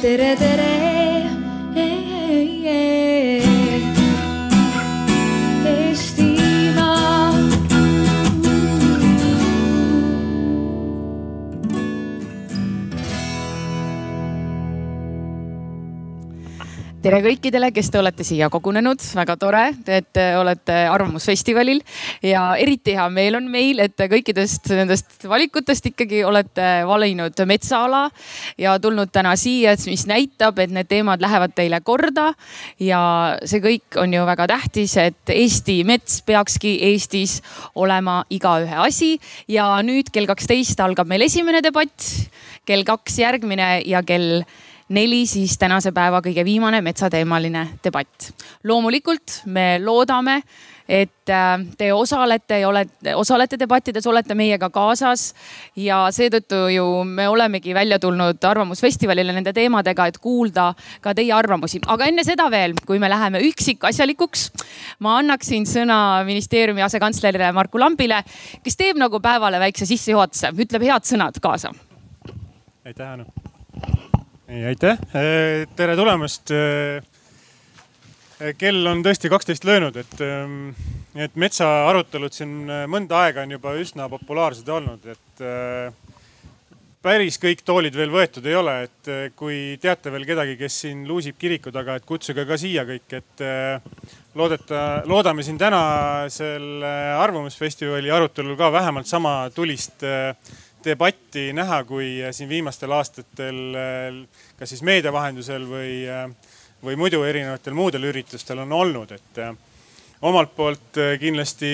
[0.00, 0.79] tere, tere.
[17.10, 21.80] Tere kõikidele, kes te olete siia kogunenud, väga tore, et te olete Arvamusfestivalil.
[22.22, 28.04] Ja eriti hea meel on meil, et kõikidest nendest valikutest ikkagi olete valinud metsaala
[28.62, 32.28] ja tulnud täna siia, mis näitab, et need teemad lähevad teile korda.
[32.78, 33.02] ja
[33.42, 37.40] see kõik on ju väga tähtis, et Eesti mets peakski Eestis
[37.74, 39.16] olema igaühe asi.
[39.48, 42.06] Ja nüüd kell kaksteist algab meil esimene debatt,
[42.64, 44.44] kell kaks järgmine ja kell
[44.90, 48.30] neli siis tänase päeva kõige viimane metsateemaline debatt.
[48.64, 50.42] loomulikult me loodame,
[50.88, 55.34] et äh, te osalete ja olete, osalete debattides, olete meiega kaasas
[55.76, 61.80] ja seetõttu ju me olemegi välja tulnud Arvamusfestivalile nende teemadega, et kuulda ka teie arvamusi.
[61.86, 64.48] aga enne seda veel, kui me läheme üksikasjalikuks,
[65.06, 68.24] ma annaksin sõna ministeeriumi asekantslerile Marku Lambile,
[68.64, 71.70] kes teeb nagu päevale väikse sissejuhatuse, ütleb head sõnad kaasa.
[72.84, 73.39] aitäh, Anu
[74.50, 76.50] ei, aitäh, äh, tere tulemast.
[76.50, 77.02] Äh,
[78.58, 80.70] kell on tõesti kaksteist löönud, et, ähm,
[81.14, 85.42] et metsaarutelud siin äh, mõnda aega on juba üsna populaarsed olnud, et
[87.00, 91.38] päris kõik toolid veel võetud ei ole, et kui teate veel kedagi, kes siin luusib
[91.40, 93.44] kiriku taga, et kutsuge ka siia kõik, et
[94.36, 100.04] loodeta, loodame siin tänasel Arvamusfestivali arutelul ka vähemalt sama tulist
[100.84, 103.60] debatti näha, kui siin viimastel aastatel
[104.58, 105.94] kas siis meedia vahendusel või,
[106.84, 109.40] või muidu erinevatel muudel üritustel on olnud, et
[110.22, 111.72] omalt poolt kindlasti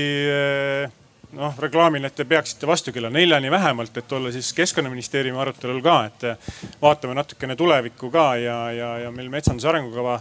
[1.36, 5.96] noh, reklaamin, et te peaksite vastu kella neljani vähemalt, et olla siis keskkonnaministeeriumi arutelul ka,
[6.06, 10.20] et vaatame natukene tulevikku ka ja, ja, ja meil metsanduse arengukava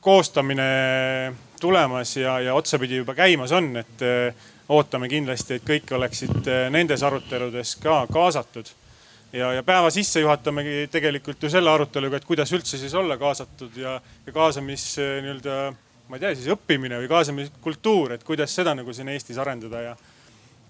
[0.00, 0.68] koostamine
[1.60, 4.06] tulemas ja, ja otsapidi juba käimas on, et
[4.68, 8.70] ootame kindlasti, et kõik oleksid eh, nendes aruteludes ka kaasatud.
[9.32, 13.76] ja, ja päeva sisse juhatamegi tegelikult ju selle aruteluga, et kuidas üldse siis olla kaasatud
[13.76, 15.58] ja, ja kaasamis eh, nii-öelda,
[16.08, 19.96] ma ei tea, siis õppimine või kaasamiskultuur, et kuidas seda nagu siin Eestis arendada ja,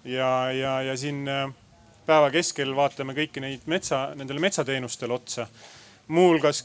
[0.05, 1.47] ja, ja, ja siin eh,
[2.07, 5.47] päeva keskel vaatame kõiki neid metsa, nendele metsateenustele otsa.
[6.09, 6.65] muuhulgas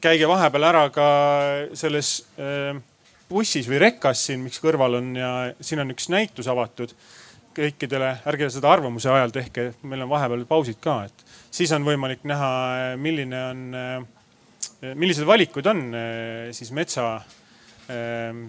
[0.00, 1.06] käige vahepeal ära ka
[1.74, 2.76] selles äh,
[3.28, 5.30] bussis või rekkas siin, miks kõrval on ja
[5.60, 6.94] siin on üks näitus avatud
[7.58, 11.24] kõikidele, ärge seda arvamuse ajal tehke, meil on vahepeal pausid ka, et
[11.54, 12.50] siis on võimalik näha,
[13.00, 13.64] milline on,
[14.94, 15.82] millised valikud on
[16.54, 17.16] siis metsa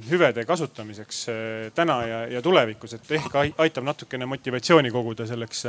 [0.10, 1.24] hüvede kasutamiseks
[1.76, 5.66] täna ja, ja tulevikus, et ehk aitab natukene motivatsiooni koguda selleks,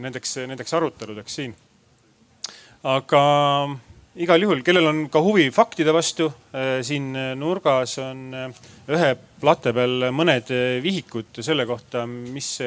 [0.00, 1.56] nendeks, nendeks aruteludeks siin.
[2.86, 3.22] aga
[4.18, 8.60] igal juhul, kellel on ka huvi faktide vastu, äh, siin nurgas on äh,
[8.90, 10.50] ühe plate peal mõned
[10.82, 12.58] vihikud selle kohta, mis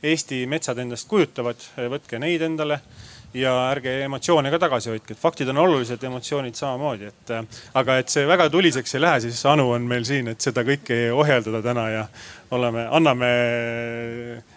[0.00, 1.60] Eesti metsad endast kujutavad.
[1.92, 2.78] võtke neid endale
[3.36, 7.32] ja ärge emotsioone ka tagasi hoidke, et faktid on olulised, emotsioonid samamoodi, et
[7.78, 11.10] aga et see väga tuliseks ei lähe, siis Anu on meil siin, et seda kõike
[11.12, 12.06] ohjeldada täna ja
[12.56, 13.30] oleme, anname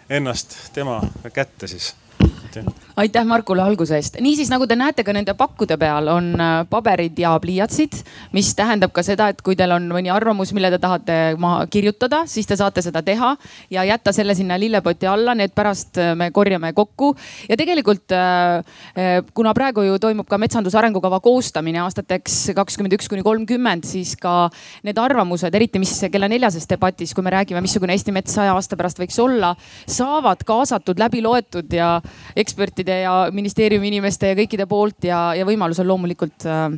[0.08, 0.98] ennast tema
[1.34, 1.92] kätte siis
[2.96, 4.18] aitäh Markule alguse eest.
[4.20, 7.96] niisiis, nagu te näete, ka nende pakkude peal on äh, paberid ja pliiatsid,
[8.32, 12.24] mis tähendab ka seda, et kui teil on mõni arvamus, mille te tahate maha kirjutada,
[12.30, 13.34] siis te saate seda teha
[13.74, 17.14] ja jätta selle sinna lillepoti alla, need pärast äh, me korjame kokku.
[17.48, 18.62] ja tegelikult äh,
[19.34, 24.48] kuna praegu ju toimub ka metsanduse arengukava koostamine aastateks kakskümmend üks kuni kolmkümmend, siis ka
[24.86, 28.76] need arvamused, eriti mis kella neljases debatis, kui me räägime, missugune Eesti mets saja aasta
[28.78, 29.54] pärast võiks olla,
[29.90, 31.96] saavad kaasatud, läbi loetud ja
[32.44, 36.68] ekspertide ja ministeeriumi inimeste ja kõikide poolt ja, ja võimalusel loomulikult äh,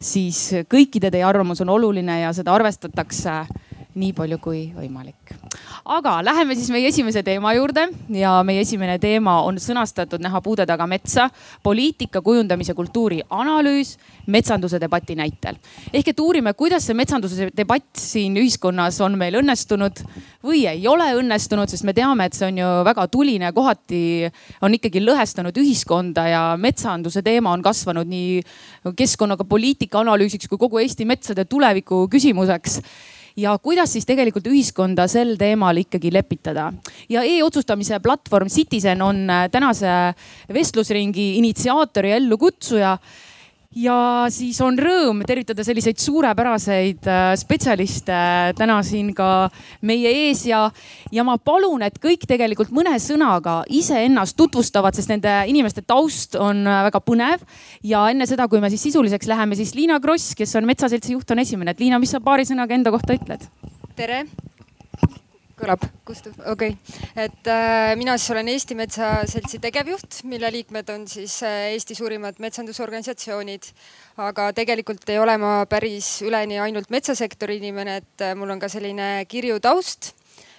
[0.00, 0.40] siis
[0.70, 3.42] kõikide teie arvamus on oluline ja seda arvestatakse
[3.98, 5.34] nii palju kui võimalik.
[5.84, 10.66] aga läheme siis meie esimese teema juurde ja meie esimene teema on sõnastatud Näha puude
[10.66, 11.28] taga metsa,
[11.62, 13.96] poliitika kujundamise kultuuri analüüs
[14.26, 15.58] metsanduse debati näitel.
[15.92, 20.04] ehk et uurime, kuidas see metsanduse debatt siin ühiskonnas on meil õnnestunud
[20.44, 24.30] või ei ole õnnestunud, sest me teame, et see on ju väga tuline, kohati
[24.62, 30.82] on ikkagi lõhestanud ühiskonda ja metsanduse teema on kasvanud nii keskkonnaga poliitika analüüsiks kui kogu
[30.82, 32.80] Eesti metsade tuleviku küsimuseks
[33.38, 36.72] ja kuidas siis tegelikult ühiskonda sel teemal ikkagi lepitada.
[37.08, 40.14] ja e-otsustamise platvorm Citizen on äh, tänase
[40.54, 42.96] vestlusringi initsiaator ja ellukutsuja
[43.76, 48.16] ja siis on rõõm tervitada selliseid suurepäraseid äh, spetsialiste
[48.56, 49.48] täna siin ka
[49.84, 50.62] meie ees ja,
[51.12, 56.64] ja ma palun, et kõik tegelikult mõne sõnaga iseennast tutvustavad, sest nende inimeste taust on
[56.64, 57.44] äh, väga põnev.
[57.84, 61.30] ja enne seda, kui me siis sisuliseks läheme, siis Liina Kross, kes on Metsaseltsi juht,
[61.30, 63.44] on esimene, et Liina, mis sa paari sõnaga enda kohta ütled?
[63.98, 64.24] tere,
[65.58, 67.24] kõlab, kustub, okei okay..
[67.24, 72.38] et äh, mina siis olen Eesti Metsaseltsi tegevjuht, mille liikmed on siis äh, Eesti suurimad
[72.42, 73.72] metsandusorganisatsioonid.
[74.18, 78.70] aga tegelikult ei ole ma päris üleni ainult metsasektori inimene, et äh, mul on ka
[78.72, 80.14] selline kirju taust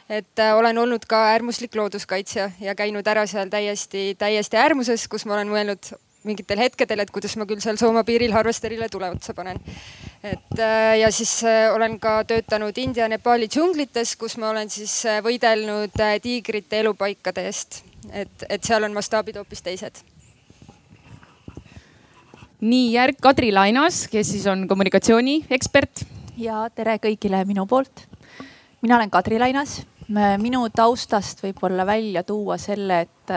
[0.09, 5.25] et äh, olen olnud ka äärmuslik looduskaitsja ja käinud ära seal täiesti, täiesti äärmuses, kus
[5.29, 5.93] ma olen mõelnud
[6.27, 9.61] mingitel hetkedel, et kuidas ma küll seal Soome piiril harvesterile tule otsa panen.
[10.23, 14.93] Et äh, ja siis äh, olen ka töötanud India, Nepaali džunglites, kus ma olen siis
[15.07, 17.83] äh, võidelnud tiigrite elupaikade eest.
[18.11, 20.03] et, et seal on mastaabid hoopis teised.
[22.59, 26.03] nii järg Kadri Lainas, kes siis on kommunikatsiooniekspert.
[26.37, 28.07] ja tere kõigile minu poolt.
[28.81, 29.81] mina olen Kadri Lainas.
[30.37, 33.35] minu taustast võib-olla välja tuua selle, et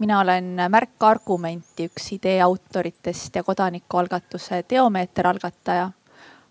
[0.00, 5.90] mina olen Märk Argumenti üks idee autoritest ja kodanikualgatuse Teomeeter algataja.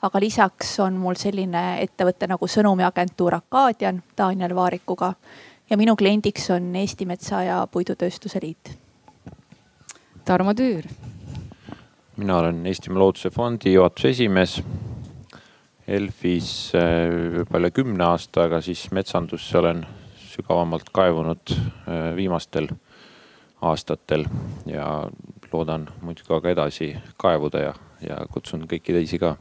[0.04, 5.14] aga lisaks on mul selline ettevõte nagu sõnumiagentuur Akadian Daniel Vaarikuga
[5.70, 8.78] ja minu kliendiks on Eesti Metsa ja Puidutööstuse Liit.
[10.26, 10.84] Tarmo Tüür.
[12.18, 14.62] mina olen Eestimaa Looduse Fondi juhatuse esimees.
[15.88, 19.86] Elfis äh, juba üle kümne aastaga, siis metsandusse olen
[20.16, 22.68] sügavamalt kaevunud äh, viimastel
[23.72, 24.26] aastatel
[24.70, 24.88] ja
[25.54, 29.36] loodan muidugi ka edasi kaevuda ja, ja kutsun kõiki teisi ka.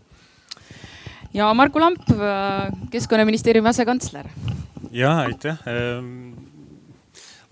[1.35, 2.09] ja Marku Lamp,
[2.91, 4.29] keskkonnaministeeriumi asekantsler.
[4.91, 6.33] ja aitäh ähm,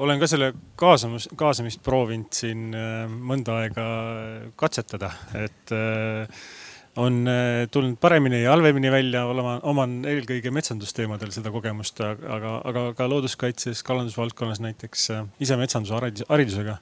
[0.01, 3.87] olen ka selle kaasamus, kaasamist proovinud siin äh, mõnda aega
[4.61, 6.43] katsetada, et äh,
[6.97, 9.25] on äh, tulnud paremini ja halvemini välja,
[9.63, 16.79] oman eelkõige metsandusteemadel seda kogemust, aga, aga ka looduskaitses, kalandusvaldkonnas näiteks äh, ise metsanduse haridusega.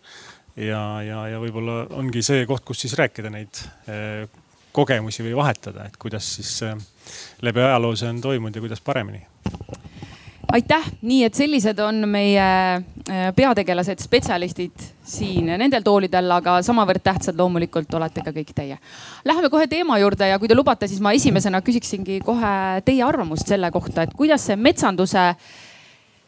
[0.56, 4.24] ja, ja, ja võib-olla ongi see koht, kus siis rääkida neid äh,
[4.72, 6.60] kogemusi või vahetada, et kuidas siis
[7.42, 9.24] läbi ajaloo see on toimunud ja kuidas paremini
[10.52, 17.38] aitäh, nii et sellised on meie äh, peategelased, spetsialistid siin nendel toolidel, aga samavõrd tähtsad
[17.38, 18.78] loomulikult olete ka kõik teie.
[19.28, 22.52] Läheme kohe teema juurde ja kui te lubate, siis ma esimesena küsiksingi kohe
[22.84, 25.32] teie arvamust selle kohta, et kuidas see metsanduse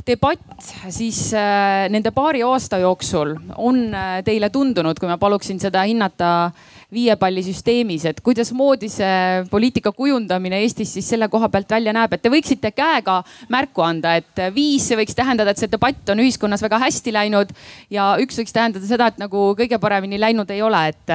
[0.07, 5.85] debatt siis äh, nende paari aasta jooksul on äh, teile tundunud, kui ma paluksin seda
[5.89, 6.51] hinnata
[6.93, 12.33] viiepallisüsteemis, et kuidasmoodi see poliitika kujundamine Eestis siis selle koha pealt välja näeb, et te
[12.33, 13.21] võiksite käega
[13.53, 17.55] märku anda, et viis, võiks tähendada, et see debatt on ühiskonnas väga hästi läinud
[17.95, 21.15] ja üks võiks tähendada seda, et nagu kõige paremini läinud ei ole, et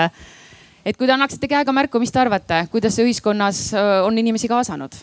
[0.86, 3.68] et kui te annaksite käega märku, mis te arvate, kuidas see ühiskonnas
[4.06, 4.96] on inimesi kaasanud?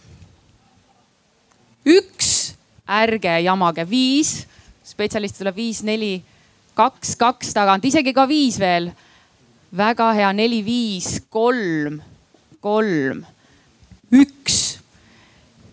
[1.82, 2.54] üks,
[2.86, 4.44] ärge jamage, viis,
[4.86, 6.20] spetsialist tuleb viis, neli,
[6.78, 8.92] kaks, kaks tagant, isegi ka viis veel
[9.76, 12.00] väga hea, neli, viis, kolm,
[12.60, 13.22] kolm,
[14.12, 14.58] üks.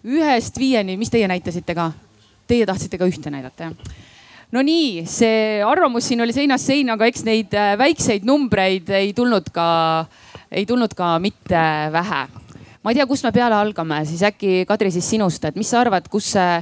[0.07, 1.89] ühest viieni, mis teie näitasite ka?
[2.47, 3.97] Teie tahtsite ka ühte näidata jah?
[4.55, 9.11] no nii, see arvamus siin oli seinast seina, aga eks neid äh, väikseid numbreid ei
[9.13, 9.67] tulnud ka,
[10.49, 11.63] ei tulnud ka mitte
[11.93, 12.25] vähe.
[12.81, 15.83] ma ei tea, kust me peale algame, siis äkki Kadri siis sinust, et mis sa
[15.83, 16.61] arvad, kus see,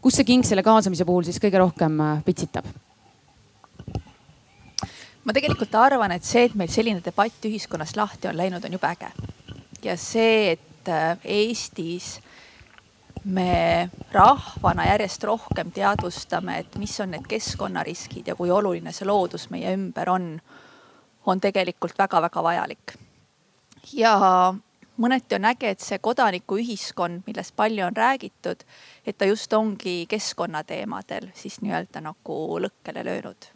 [0.00, 2.70] kus see king selle kaasamise puhul siis kõige rohkem äh, pitsitab?
[5.28, 8.88] Ma tegelikult arvan, et see, et meil selline debatt ühiskonnas lahti on läinud, on jube
[8.88, 9.10] äge.
[9.84, 12.14] ja see, et äh, Eestis
[13.24, 19.50] me rahvana järjest rohkem teadvustame, et mis on need keskkonnariskid ja kui oluline see loodus
[19.52, 20.30] meie ümber on,
[21.26, 22.96] on tegelikult väga-väga vajalik.
[23.92, 24.14] ja
[24.96, 28.64] mõneti on äge, et see kodanikuühiskond, millest palju on räägitud,
[29.04, 33.52] et ta just ongi keskkonnateemadel siis nii-öelda nagu lõkkele löönud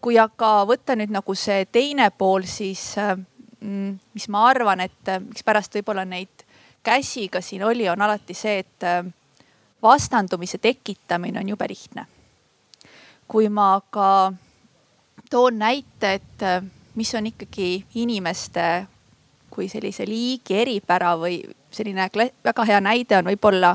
[0.00, 5.74] kui aga võtta nüüd nagu see teine pool, siis mm, mis ma arvan, et mikspärast
[5.78, 6.44] võib-olla neid
[6.82, 8.86] käsi ka siin oli, on alati see, et
[9.82, 12.06] vastandumise tekitamine on jube lihtne.
[13.28, 14.32] kui ma aga
[15.30, 16.44] toon näite, et
[16.94, 18.86] mis on ikkagi inimeste
[19.50, 22.08] kui sellise liigi eripära või selline
[22.44, 23.74] väga hea näide on võib-olla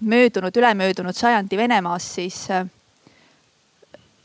[0.00, 2.46] möödunud, ülemöödunud sajandi Venemaas, siis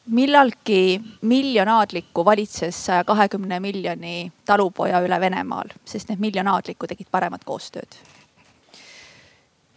[0.05, 7.95] millalgi miljonaadlikku valitses saja kahekümne miljoni talupoja üle Venemaal, sest need miljonaadlikku tegid paremat koostööd.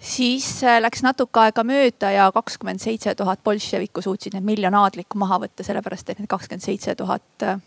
[0.00, 5.38] siis äh, läks natuke aega mööda ja kakskümmend seitse tuhat bolševikku suutsid need miljonaadlikku maha
[5.46, 7.62] võtta, sellepärast et need kakskümmend seitse tuhat äh,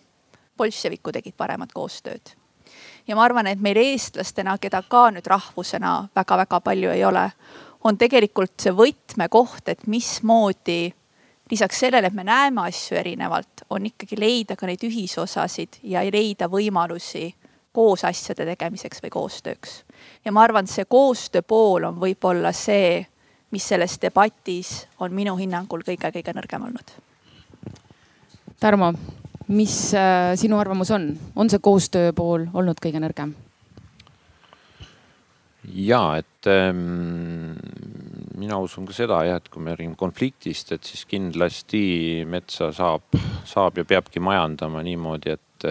[0.57, 2.35] bolševikud tegid paremat koostööd.
[3.07, 7.29] ja ma arvan, et meil eestlastena, keda ka nüüd rahvusena väga-väga palju ei ole,
[7.83, 10.93] on tegelikult see võtmekoht, et mismoodi
[11.51, 16.49] lisaks sellele, et me näeme asju erinevalt, on ikkagi leida ka neid ühisosasid ja leida
[16.49, 17.29] võimalusi
[17.73, 19.83] koos asjade tegemiseks või koostööks.
[20.25, 23.05] ja ma arvan, et see koostöö pool on võib-olla see,
[23.51, 26.91] mis selles debatis on minu hinnangul kõige-kõige nõrgem olnud.
[28.59, 28.93] Tarmo,
[29.47, 33.35] mis äh, sinu arvamus on, on see koostöö pool olnud kõige nõrgem?
[35.69, 37.53] ja et ähm,
[38.39, 43.17] mina usun ka seda jah, et kui me räägime konfliktist, et siis kindlasti metsa saab,
[43.47, 45.67] saab ja peabki majandama niimoodi, et,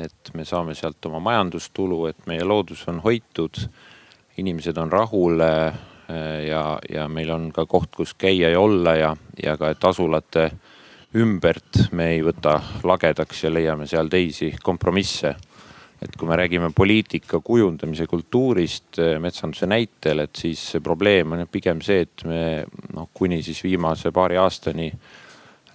[0.00, 3.60] et me saame sealt oma majandustulu, et meie loodus on hoitud,
[4.40, 9.56] inimesed on rahul ja, ja meil on ka koht, kus käia ja olla ja, ja
[9.60, 10.50] ka, et asulate
[11.16, 15.34] ümbert me ei võta lagedaks ja leiame seal teisi kompromisse.
[16.02, 21.46] Et kui me räägime poliitika kujundamise kultuurist äh, metsanduse näitel, et siis see probleem on
[21.50, 22.40] pigem see, et me
[22.94, 24.90] noh, kuni siis viimase paari aastani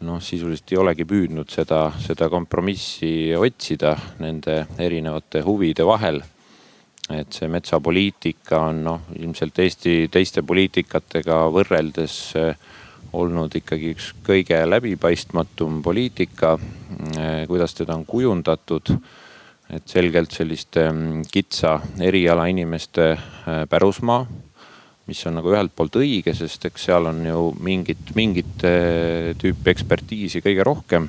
[0.02, 6.22] noh, sisuliselt ei olegi püüdnud seda, seda kompromissi otsida nende erinevate huvide vahel
[7.10, 12.70] et see metsapoliitika on noh, ilmselt Eesti teiste poliitikatega võrreldes eh,
[13.18, 16.56] olnud ikkagi üks kõige läbipaistmatum poliitika.
[17.18, 18.94] Eh, kuidas teda on kujundatud,
[19.72, 24.26] et selgelt selliste mm, kitsa eriala inimeste eh, pärusmaa,
[25.08, 28.64] mis on nagu ühelt poolt õige, sest eks seal on ju mingit, mingit
[29.42, 31.08] tüüpi ekspertiisi kõige rohkem.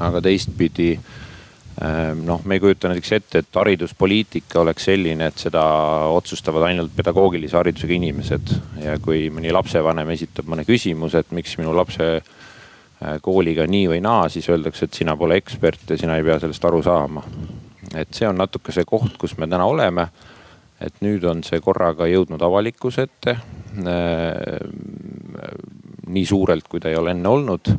[0.00, 0.94] aga teistpidi
[1.80, 5.62] Ehm, noh, me ei kujuta näiteks ette, et hariduspoliitika oleks selline, et seda
[6.12, 8.52] otsustavad ainult pedagoogilise haridusega inimesed.
[8.84, 12.39] ja kui mõni lapsevanem esitab mõne küsimuse, et miks minu lapse äh,
[13.22, 16.64] kooliga nii või naa, siis öeldakse, et sina pole ekspert ja sina ei pea sellest
[16.68, 17.22] aru saama.
[17.94, 20.08] et see on natuke see koht, kus me täna oleme.
[20.80, 23.36] et nüüd on see korraga jõudnud avalikkuse ette.
[23.76, 24.70] Ehm,
[26.06, 27.74] nii suurelt, kui ta ei ole enne olnud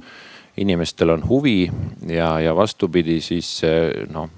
[0.57, 1.71] inimestel on huvi
[2.07, 3.61] ja, ja vastupidi, siis
[4.11, 4.29] noh,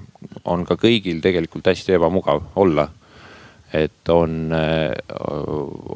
[0.45, 2.89] on ka kõigil tegelikult hästi ebamugav olla.
[3.73, 4.53] et on,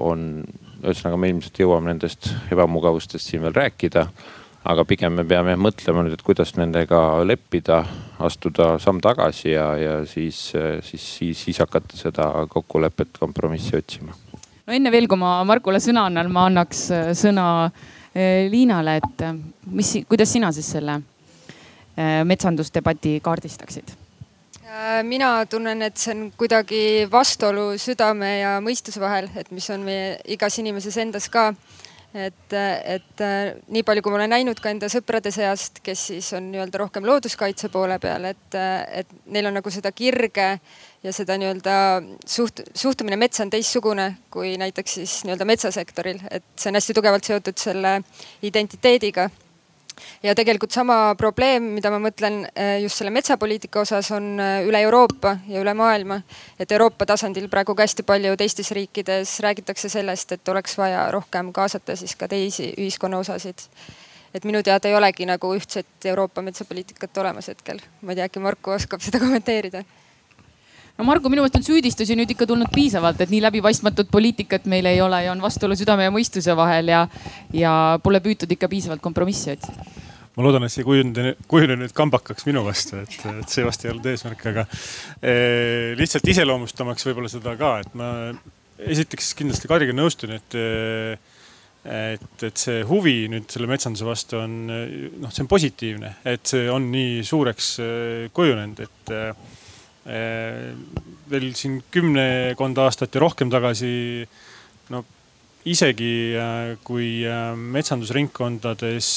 [0.01, 0.22] on,
[0.82, 4.08] ühesõnaga me ilmselt jõuame nendest ebamugavustest siin veel rääkida.
[4.64, 7.84] Aga pigem me peame mõtlema nüüd, et kuidas nendega leppida,
[8.20, 10.40] astuda samm tagasi ja, ja siis,
[10.88, 14.16] siis, siis, siis hakata seda kokkulepet, kompromissi otsima.
[14.66, 17.48] no enne veel, kui ma Markule sõna annan, ma annaks sõna
[18.18, 19.36] Eh, Liinale, et eh,
[19.78, 21.02] mis, kuidas sina siis selle
[21.98, 23.92] metsandusdebati kaardistaksid?
[24.64, 29.82] Äh, mina tunnen, et see on kuidagi vastuolu südame ja mõistuse vahel, et mis on
[29.86, 31.52] meie igas inimeses endas ka.
[32.14, 33.24] Et, et
[33.74, 37.06] nii palju, kui ma olen näinud ka enda sõprade seast, kes siis on nii-öelda rohkem
[37.08, 38.60] looduskaitse poole peal, et,
[39.02, 40.48] et neil on nagu seda kirge
[41.04, 41.76] ja seda nii-öelda
[42.26, 47.28] suht-, suhtumine metsa on teistsugune kui näiteks siis nii-öelda metsasektoril, et see on hästi tugevalt
[47.28, 48.00] seotud selle
[48.48, 49.30] identiteediga.
[50.24, 54.82] Ja tegelikult sama probleem, mida ma mõtlen eh, just selle metsapoliitika osas, on eh, üle
[54.86, 56.22] Euroopa ja üle maailma.
[56.60, 61.54] et Euroopa tasandil praegu ka hästi palju teistes riikides räägitakse sellest, et oleks vaja rohkem
[61.54, 63.68] kaasata siis ka teisi ühiskonna osasid
[64.34, 67.80] et minu teada ei olegi nagu ühtset Euroopa metsapoliitikat olemas hetkel.
[68.01, 69.84] ma ei tea, äkki Marku oskab seda kommenteerida
[70.98, 74.89] no Margo, minu meelest on süüdistusi nüüd ikka tulnud piisavalt, et nii läbipaistmatut poliitikat meil
[74.89, 77.06] ei ole ja on vastuolu südame ja mõistuse vahel ja,
[77.54, 77.72] ja
[78.04, 79.88] pole püütud ikka piisavalt kompromissi otsida.
[80.38, 83.86] Ma loodan, et see ei kujune, kujune nüüd kambakaks minu vastu, et, et see vast
[83.86, 84.68] ei olnud eesmärk, aga
[85.18, 85.34] e,
[85.98, 88.12] lihtsalt iseloomustamaks võib-olla seda ka, et ma
[88.77, 90.58] esiteks kindlasti Kadriga nõustun, et
[91.88, 96.66] et, et see huvi nüüd selle metsanduse vastu on noh, see on positiivne, et see
[96.70, 97.70] on nii suureks
[98.36, 99.13] kujunenud, et
[100.08, 103.90] veel siin kümnekond aastat ja rohkem tagasi
[104.94, 105.04] no
[105.68, 109.10] isegi äh, kui äh, metsandusringkondades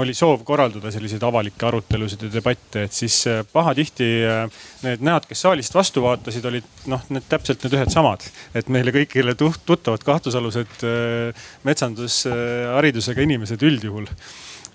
[0.00, 3.18] oli soov korraldada selliseid avalikke arutelusid ja debatte, et siis
[3.52, 4.06] pahatihti
[4.86, 8.24] need näod, kes saalist vastu vaatasid, olid noh, need täpselt need ühed samad.
[8.56, 10.86] et meile kõigile tuttavad kahtlusalused
[11.68, 14.08] metsandusharidusega inimesed üldjuhul.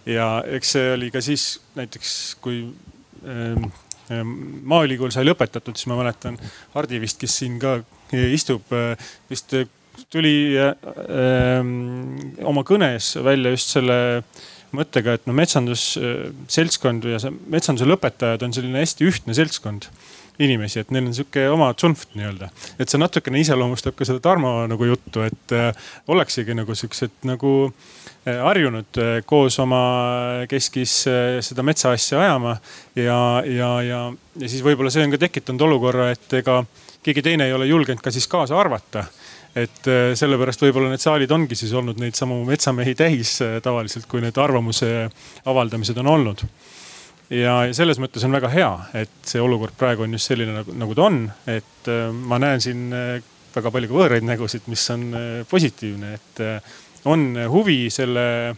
[0.05, 0.29] ja
[0.59, 1.49] eks see oli ka siis
[1.81, 2.61] näiteks, kui
[4.09, 6.37] maaülikool sai lõpetatud, siis ma mäletan
[6.75, 7.79] Hardi vist, kes siin ka
[8.11, 9.67] istub, äh, vist äh,
[10.13, 11.71] tuli ähm,
[12.45, 13.97] oma kõnes välja just selle
[14.75, 19.91] mõttega, et no metsandusseltskond ja see metsanduse lõpetajad on selline hästi ühtne seltskond.
[20.37, 22.51] inimesi, et neil on sihuke oma tsunft nii-öelda.
[22.77, 25.73] et see natukene iseloomustab ka seda Tarmo nagu juttu, et äh,
[26.07, 28.06] ollaksegi nagu siuksed nagu äh,
[28.43, 29.81] harjunud äh, koos oma
[30.49, 32.57] keskis äh, seda metsaasja ajama.
[32.95, 34.01] ja, ja, ja,
[34.39, 36.63] ja siis võib-olla see on ka tekitanud olukorra, et ega
[37.05, 39.05] keegi teine ei ole julgenud ka siis kaasa arvata
[39.57, 39.87] et
[40.19, 45.07] sellepärast võib-olla need saalid ongi siis olnud neid samu metsamehi täis tavaliselt, kui need arvamuse
[45.49, 46.43] avaldamised on olnud
[47.31, 48.69] ja, ja selles mõttes on väga hea,
[49.01, 51.89] et see olukord praegu on just selline nagu, nagu ta on, et
[52.27, 52.91] ma näen siin
[53.55, 55.07] väga palju ka võõraid nägusid, mis on
[55.49, 56.43] positiivne, et
[57.05, 58.55] on huvi selle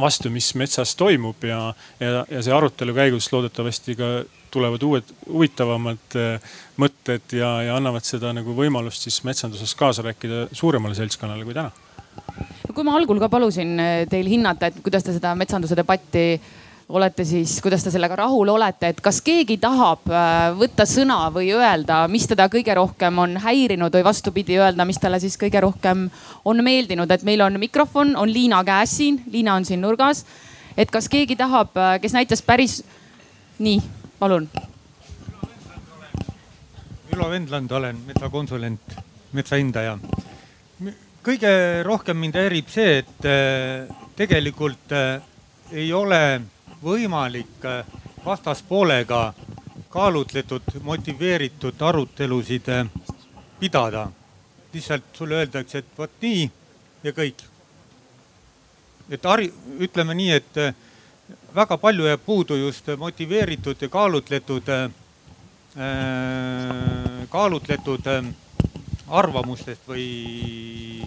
[0.00, 4.10] vastu, mis metsas toimub ja, ja, ja see arutelu käigus loodetavasti ka
[4.52, 6.16] tulevad uued huvitavamad
[6.80, 11.70] mõtted ja, ja annavad seda nagu võimalust siis metsanduses kaasa rääkida suuremale seltskonnale kui täna.
[12.72, 13.76] kui ma algul ka palusin
[14.10, 16.26] teil hinnata, et kuidas te seda metsanduse debatti
[16.92, 21.48] olete siis, kuidas te sellega rahul olete, et kas keegi tahab äh, võtta sõna või
[21.56, 26.04] öelda, mis teda kõige rohkem on häirinud või vastupidi öelda, mis talle siis kõige rohkem
[26.44, 30.24] on meeldinud, et meil on mikrofon, on Liina käes siin, Liina on siin nurgas.
[30.76, 32.82] et kas keegi tahab, äh, kes näitas päris,
[33.58, 33.80] nii,
[34.18, 34.48] palun.
[37.12, 38.96] Ülo Vendland olen metsakonsulent,
[39.32, 39.98] metsahindaja.
[41.24, 44.92] kõige rohkem mind häirib see, et äh, tegelikult
[45.72, 46.42] ei ole
[46.82, 47.84] võimalik äh,
[48.24, 49.32] vastaspoolega
[49.92, 52.86] kaalutletud, motiveeritud arutelusid äh,
[53.60, 54.10] pidada.
[54.72, 56.50] lihtsalt sulle öeldakse, et vot nii
[57.04, 57.42] ja kõik.
[59.10, 60.74] et hari-, ütleme nii, et äh,
[61.54, 64.68] väga palju jääb puudu just motiveeritud ja kaalutletud,
[67.28, 68.08] kaalutletud
[69.08, 71.04] arvamustest või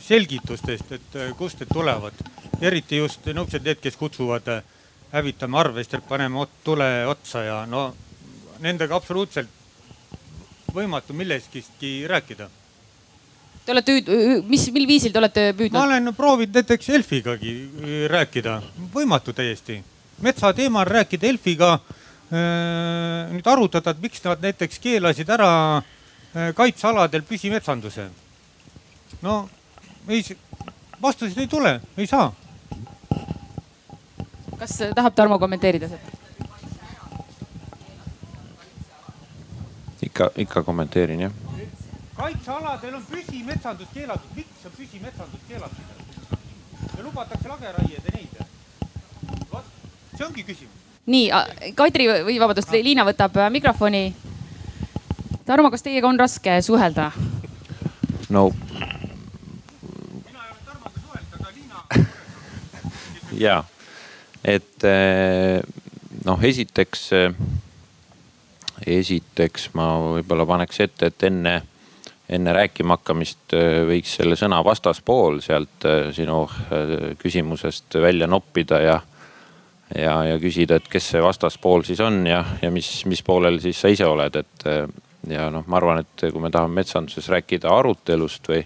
[0.00, 2.12] selgitustest, et kust need tulevad.
[2.60, 4.48] eriti just niisugused need, kes kutsuvad
[5.12, 7.90] hävitame arvestid, paneme tule otsa ja no
[8.60, 9.48] nendega absoluutselt
[10.74, 12.48] võimatu millestki rääkida.
[13.64, 13.96] Te olete,
[14.48, 15.76] mis, mil viisil te olete püüdnud?
[15.76, 17.54] ma olen proovinud näiteks Elfigagi
[18.10, 18.60] rääkida,
[18.94, 19.80] võimatu täiesti.
[20.20, 21.78] metsa teemal rääkida Elfiga,
[22.30, 25.82] nüüd arutada, et miks nad näiteks keelasid ära
[26.54, 28.08] kaitsealadel püsimetsanduse.
[29.22, 29.48] no
[30.08, 30.22] ei,
[31.02, 32.30] vastuseid ei tule, ei saa
[34.60, 36.00] kas tahab Tarmo kommenteerida seda?
[40.02, 41.32] ikka, ikka kommenteerin jah.
[42.16, 45.84] kaitsealadel on püsimetsandus keelatud, miks on püsimetsandus keelatud?
[46.98, 48.28] ja lubatakse lageraied ja neid.
[49.52, 49.64] vot,
[50.16, 50.76] see ongi küsimus.
[51.06, 51.30] nii,
[51.74, 54.04] Kadri või vabandust, Liina võtab äh, mikrofoni.
[55.48, 57.10] Tarmo, kas teiega on raske suhelda?
[58.28, 58.50] no.
[58.52, 62.06] mina ei ole Tarmoga suhelnud, aga Liina.
[63.46, 63.60] jaa
[64.44, 65.60] et eh,
[66.24, 67.34] noh, esiteks, eh,
[68.86, 71.54] esiteks ma võib-olla paneks ette, et enne,
[72.30, 76.42] enne rääkima hakkamist eh, võiks selle sõna vastaspool sealt sinu
[77.20, 78.98] küsimusest välja noppida ja
[79.90, 83.80] ja, ja küsida, et kes see vastaspool siis on ja, ja mis, mis poolel siis
[83.80, 84.66] sa ise oled, et
[85.26, 88.62] ja noh, ma arvan, et kui me tahame metsanduses rääkida arutelust või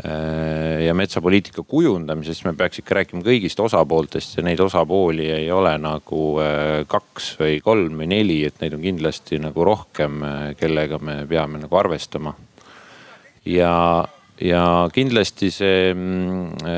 [0.00, 6.22] ja metsapoliitika kujundamisest me peaks ikka rääkima kõigist osapooltest ja neid osapooli ei ole nagu
[6.42, 11.20] äh, kaks või kolm või neli, et neid on kindlasti nagu rohkem, äh, kellega me
[11.28, 12.32] peame nagu arvestama.
[13.44, 13.74] ja,
[14.40, 14.62] ja
[14.94, 16.70] kindlasti see mm,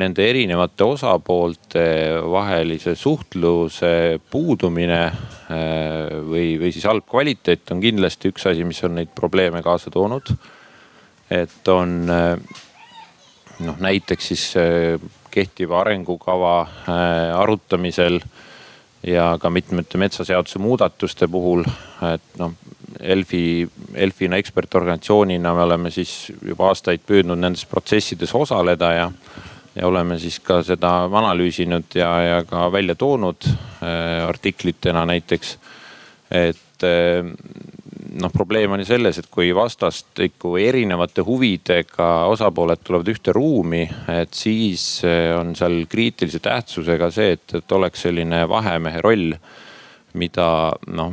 [0.00, 1.84] nende erinevate osapoolte
[2.32, 5.02] vahelise suhtluse puudumine
[5.50, 10.32] või, või siis halb kvaliteet on kindlasti üks asi, mis on neid probleeme kaasa toonud
[11.30, 12.60] et on eh,
[13.66, 18.20] noh, näiteks siis eh, kehtiva arengukava eh, arutamisel
[19.06, 21.64] ja ka mitmete metsaseaduse muudatuste puhul,
[22.14, 22.52] et noh,
[23.00, 29.06] Elfi, Elfina ekspertorganisatsioonina me oleme siis juba aastaid püüdnud nendes protsessides osaleda ja,
[29.76, 35.58] ja oleme siis ka seda analüüsinud ja, ja ka välja toonud äh, artiklitena näiteks.
[36.30, 37.24] et äh,
[38.18, 44.34] noh, probleem on ju selles, et kui vastastikku erinevate huvidega osapooled tulevad ühte ruumi, et
[44.36, 49.34] siis eh, on seal kriitilise tähtsusega see, et, et oleks selline vahemehe roll
[50.18, 50.44] mida
[50.90, 51.12] noh,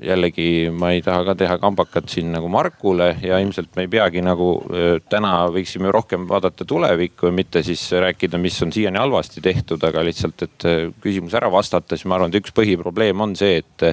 [0.00, 4.22] jällegi ma ei taha ka teha kambakat siin nagu Markule ja ilmselt me ei peagi
[4.24, 9.44] nagu eh, täna võiksime rohkem vaadata tulevikku ja mitte siis rääkida, mis on siiani halvasti
[9.44, 13.36] tehtud, aga lihtsalt, et eh, küsimus ära vastata, siis ma arvan, et üks põhiprobleem on
[13.36, 13.90] see, et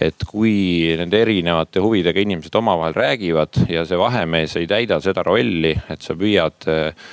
[0.00, 5.74] et kui nende erinevate huvidega inimesed omavahel räägivad ja see vahemees ei täida seda rolli,
[5.90, 7.08] et sa püüad eh,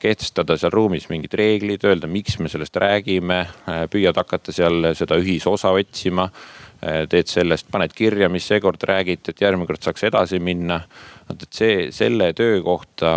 [0.00, 5.18] kehtestada seal ruumis mingid reeglid, öelda, miks me sellest räägime, eh, püüad hakata seal seda
[5.20, 6.28] ühisosa otsima
[6.80, 10.80] teed sellest, paned kirja, mis seekord räägiti, et järgmine kord saaks edasi minna.
[11.28, 13.10] vot et see, selle töö kohta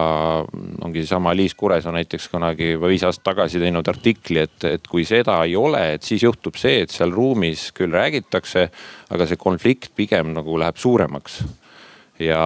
[0.83, 5.05] ongi seesama Liis Kuresoo näiteks kunagi juba viis aastat tagasi teinud artikli, et, et kui
[5.05, 8.67] seda ei ole, et siis juhtub see, et seal ruumis küll räägitakse,
[9.13, 11.43] aga see konflikt pigem nagu läheb suuremaks
[12.21, 12.45] ja,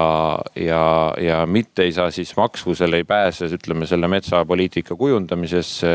[0.56, 0.84] ja,
[1.22, 5.92] ja mitte ei saa siis maksvusele ei pääse, ütleme selle metsapoliitika kujundamisesse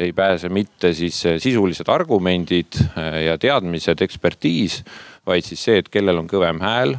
[0.00, 2.80] ei pääse mitte siis sisulised argumendid
[3.24, 4.80] ja teadmised, ekspertiis,
[5.26, 6.96] vaid siis see, et kellel on kõvem hääl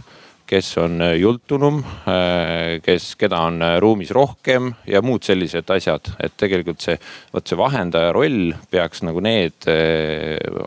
[0.51, 6.11] kes on äh, jultunum, äh, kes, keda on äh, ruumis rohkem ja muud sellised asjad.
[6.19, 6.97] et tegelikult see,
[7.31, 9.67] vot see vahendaja roll peaks nagu need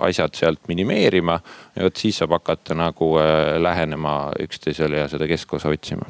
[0.09, 1.37] asjad sealt minimeerima.
[1.77, 3.11] ja vot siis saab hakata nagu
[3.61, 6.09] lähenema üksteisele ja seda keskosa otsima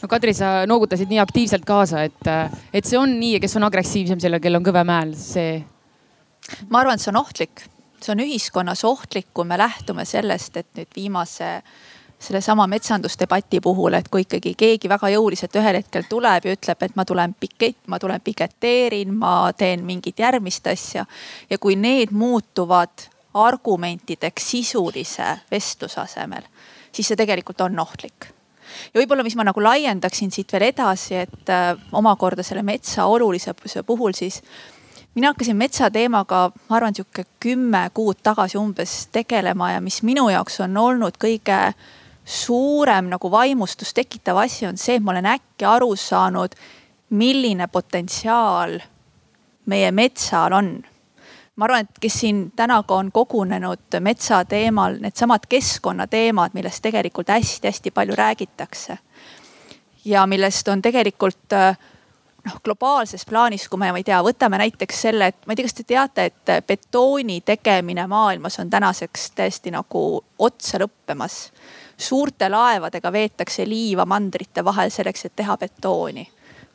[0.00, 2.32] no Kadri, sa noogutasid nii aktiivselt kaasa, et,
[2.72, 5.60] et see on nii ja kes on agressiivsem, sellel, kellel on kõvem hääl, see.
[6.70, 7.66] ma arvan, et see on ohtlik,
[8.00, 11.58] see on ühiskonnas ohtlik, kui me lähtume sellest, et nüüd viimase
[12.22, 16.96] sellesama metsandusdebati puhul, et kui ikkagi keegi väga jõuliselt ühel hetkel tuleb ja ütleb, et
[16.96, 21.06] ma tulen pikett, ma tulen piketeerin, ma teen mingit järgmist asja.
[21.50, 26.46] ja kui need muutuvad argumentideks sisulise vestluse asemel,
[26.92, 28.28] siis see tegelikult on ohtlik
[28.92, 33.82] ja võib-olla, mis ma nagu laiendaksin siit veel edasi, et äh, omakorda selle metsa olulisuse
[33.86, 34.42] puhul siis
[35.14, 40.60] mina hakkasin metsateemaga, ma arvan, sihuke kümme kuud tagasi umbes tegelema ja mis minu jaoks
[40.64, 41.58] on olnud kõige
[42.24, 46.54] suurem nagu vaimustust tekitav asi on see, et ma olen äkki aru saanud,
[47.10, 48.78] milline potentsiaal
[49.66, 50.72] meie metsal on.
[51.56, 57.28] ma arvan, et kes siin täna ka on kogunenud metsa teemal, needsamad keskkonnateemad, millest tegelikult
[57.28, 58.98] hästi-hästi palju räägitakse.
[60.04, 61.52] ja millest on tegelikult
[62.44, 65.68] noh, globaalses plaanis, kui me, ma ei tea, võtame näiteks selle, et ma ei tea,
[65.68, 71.38] kas te teate, et betooni tegemine maailmas on tänaseks täiesti nagu otsa lõppemas
[72.02, 76.28] suurte laevadega veetakse liiva mandrite vahel selleks, et teha betooni.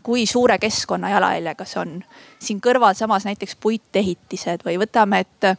[0.03, 2.03] kui suure keskkonnajalajäljega see on.
[2.39, 5.57] siin kõrval samas näiteks puitehitised või võtame, et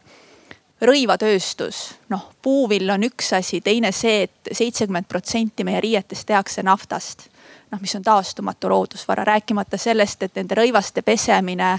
[0.81, 6.63] rõivatööstus, noh puuvill on üks asi, teine see et, et seitsekümmend protsenti meie riietest tehakse
[6.63, 7.29] naftast.
[7.71, 11.77] noh, mis on taastumatu loodusvara, rääkimata sellest, et nende rõivaste pesemine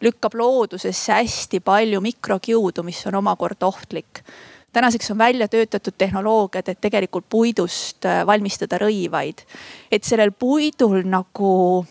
[0.00, 4.24] lükkab loodusesse hästi palju mikrokiudu, mis on omakorda ohtlik
[4.72, 9.44] tänaseks on välja töötatud tehnoloogiad, et tegelikult puidust äh, valmistada rõivaid.
[9.90, 11.86] et sellel puidul nagu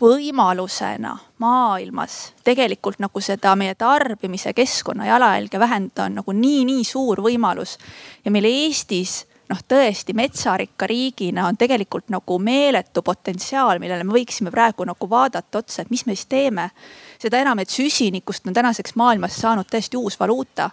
[0.00, 7.78] võimalusena maailmas tegelikult nagu seda meie tarbimise keskkonna jalajälge vähendada on nagu nii-nii suur võimalus.
[8.24, 14.50] ja meil Eestis noh, tõesti metsarikka riigina on tegelikult nagu meeletu potentsiaal, millele me võiksime
[14.50, 16.70] praegu nagu vaadata otsa, et mis me siis teeme.
[17.18, 20.70] seda enam, et süsinikust on tänaseks maailmas saanud täiesti uus valuuta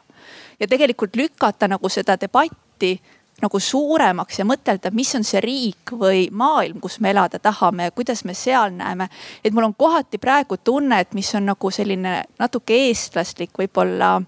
[0.63, 2.95] ja tegelikult lükata nagu seda debatti
[3.43, 7.95] nagu suuremaks ja mõtelda, mis on see riik või maailm, kus me elada tahame ja
[7.95, 9.09] kuidas me seal näeme.
[9.43, 14.21] et mul on kohati praegu tunne, et mis on nagu selline natuke eestlaslik võib-olla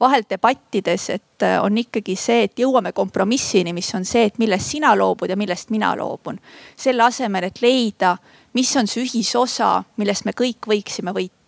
[0.00, 4.72] vahel debattides, et äh, on ikkagi see, et jõuame kompromissini, mis on see, et millest
[4.72, 6.40] sina loobud ja millest mina loobun.
[6.76, 8.16] selle asemel, et leida,
[8.54, 11.39] mis on see ühisosa, millest me kõik võiksime võita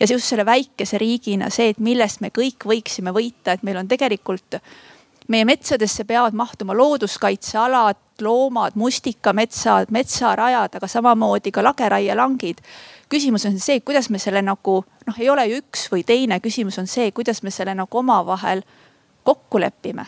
[0.00, 3.88] ja just selle väikese riigina see, et millest me kõik võiksime võita, et meil on
[3.88, 4.60] tegelikult
[5.30, 12.58] meie metsadesse peavad mahtuma looduskaitsealad, loomad, mustikametsad, metsarajad, aga samamoodi ka lageraielangid.
[13.08, 16.78] küsimus on see, kuidas me selle nagu noh, ei ole ju üks või teine, küsimus
[16.78, 18.62] on see, kuidas me selle nagu omavahel
[19.22, 20.06] kokku lepime.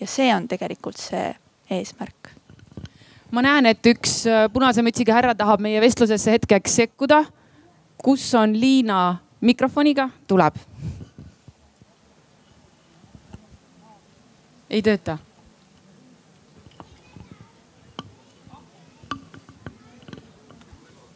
[0.00, 1.34] ja see on tegelikult see
[1.70, 2.34] eesmärk.
[3.30, 7.24] ma näen, et üks punase mütsiga härra tahab meie vestlusesse hetkeks sekkuda
[8.02, 10.54] kus on Liina mikrofoniga, tuleb.
[14.70, 15.18] ei tööta.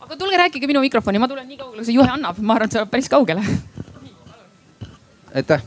[0.01, 2.68] aga tulge rääkige minu mikrofoni, ma tulen nii kaugele, kui see juhe annab, ma arvan,
[2.68, 3.44] et see on päris kaugele.
[5.35, 5.62] aitäh,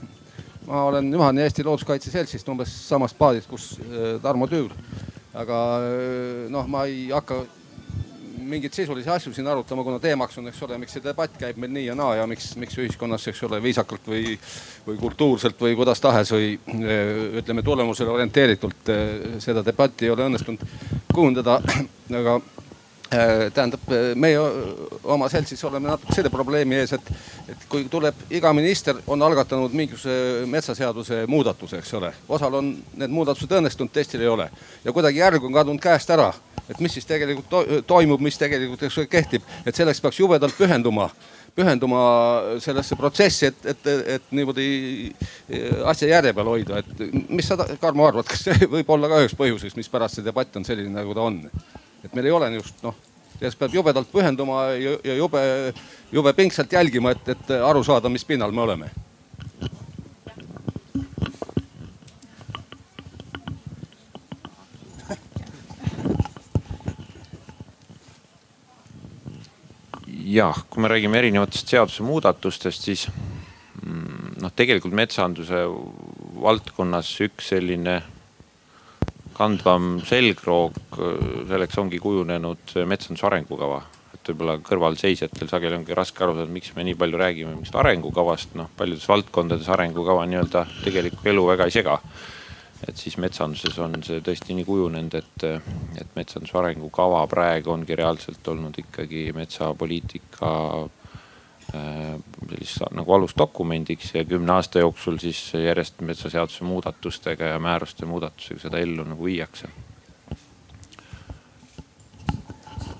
[0.67, 4.75] ma olen Juhan Eesti Looduskaitse Seltsist umbes samast paadist, kus äh, Tarmo Tüür.
[5.33, 7.45] aga äh, noh, ma ei hakka
[8.49, 11.73] mingeid sisulisi asju siin arutama, kuna teemaks on, eks ole, miks see debatt käib meil
[11.75, 14.37] nii ja naa ja miks, miks ühiskonnas, eks ole, viisakalt või,
[14.87, 16.53] või kultuurselt või kuidas tahes või
[17.41, 18.93] ütleme tulemusele orienteeritult
[19.43, 20.63] seda debatti ei ole õnnestunud
[21.13, 21.59] kujundada.
[22.21, 22.39] aga
[23.09, 23.83] tähendab,
[24.19, 24.39] meie
[25.03, 27.11] oma seltsis oleme natuke selle probleemi ees, et,
[27.53, 32.11] et kui tuleb iga minister on algatanud mingisuguse metsaseaduse muudatuse, eks ole.
[32.27, 34.49] osal on need muudatused õnnestunud, teistel ei ole
[34.83, 36.33] ja kuidagi järg on kadunud käest ära
[36.67, 40.57] et mis siis tegelikult to toimub, mis tegelikult eks ole kehtib, et selleks peaks jubedalt
[40.57, 41.09] pühenduma
[41.57, 42.01] pühenduma
[42.61, 44.67] sellesse protsessi, et, et, et niimoodi
[45.89, 47.01] asja järje peal hoida, et
[47.33, 50.67] mis sa, Tarmo, arvad, kas see võib olla ka üheks põhjuseks, mispärast see debatt on
[50.67, 51.41] selline, nagu ta on?
[52.03, 52.95] Et meil ei ole niisugust noh,
[53.39, 55.41] kes peab jubedalt pühenduma ja, ja jube,
[56.11, 58.89] jube pingsalt jälgima, et, et aru saada, mis pinnal me oleme.
[70.27, 75.63] Jah, kui me räägime erinevatest seadusemuudatustest, siis mm, noh, tegelikult metsanduse
[76.43, 78.01] valdkonnas üks selline
[79.37, 80.79] kandvam selgroog,
[81.49, 83.83] selleks ongi kujunenud metsanduse arengukava.
[84.13, 88.55] et võib-olla kõrvalseisjatel sageli ongi raske aru saada, miks me nii palju räägime mingist arengukavast,
[88.55, 91.99] noh paljudes valdkondades arengukava nii-öelda tegelikku elu väga ei sega
[92.87, 95.45] et siis metsanduses on see tõesti nii kujunenud, et,
[96.01, 100.51] et metsanduse arengukava praegu ongi reaalselt olnud ikkagi metsapoliitika
[101.75, 102.15] äh,
[102.49, 108.83] sellist nagu alusdokumendiks ja kümne aasta jooksul siis järjest metsaseaduse muudatustega ja määruste muudatusega seda
[108.83, 109.69] ellu nagu viiakse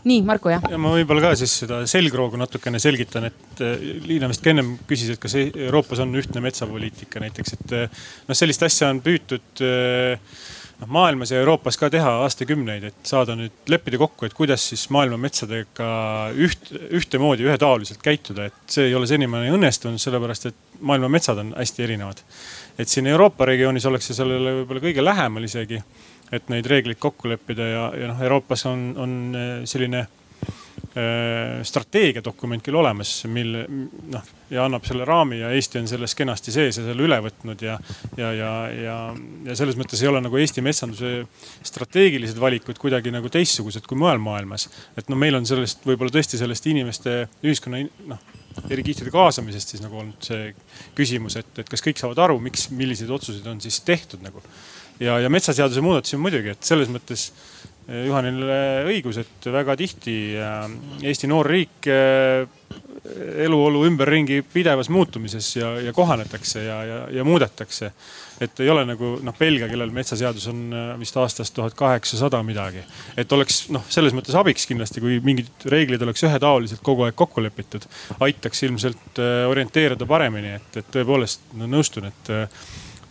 [0.07, 0.63] nii, Marko jah.
[0.71, 3.75] ja ma võib-olla ka siis seda selgroogu natukene selgitan, et äh,
[4.07, 8.37] Liina vist ka ennem küsis, et kas Euroopas on ühtne metsapoliitika näiteks, et äh, noh,
[8.37, 10.37] sellist asja on püütud äh,
[10.81, 14.87] noh maailmas ja Euroopas ka teha aastakümneid, et saada nüüd leppida kokku, et kuidas siis
[14.93, 15.87] maailma metsadega
[16.37, 21.55] üht, ühtemoodi, ühetaoliselt käituda, et see ei ole senimaani õnnestunud, sellepärast et maailma metsad on
[21.57, 22.21] hästi erinevad.
[22.77, 25.81] et siin Euroopa regioonis oleks see sellele võib-olla kõige lähemal isegi
[26.31, 30.05] et neid reegleid kokku leppida ja, ja noh, Euroopas on, on äh, selline
[31.67, 36.79] strateegiadokument küll olemas, mil noh ja annab selle raami ja Eesti on selles kenasti sees
[36.79, 37.75] ja selle üle võtnud ja,
[38.19, 38.95] ja, ja, ja,
[39.49, 41.11] ja selles mõttes ei ole nagu Eesti metsanduse
[41.67, 44.69] strateegilised valikud kuidagi nagu teistsugused kui mujal maailmas.
[44.97, 48.23] et no meil on sellest võib-olla tõesti sellest inimeste, ühiskonna noh
[48.73, 50.49] eri kihtide kaasamisest siis nagu olnud see
[50.97, 54.41] küsimus, et, et kas kõik saavad aru, miks, milliseid otsuseid on siis tehtud nagu
[55.03, 57.29] ja, ja metsaseaduse muudatusi muidugi, et selles mõttes
[57.87, 58.43] eh, Juhanil
[58.87, 62.45] õigus, et väga tihti eh, Eesti noor riik eh,
[63.45, 67.91] eluolu ümberringi pidevas muutumises ja, ja kohanetakse ja, ja, ja muudetakse.
[68.41, 72.83] et ei ole nagu noh, Belgia, kellel metsaseadus on vist aastast tuhat kaheksasada midagi.
[73.17, 77.41] et oleks noh, selles mõttes abiks kindlasti, kui mingid reeglid oleks ühetaoliselt kogu aeg kokku
[77.45, 77.87] lepitud,
[78.19, 82.35] aitaks ilmselt orienteeruda paremini, et, et tõepoolest no, nõustun, et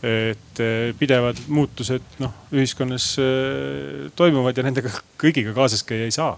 [0.03, 6.37] et eh, pidevad muutused noh ühiskonnas eh, toimuvad ja nendega kõigiga kaasas käia ei saa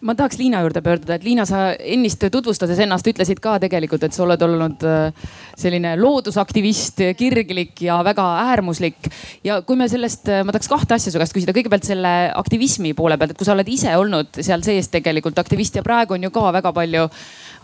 [0.00, 4.16] ma tahaks Liina juurde pöörduda, et Liina, sa ennist tutvustades ennast ütlesid ka tegelikult, et
[4.16, 5.26] sa oled olnud äh,
[5.58, 9.10] selline loodusaktivist, kirglik ja väga äärmuslik.
[9.44, 12.94] ja kui me sellest, äh, ma tahaks kahte asja su käest küsida, kõigepealt selle aktivismi
[12.96, 16.28] poole pealt, et kui sa oled ise olnud seal sees tegelikult aktivist ja praegu on
[16.28, 17.08] ju ka väga palju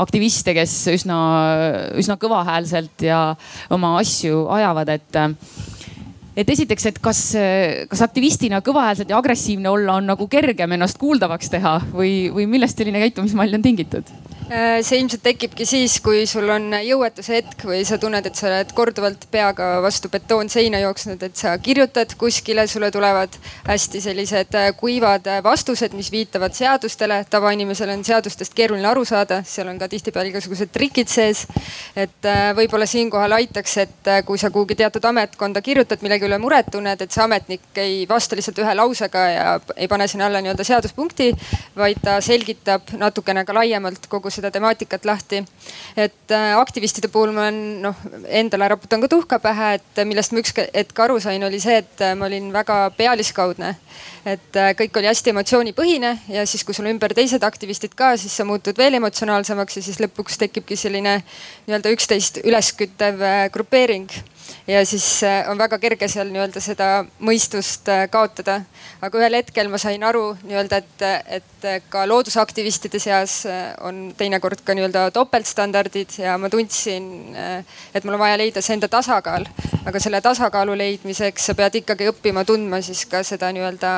[0.01, 1.19] aktiviste, kes üsna,
[2.01, 3.23] üsna kõvahäälselt ja
[3.71, 5.21] oma asju ajavad, et
[6.33, 7.21] et esiteks, et kas,
[7.91, 12.81] kas aktivistina kõvahäälselt ja agressiivne olla on nagu kergem ennast kuuldavaks teha või, või millest
[12.81, 14.09] selline käitumismall on tingitud?
[14.53, 18.51] Äh, see ilmselt tekibki siis, kui sul on jõuetuse hetk või sa tunned, et sa
[18.51, 23.33] oled korduvalt peaga vastu betoonseina jooksnud, et sa kirjutad kuskile, sulle tulevad
[23.65, 27.23] hästi sellised äh, kuivad äh, vastused, mis viitavad seadustele.
[27.33, 31.47] tavainimesel on seadustest keeruline aru saada, seal on ka tihtipeale igasugused trikid sees.
[31.97, 37.01] et võib-olla siinkohal aitaks, et kui sa kuhugi teatud ametkonda kirjutad, millegi üle muret tunned,
[37.01, 41.33] et see ametnik ei vasta lihtsalt ühe lausega ja ei pane sinna alla nii-öelda seaduspunkti,
[41.77, 45.45] vaid ta selgitab natukene ka laiemalt kogu seda seda temaatikat lahti.
[45.97, 50.43] et äh, aktivistide puhul ma olen noh endale raputan ka tuhka pähe, et millest ma
[50.43, 53.77] üks hetk aru sain, oli see, et äh, ma olin väga pealiskaudne.
[54.27, 58.35] et äh, kõik oli hästi emotsioonipõhine ja siis, kui sul ümber teised aktivistid ka, siis
[58.37, 61.21] sa muutud veel emotsionaalsemaks ja siis lõpuks tekibki selline
[61.67, 63.23] nii-öelda üksteist ülesküttev
[63.55, 64.11] grupeering
[64.66, 66.88] ja siis äh, on väga kerge seal nii-öelda seda
[67.25, 68.61] mõistust äh, kaotada.
[69.03, 71.05] aga ühel hetkel ma sain aru nii-öelda, et,
[71.38, 77.35] et ka loodusaktivistide seas äh, on teinekord ka nii-öelda topeltstandardid ja ma tundsin,
[77.94, 79.46] et mul on vaja leida see enda tasakaal.
[79.87, 83.90] aga selle tasakaalu leidmiseks sa pead ikkagi õppima tundma siis ka seda nii-öelda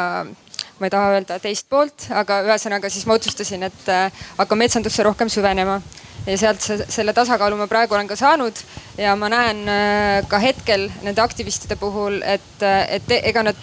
[0.81, 3.93] ma ei taha öelda teist poolt, aga ühesõnaga siis ma otsustasin, et
[4.39, 5.79] hakkan metsandusse rohkem süvenema
[6.27, 8.61] ja sealt selle tasakaalu ma praegu olen ka saanud
[8.99, 13.59] ja ma näen äh, ka hetkel nende aktivistide puhul, et, äh, et ega nad,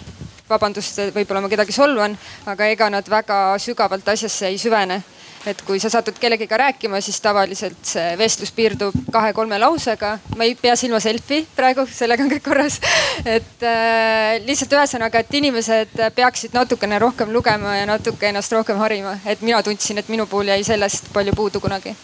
[0.48, 2.14] vabandust, võib-olla ma kedagi solvan,
[2.46, 5.02] aga ega nad väga sügavalt asjasse ei süvene
[5.46, 10.12] et kui sa satud kellegiga rääkima, siis tavaliselt see vestlus piirdub kahe-kolme lausega.
[10.36, 12.78] ma ei pea silmas selfie praegu, sellega on kõik korras.
[13.36, 19.18] et äh, lihtsalt ühesõnaga, et inimesed peaksid natukene rohkem lugema ja natuke ennast rohkem harima,
[19.26, 21.96] et mina tundsin, et minu puhul jäi sellest palju puudu kunagi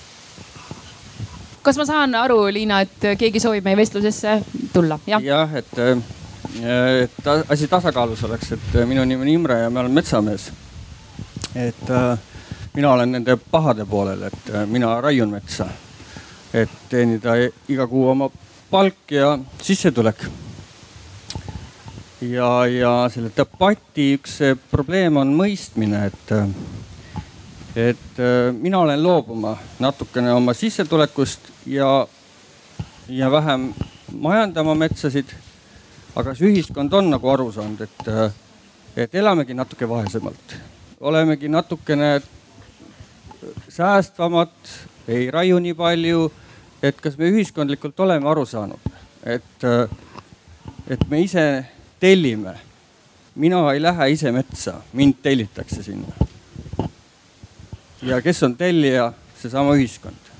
[1.62, 4.38] kas ma saan aru, Liina, et keegi soovib meie vestlusesse
[4.72, 4.98] tulla?
[5.06, 5.78] jah ja,, et,
[7.02, 10.50] et asi tasakaalus oleks, et minu nimi on Imre ja ma olen metsamees.
[11.54, 11.94] et
[12.74, 15.68] mina olen nende pahade poolel, et mina raiun metsa,
[16.54, 17.36] et teenida
[17.68, 18.30] iga kuu oma
[18.70, 20.28] palk ja sissetulek
[22.20, 24.38] ja, ja selle debati üks
[24.70, 26.32] probleem on mõistmine, et,
[27.78, 32.06] et äh, mina olen loobuma natukene oma sissetulekust ja,
[33.08, 33.74] ja vähem
[34.12, 35.30] majandama metsasid.
[36.16, 38.32] aga see ühiskond on nagu aru saanud, et, äh,
[38.96, 40.56] et elamegi natuke vaesemalt,
[41.00, 42.22] olemegi natukene
[43.68, 44.72] säästvamad,
[45.08, 46.32] ei raiu nii palju.
[46.82, 48.90] et kas me ühiskondlikult oleme aru saanud,
[49.22, 49.88] et, äh,
[50.88, 51.64] et me ise
[52.00, 52.58] tellime.
[53.34, 56.27] mina ei lähe ise metsa, mind tellitakse sinna.
[58.02, 60.30] Ja kes on tellija, seesama ühiskond.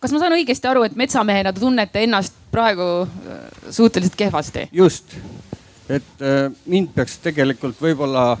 [0.00, 4.68] kas ma saan õigesti aru, et metsamehena te tunnete ennast praegu äh, suhteliselt kehvasti?
[4.72, 5.16] just,
[5.88, 8.36] et äh, mind peaks tegelikult võib-olla,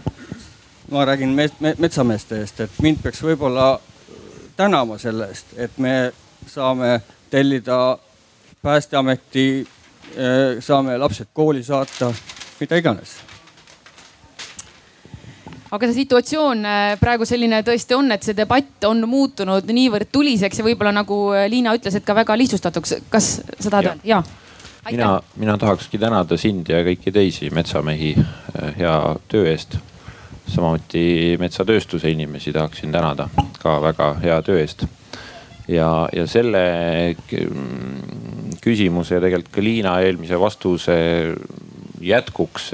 [0.90, 1.34] ma räägin
[1.78, 3.72] metsameeste eest, et mind peaks võib-olla
[4.56, 6.12] tänama selle eest, et me
[6.46, 7.98] saame tellida
[8.62, 9.66] päästeameti
[10.10, 12.08] Äh, saame lapsed kooli saata,
[12.60, 13.12] mida iganes
[15.70, 20.60] aga see situatsioon äh, praegu selline tõesti on, et see debatt on muutunud niivõrd tuliseks
[20.60, 22.96] ja võib-olla nagu äh, Liina ütles, et ka väga lihtsustatuks.
[23.12, 24.00] kas sa tahad öelda?
[24.04, 24.22] jaa.
[24.90, 28.16] mina, mina tahakski tänada sind ja kõiki teisi metsamehi
[28.78, 28.96] hea
[29.30, 29.78] töö eest.
[30.50, 33.28] samuti metsatööstuse inimesi tahaksin tänada
[33.62, 34.84] ka väga hea töö eest.
[35.68, 36.64] ja, ja selle
[38.60, 40.98] küsimuse ja tegelikult ka Liina eelmise vastuse
[42.00, 42.72] jätkuks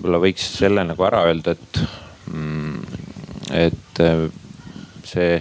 [0.00, 1.80] võib-olla võiks selle nagu ära öelda, et,
[2.32, 2.78] mm,
[3.52, 4.22] et äh,
[5.04, 5.34] see,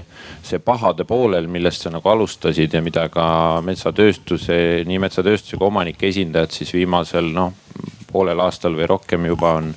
[0.43, 6.11] see pahade poolel, millest sa nagu alustasid ja mida ka metsatööstuse, nii metsatööstuse kui omanike
[6.11, 7.55] esindajad siis viimasel noh,
[8.11, 9.73] poolel aastal või rohkem juba on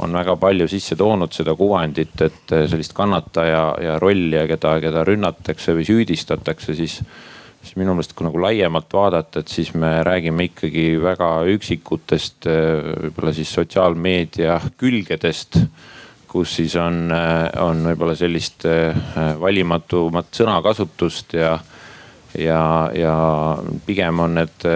[0.00, 5.02] on väga palju sisse toonud seda kuvandit, et sellist kannataja ja rolli ja keda, keda
[5.04, 7.02] rünnatakse või süüdistatakse, siis
[7.60, 13.34] siis minu meelest, kui nagu laiemalt vaadata, et siis me räägime ikkagi väga üksikutest võib-olla
[13.36, 15.60] siis sotsiaalmeedia külgedest
[16.30, 17.10] kus siis on,
[17.58, 18.64] on võib-olla sellist
[19.40, 21.56] valimatumat sõnakasutust ja,
[22.38, 22.62] ja,
[22.94, 23.14] ja
[23.86, 24.66] pigem on need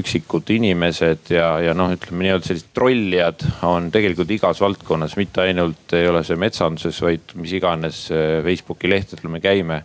[0.00, 5.94] üksikud inimesed ja, ja noh, ütleme nii-öelda sellised trollijad on tegelikult igas valdkonnas, mitte ainult
[5.98, 9.84] ei ole see metsanduses, vaid mis iganes Facebooki lehtedel me käime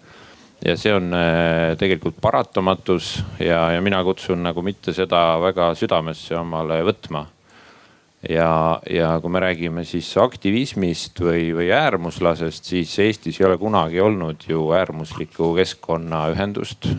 [0.66, 6.38] ja see on äh, tegelikult paratamatus ja, ja mina kutsun nagu mitte seda väga südamesse
[6.38, 7.26] omale võtma.
[8.30, 14.02] ja, ja kui me räägime siis aktivismist või, või äärmuslasest, siis Eestis ei ole kunagi
[14.02, 16.90] olnud ju äärmuslikku keskkonnaühendust.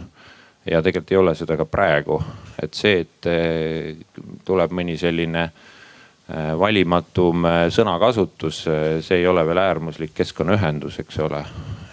[0.70, 2.20] ja tegelikult ei ole seda ka praegu,
[2.62, 8.62] et see, et äh, tuleb mõni selline äh, valimatum sõnakasutus,
[9.02, 11.42] see ei ole veel äärmuslik keskkonnaühendus, eks ole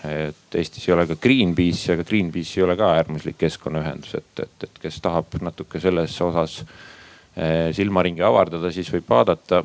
[0.06, 4.68] et Eestis ei ole ka Greenpeace'i, aga Greenpeace ei ole ka äärmuslik keskkonnaühendus, et, et,
[4.68, 9.64] et kes tahab natuke selles osas eh, silmaringi avardada, siis võib vaadata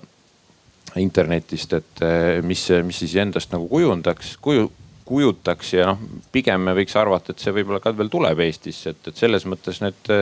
[1.00, 4.68] internetist, et eh, mis, mis siis endast nagu kujundaks, kuju,
[5.08, 9.10] kujutaks ja noh, pigem me võiks arvata, et see võib-olla ka veel tuleb Eestisse, et,
[9.10, 10.14] et selles mõttes need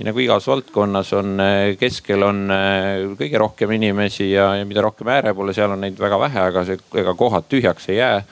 [0.00, 1.42] nii nagu igas valdkonnas on,
[1.76, 2.38] keskel on
[3.20, 6.62] kõige rohkem inimesi ja, ja mida rohkem ääre poole, seal on neid väga vähe, aga
[6.64, 8.22] see, ega kohad tühjaks ei jää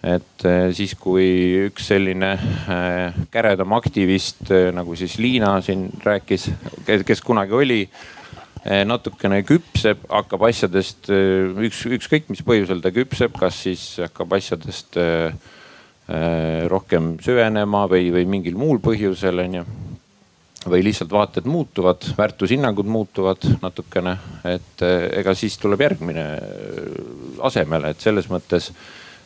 [0.00, 1.26] et eh, siis, kui
[1.66, 6.48] üks selline eh, käredam aktivist eh, nagu siis Liina siin rääkis,
[6.86, 7.82] kes kunagi oli,
[8.60, 14.98] natukene küpseb, hakkab asjadest üks, ükskõik mis põhjusel ta küpseb, kas siis hakkab asjadest
[16.68, 19.64] rohkem süvenema või, või mingil muul põhjusel onju.
[20.68, 26.26] või lihtsalt vaated muutuvad, väärtushinnangud muutuvad natukene, et ega siis tuleb järgmine
[27.40, 28.68] asemele, et selles mõttes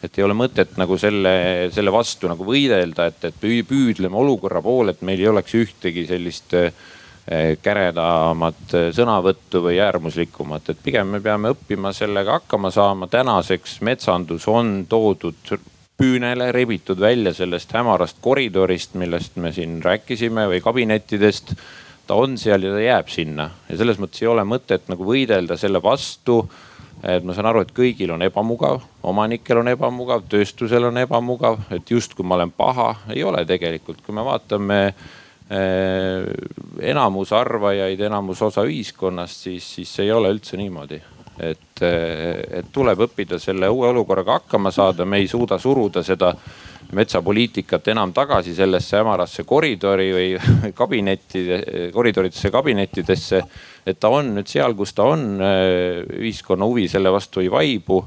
[0.05, 1.35] et ei ole mõtet nagu selle,
[1.75, 6.55] selle vastu nagu võidelda, et, et püüdleme olukorra poole, et meil ei oleks ühtegi sellist
[6.59, 6.73] eh,
[7.65, 13.09] käredamat sõnavõttu või äärmuslikumat, et pigem me peame õppima sellega hakkama saama.
[13.09, 15.57] tänaseks metsandus on toodud
[15.97, 21.55] püünele, rebitud välja sellest hämarast koridorist, millest me siin rääkisime või kabinettidest.
[22.07, 25.57] ta on seal ja ta jääb sinna ja selles mõttes ei ole mõtet nagu võidelda
[25.57, 26.43] selle vastu
[27.03, 31.91] et ma saan aru, et kõigil on ebamugav, omanikel on ebamugav, tööstusel on ebamugav, et
[31.91, 36.29] justkui ma olen paha, ei ole tegelikult, kui me vaatame eh,
[36.93, 41.01] enamus arvajaid, enamus osa ühiskonnast, siis, siis ei ole üldse niimoodi.
[41.35, 46.31] et, eh, et tuleb õppida selle uue olukorraga hakkama saada, me ei suuda suruda seda
[46.95, 50.29] metsapoliitikat enam tagasi sellesse hämarasse koridori või
[50.81, 51.43] kabinetti,
[51.93, 53.41] koridoridesse, kabinettidesse.
[53.87, 55.41] et ta on nüüd seal, kus ta on,
[56.21, 58.05] ühiskonna huvi selle vastu ei vaibu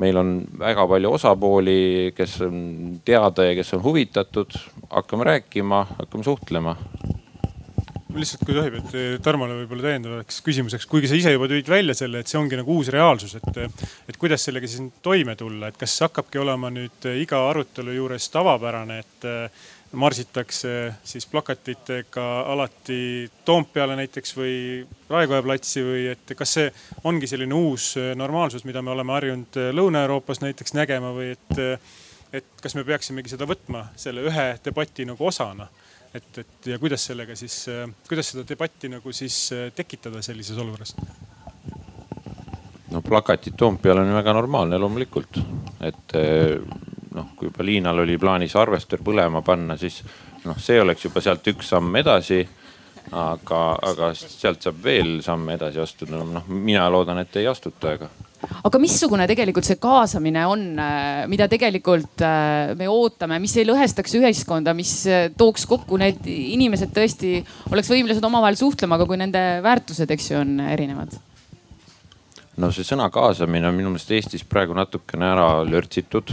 [0.00, 2.60] meil on väga palju osapooli, kes on
[3.04, 4.54] teada ja kes on huvitatud.
[4.90, 6.76] hakkame rääkima, hakkame suhtlema
[8.18, 11.94] lihtsalt kui tohib, et eh, Tarmole võib-olla täiendavaks küsimuseks, kuigi sa ise juba tõid välja
[11.96, 13.60] selle, et see ongi nagu uus reaalsus, et,
[14.10, 18.30] et kuidas sellega siis toime tulla, et kas hakkabki olema nüüd eh, iga arutelu juures
[18.34, 24.54] tavapärane, et eh, marsitakse siis plakatitega alati Toompeale näiteks või
[25.10, 26.68] Raekoja platsi või et kas see
[27.04, 31.62] ongi selline uus normaalsus, mida me oleme harjunud Lõuna-Euroopas näiteks nägema või et,
[32.32, 35.66] et kas me peaksimegi seda võtma selle ühe debati nagu osana
[36.14, 37.64] et, et ja kuidas sellega siis,
[38.08, 39.42] kuidas seda debatti nagu siis
[39.74, 40.94] tekitada sellises olukorras?
[42.90, 45.38] no plakatid Toompeal on väga normaalne loomulikult,
[45.86, 46.16] et
[47.40, 50.02] kui juba Liinal oli plaanis arvestus põlema panna, siis
[50.44, 52.46] noh, see oleks juba sealt üks samm edasi.
[53.16, 58.10] aga, aga sealt saab veel samme edasi astuda, noh mina loodan, et ei astuta, aga
[58.64, 64.16] aga missugune tegelikult see kaasamine on, äh, mida tegelikult äh, me ootame, mis ei lõhestaks
[64.20, 67.40] ühiskonda, mis äh, tooks kokku need inimesed tõesti
[67.72, 71.18] oleks võimelised omavahel suhtlema, aga kui nende väärtused, eks ju, on erinevad?
[72.60, 76.32] no see sõna kaasamine on minu meelest Eestis praegu natukene ära lörtsitud.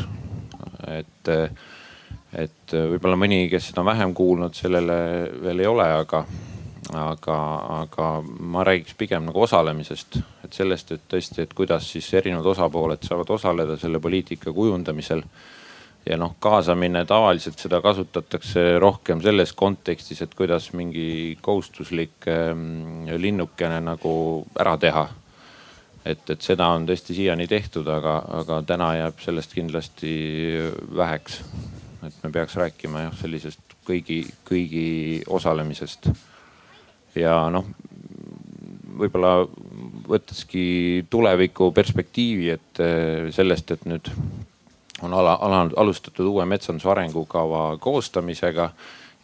[0.92, 1.32] Et,
[2.34, 5.00] et võib-olla mõni, kes seda on vähem kuulnud, sellele
[5.44, 6.26] veel ei ole, aga
[6.94, 7.38] aga,
[7.82, 13.04] aga ma räägiks pigem nagu osalemisest, et sellest, et tõesti, et kuidas siis erinevad osapooled
[13.04, 15.24] saavad osaleda selle poliitika kujundamisel.
[16.08, 23.82] ja noh, kaasamine tavaliselt seda kasutatakse rohkem selles kontekstis, et kuidas mingi kohustuslik ähm, linnukene
[23.84, 25.08] nagu ära teha.
[26.08, 30.14] Et, et seda on tõesti siiani tehtud, aga, aga täna jääb sellest kindlasti
[30.96, 31.42] väheks.
[32.08, 34.88] et me peaks rääkima jah, sellisest kõigi, kõigi
[35.28, 36.10] osalemisest
[37.18, 37.66] ja noh,
[38.98, 39.32] võib-olla
[40.08, 44.12] võtteski tuleviku perspektiivi, et eh, sellest, et nüüd
[45.06, 48.72] on ala, ala, alustatud uue metsanduse arengukava koostamisega.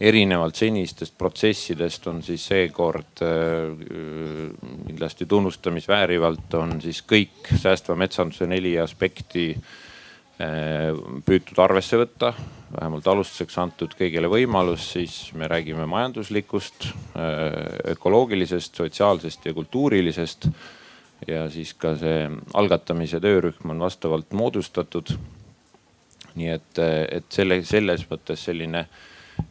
[0.03, 3.71] Erinevalt senistest protsessidest on siis seekord äh,
[4.87, 10.91] kindlasti tunnustamisväärivalt on siis kõik säästva metsanduse neli aspekti äh,
[11.25, 12.33] püütud arvesse võtta
[12.73, 17.57] vähemalt alustuseks antud kõigile võimalus, siis me räägime majanduslikust, äh,
[17.93, 20.49] ökoloogilisest, sotsiaalsest ja kultuurilisest.
[21.27, 25.13] ja siis ka see algatamise töörühm on vastavalt moodustatud.
[26.35, 26.79] nii et,
[27.11, 28.87] et selle, selles mõttes selline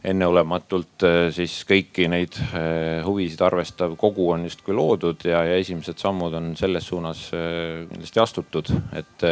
[0.03, 5.99] enneolematult äh, siis kõiki neid äh, huvisid arvestav kogu on justkui loodud ja, ja esimesed
[6.01, 9.25] sammud on selles suunas kindlasti astutud, et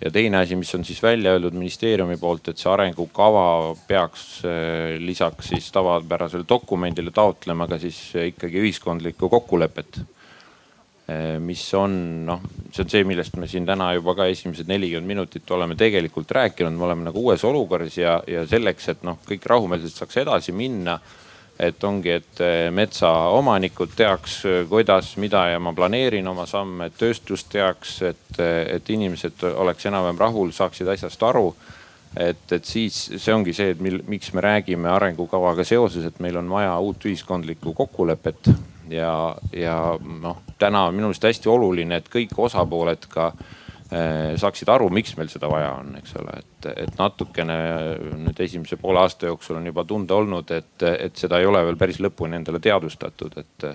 [0.00, 4.42] ja teine asi, mis on siis välja öeldud ministeeriumi poolt, et see arengukava peaks
[5.02, 8.00] lisaks siis tavapärasele dokumendile taotlema ka siis
[8.32, 10.00] ikkagi ühiskondlikku kokkulepet.
[11.10, 11.94] Eh, mis on
[12.26, 16.30] noh, see on see, millest me siin täna juba ka esimesed nelikümmend minutit oleme tegelikult
[16.36, 20.54] rääkinud, me oleme nagu uues olukorras ja, ja selleks, et noh, kõik rahumeelselt saaks edasi
[20.54, 21.00] minna
[21.60, 26.96] et ongi, et eh, metsaomanikud teaks, eh, kuidas, mida ja ma planeerin oma samme, et
[27.00, 28.40] tööstus teaks, et,
[28.78, 31.52] et inimesed oleks enam-vähem rahul, saaksid asjast aru.
[32.16, 36.38] et, et siis see ongi see, et mil, miks me räägime arengukavaga seoses, et meil
[36.38, 38.50] on vaja uut ühiskondlikku kokkulepet
[38.90, 39.14] ja,
[39.56, 43.32] ja noh, täna on minu meelest hästi oluline, et kõik osapooled ka
[43.90, 47.56] Eh, saaksid aru, miks meil seda vaja on, eks ole, et, et natukene
[48.20, 51.78] nüüd esimese poole aasta jooksul on juba tunda olnud, et, et seda ei ole veel
[51.80, 53.66] päris lõpuni endale teadvustatud, et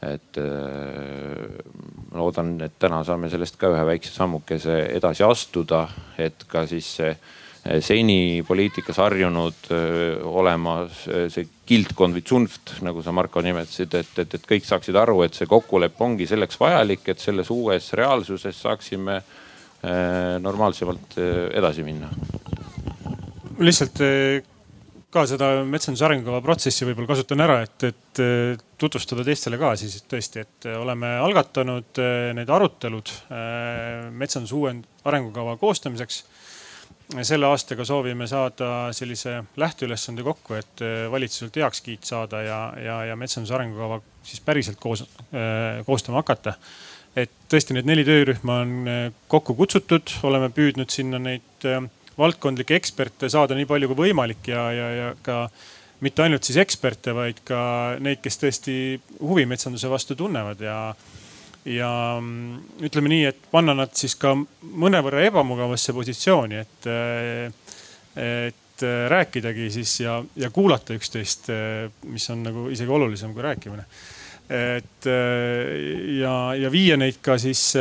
[0.00, 5.82] et ma loodan, et täna saame sellest ka ühe väikse sammukese edasi astuda,
[6.20, 7.10] et ka siis see
[7.84, 9.68] seni poliitikas harjunud
[10.24, 15.18] olema see kildkond või tsunft, nagu sa Marko nimetasid, et, et, et kõik saaksid aru,
[15.26, 19.20] et see kokkulepe ongi selleks vajalik, et selles uues reaalsuses saaksime
[20.40, 21.14] normaalsemalt
[21.56, 22.08] edasi minna.
[23.60, 24.00] lihtsalt
[25.10, 28.20] ka seda metsanduse arengukava protsessi võib-olla kasutan ära, et, et
[28.78, 32.00] tutvustada teistele ka siis tõesti, et oleme algatanud
[32.36, 33.10] need arutelud
[34.20, 34.76] metsanduse uue
[35.10, 36.22] arengukava koostamiseks
[37.26, 43.16] selle aastaga soovime saada sellise lähteülesande kokku, et äh, valitsuselt heakskiit saada ja, ja, ja
[43.18, 45.02] metsanduse arengukava siis päriselt koos,
[45.34, 46.54] äh, koostama hakata.
[47.18, 51.66] et tõesti, need neli töörühma on äh, kokku kutsutud, oleme püüdnud sinna neid
[52.18, 55.46] valdkondlikke eksperte saada nii palju kui võimalik ja, ja, ja ka
[56.04, 57.60] mitte ainult siis eksperte, vaid ka
[58.00, 58.74] neid, kes tõesti
[59.18, 60.76] huvi metsanduse vastu tunnevad ja
[61.68, 61.90] ja
[62.20, 66.88] mm, ütleme nii, et panna nad siis ka mõnevõrra ebamugavasse positsiooni, et,
[68.20, 71.50] et rääkidagi siis ja, ja kuulata üksteist,
[72.08, 73.84] mis on nagu isegi olulisem kui rääkimine.
[74.50, 75.06] et
[76.20, 77.74] ja, ja viia neid ka siis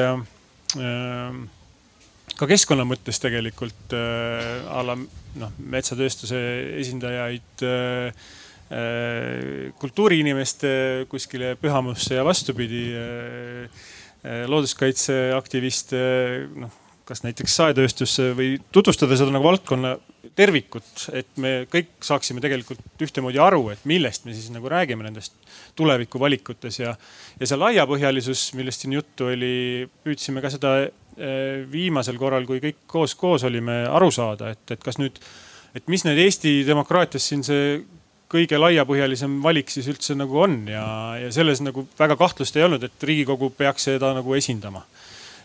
[2.36, 6.42] ka keskkonna mõttes tegelikult a la noh, metsatööstuse
[6.84, 7.64] esindajaid
[9.82, 10.72] kultuuriinimeste
[11.10, 13.80] kuskile pühamusse ja vastupidi äh,
[14.20, 16.04] äh looduskaitseaktiviste,
[16.60, 16.76] noh
[17.10, 19.96] kas näiteks saetööstusse või tutvustada seda nagu valdkonna
[20.38, 25.34] tervikut, et me kõik saaksime tegelikult ühtemoodi aru, et millest me siis nagu räägime nendest
[25.80, 26.94] tulevikuvalikutes ja,
[27.40, 30.76] ja see laiapõhjalisus, millest siin juttu oli, püüdsime ka seda
[31.72, 35.18] viimasel korral, kui kõik koos, koos olime, aru saada, et, et kas nüüd,
[35.76, 37.80] et mis need Eesti demokraatias siin see
[38.30, 40.86] kõige laiapõhjalisem valik siis üldse nagu on ja,
[41.18, 44.84] ja selles nagu väga kahtlust ei olnud, et Riigikogu peaks seda nagu esindama.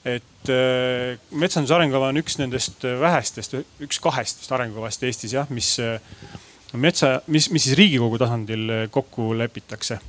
[0.05, 5.79] et äh, metsanduse arengukava on üks nendest vähestest, üks kahest vist arengukavast Eestis jah, mis
[5.81, 5.97] äh,
[6.75, 10.01] metsa, mis, mis siis Riigikogu tasandil kokku lepitakse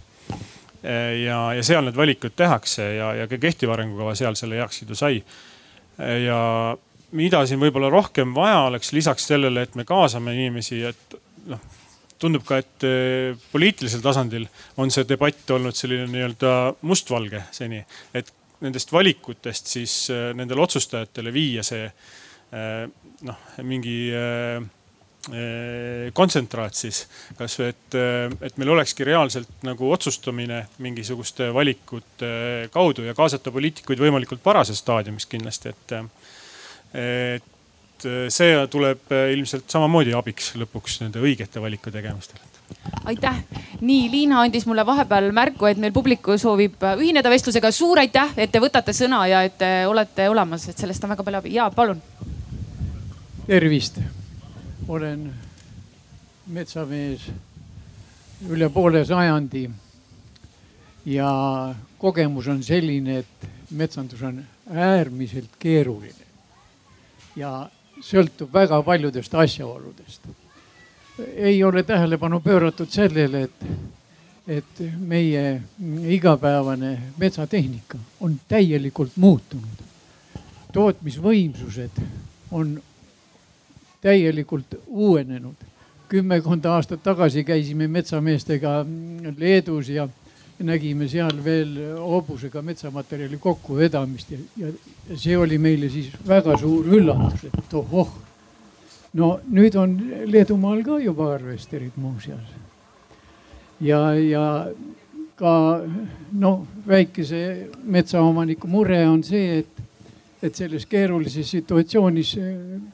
[0.83, 5.23] ja, ja seal need valikud tehakse ja, ja ka kehtiv arengukava seal selle heakskiidu sai
[5.97, 6.39] ja
[7.15, 11.17] mida siin võib-olla rohkem vaja oleks lisaks sellele, et me kaasame inimesi, et
[11.49, 11.61] noh,
[12.21, 14.47] tundub ka, et eh, poliitilisel tasandil
[14.81, 16.53] on see debatt olnud selline nii-öelda
[16.87, 17.81] mustvalge seni,
[18.15, 18.31] et
[18.63, 22.81] nendest valikutest siis eh, nendele otsustajatele viia see eh,
[23.25, 23.99] noh, mingi
[26.13, 26.99] kontsentraat siis
[27.33, 27.95] kasvõi, et,
[28.45, 32.29] et meil olekski reaalselt nagu otsustamine mingisuguste valikute
[32.69, 35.95] kaudu ja kaasata poliitikuid võimalikult varases staadiumis kindlasti, et,
[37.01, 37.54] et
[38.03, 42.41] see tuleb ilmselt samamoodi abiks lõpuks nende õigete valiku tegemistel
[43.05, 43.43] aitäh,
[43.81, 47.71] nii Liina andis mulle vahepeal märku, et meil publiku soovib ühineda vestlusega.
[47.71, 51.23] suur aitäh, et te võtate sõna ja et te olete olemas, et sellest on väga
[51.23, 51.53] palju abi.
[51.53, 52.01] ja palun.
[53.47, 53.99] tervist
[54.87, 55.33] olen
[56.47, 57.29] metsamees
[58.49, 59.69] üle poole sajandi.
[61.05, 61.31] ja
[61.97, 66.25] kogemus on selline, et metsandus on äärmiselt keeruline
[67.35, 67.69] ja
[68.05, 70.27] sõltub väga paljudest asjaoludest.
[71.35, 73.63] ei ole tähelepanu pööratud sellele, et,
[74.47, 75.61] et meie
[76.17, 79.83] igapäevane metsatehnika on täielikult muutunud.
[80.73, 82.01] tootmisvõimsused
[82.51, 82.81] on
[84.01, 85.55] täielikult uuenenud.
[86.09, 88.85] kümmekond aastat tagasi käisime metsameestega
[89.37, 90.07] Leedus ja
[90.63, 97.47] nägime seal veel hobusega metsamaterjali kokkuvedamist ja, ja see oli meile siis väga suur üllatus,
[97.49, 98.13] et ohoh.
[99.13, 99.97] no nüüd on
[100.31, 102.53] Leedumaal ka juba harvesterid muuseas.
[103.81, 104.45] ja, ja
[105.35, 105.81] ka
[106.31, 109.83] noh, väikese metsaomaniku mure on see, et
[110.45, 112.35] et selles keerulises situatsioonis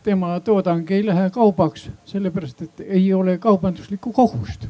[0.04, 4.68] tema toodang ei lähe kaubaks, sellepärast et ei ole kaubanduslikku kogust.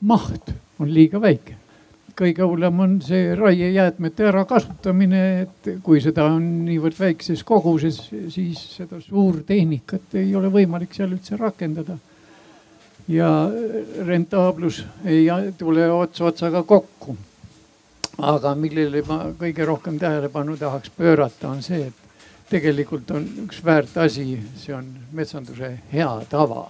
[0.00, 1.56] maht on liiga väike.
[2.18, 8.00] Kõige hullem on see raiejäätmete ärakasutamine, et kui seda on niivõrd väikses koguses,
[8.34, 11.98] siis seda suurtehnikat ei ole võimalik seal üldse rakendada.
[13.08, 13.28] ja
[14.04, 17.16] rentaablus ei tule ots otsaga kokku
[18.18, 23.96] aga millele ma kõige rohkem tähelepanu tahaks pöörata, on see, et tegelikult on üks väärt
[24.02, 26.66] asi, see on metsanduse hea tava.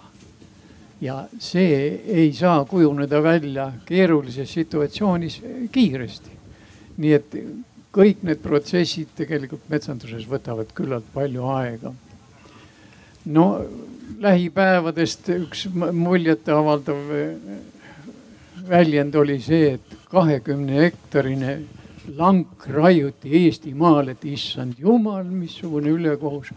[1.00, 5.40] Ja see ei saa kujuneda välja keerulises situatsioonis
[5.72, 6.30] kiiresti.
[6.98, 7.36] nii et
[7.94, 11.92] kõik need protsessid tegelikult metsanduses võtavad küllalt palju aega.
[13.26, 13.46] no
[14.18, 17.10] lähipäevadest üks muljetavaldav
[18.68, 21.58] väljend oli see, et kahekümne hektarine
[22.16, 26.50] lank raiuti Eestimaal, et issand jumal, missugune ülekohus.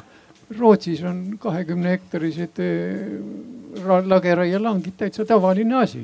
[0.59, 2.59] Rootsis on kahekümne hektarised
[3.75, 6.03] eh, lageraielangid täitsa tavaline asi,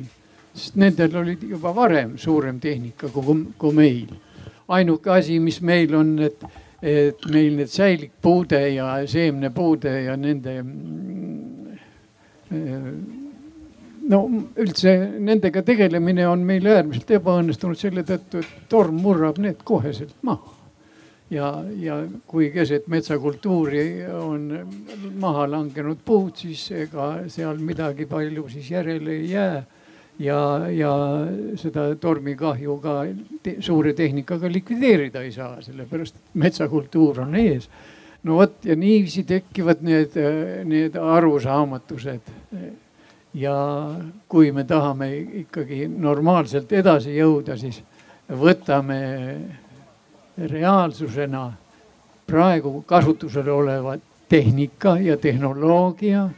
[0.54, 4.16] sest nendel olid juba varem suurem tehnika kui, kui meil.
[4.68, 6.44] ainuke asi, mis meil on, et,
[6.82, 11.78] et meil need säilikpuude ja seemnepuude ja nende mm,
[14.10, 14.20] no
[14.60, 20.57] üldse nendega tegelemine on meil äärmiselt ebaõnnestunud selle tõttu, et torm murrab need koheselt maha.
[21.30, 21.98] Ja, ja
[22.28, 24.48] kui keset metsakultuuri on
[25.20, 29.66] maha langenud puud, siis ega seal midagi palju siis järele ei jää.
[30.20, 30.40] ja,
[30.74, 30.94] ja
[31.56, 32.96] seda tormikahju ka
[33.44, 37.70] te, suure tehnikaga likvideerida ei saa, sellepärast metsakultuur on ees
[38.24, 40.18] no vot ja niiviisi tekivad need,
[40.66, 42.34] need arusaamatused
[43.38, 43.56] ja
[44.28, 45.12] kui me tahame
[45.44, 47.82] ikkagi normaalselt edasi jõuda, siis
[48.28, 49.00] võtame
[50.38, 51.54] reaalsusena
[52.28, 53.98] praegu kasutusel oleva
[54.30, 56.30] tehnika ja tehnoloogia.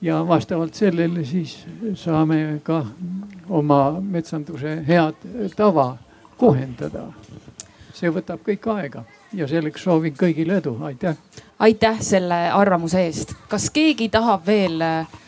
[0.00, 2.86] ja vastavalt sellele siis saame ka
[3.48, 5.96] oma metsanduse head tava
[6.36, 7.02] kohendada.
[7.94, 9.02] see võtab kõik aega
[9.34, 11.16] ja selleks soovin kõigile edu, aitäh.
[11.58, 13.34] aitäh selle arvamuse eest.
[13.48, 15.18] kas keegi tahab veel äh,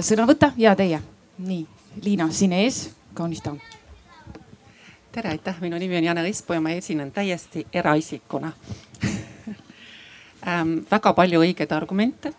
[0.00, 0.52] sõna võtta?
[0.56, 1.00] ja teie,
[1.38, 1.66] nii,
[2.04, 3.58] Liina, siin ees, kaunis daam
[5.12, 8.52] tere, aitäh, minu nimi on Jane Rispo ja ma esinen täiesti eraisikuna
[10.48, 12.32] ähm, väga palju õigeid argumente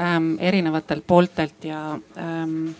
[0.00, 2.72] ähm, erinevatelt pooltelt ja ähm,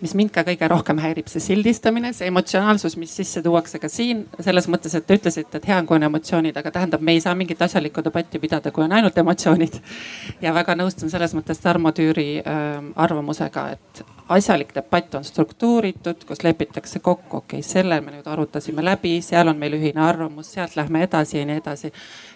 [0.00, 4.26] mis mind ka kõige rohkem häirib, see sildistamine, see emotsionaalsus, mis sisse tuuakse ka siin
[4.44, 7.24] selles mõttes, et te ütlesite, et hea on, kui on emotsioonid, aga tähendab, me ei
[7.24, 9.80] saa mingit asjalikku debatti pidada, kui on ainult emotsioonid.
[10.44, 16.42] ja väga nõustun selles mõttes Tarmo Tüüri äh, arvamusega, et asjalik debatt on struktuuritud, kus
[16.44, 20.76] lepitakse kokku, okei okay,, selle me nüüd arutasime läbi, seal on meil ühine arvamus, sealt
[20.76, 21.92] lähme edasi ja nii edasi.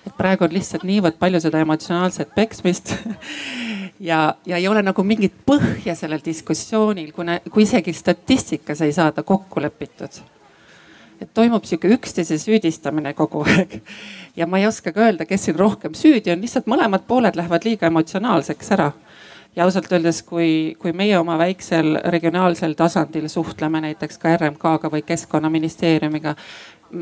[0.06, 2.94] et praegu on lihtsalt niivõrd palju seda emotsionaalset peksmist
[4.10, 9.22] ja, ja ei ole nagu mingit põhja sellel diskussioonil, kuna, kui isegi statistikas ei saada
[9.22, 10.22] kokku lepitud
[11.22, 13.80] et toimub sihuke üksteise süüdistamine kogu aeg.
[14.36, 17.68] ja ma ei oska ka öelda, kes siin rohkem süüdi on, lihtsalt mõlemad pooled lähevad
[17.68, 18.92] liiga emotsionaalseks ära
[19.56, 25.02] ja ausalt öeldes, kui, kui meie oma väiksel regionaalsel tasandil suhtleme näiteks ka RMK-ga või
[25.06, 26.34] keskkonnaministeeriumiga.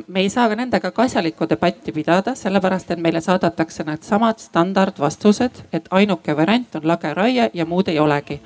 [0.07, 5.65] me ei saa ka nendega ka asjalikku debatti pidada, sellepärast et meile saadetakse needsamad standardvastused,
[5.73, 8.41] et ainuke variant on lageraie ja muud ei olegi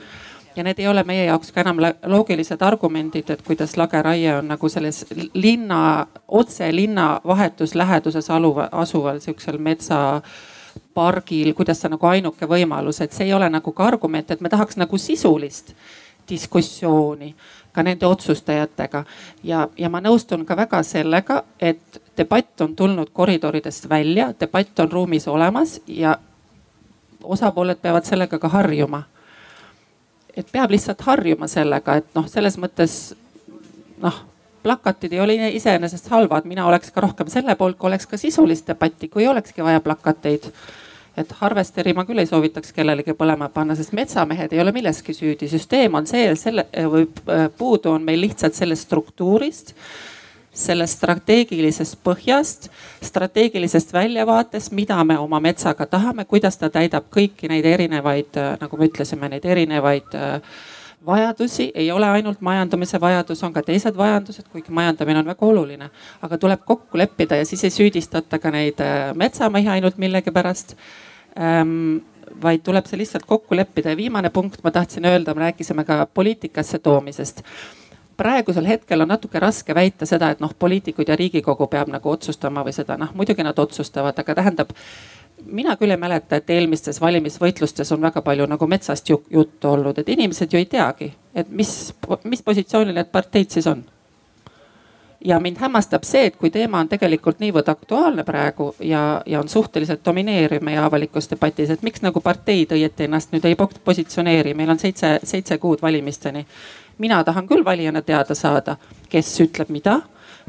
[0.56, 4.68] ja need ei ole meie jaoks ka enam loogilised argumendid, et kuidas lageraie on nagu
[4.68, 10.22] selles linna, otse linna vahetusläheduses aluva, asuval sihukesel metsa
[10.94, 14.48] pargil, kuidas see nagu ainuke võimalus, et see ei ole nagu ka argument, et me
[14.48, 15.74] tahaks nagu sisulist
[16.28, 17.34] diskussiooni
[17.72, 19.04] ka nende otsustajatega.
[19.42, 24.92] ja, ja ma nõustun ka väga sellega, et debatt on tulnud koridoridest välja, debatt on
[24.92, 26.18] ruumis olemas ja
[27.22, 29.02] osapooled peavad sellega ka harjuma.
[30.36, 33.14] et peab lihtsalt harjuma sellega, et noh, selles mõttes
[34.02, 34.24] noh
[34.64, 38.68] plakatid ei ole iseenesest halvad, mina oleks ka rohkem selle poolt, kui oleks ka sisulist
[38.70, 40.50] debatti, kui olekski vaja plakateid.
[41.14, 45.46] et harvesteri ma küll ei soovitaks kellelegi põlema panna, sest metsamehed ei ole milleski süüdi,
[45.46, 49.76] süsteem on see, selle või äh, puudu on meil lihtsalt sellest struktuurist
[50.54, 52.68] sellest strateegilisest põhjast,
[53.02, 58.78] strateegilisest väljavaatest, mida me oma metsaga tahame, kuidas ta täidab kõiki neid erinevaid, äh, nagu
[58.78, 60.38] me ütlesime, neid erinevaid äh,
[61.06, 65.90] vajadusi, ei ole ainult majandamise vajadus, on ka teised vajadused, kuigi majandamine on väga oluline.
[66.22, 70.76] aga tuleb kokku leppida ja siis ei süüdistata ka neid äh, metsamehi ainult millegipärast.
[71.38, 72.02] Ähm,
[72.42, 73.90] vaid tuleb see lihtsalt kokku leppida.
[73.90, 77.42] Ja viimane punkt ma tahtsin öelda, me rääkisime ka poliitikasse toomisest.
[78.16, 82.62] Praegusel hetkel on natuke raske väita seda, et noh, poliitikud ja riigikogu peab nagu otsustama
[82.64, 84.70] või seda noh, muidugi nad otsustavad, aga tähendab
[85.46, 90.08] mina küll ei mäleta, et eelmistes valimisvõitlustes on väga palju nagu metsast juttu olnud, et
[90.08, 93.84] inimesed ju ei teagi, et mis, mis positsioonil need parteid siis on.
[95.24, 99.48] ja mind hämmastab see, et kui teema on tegelikult niivõrd aktuaalne praegu ja, ja on
[99.48, 104.70] suhteliselt domineeriv meie avalikus debatis, et miks nagu parteid õieti ennast nüüd ei positsioneeri, meil
[104.70, 106.46] on seitse, seitse kuud valimisteni.
[106.98, 108.76] mina tahan küll valijana teada saada,
[109.08, 110.00] kes ütleb mida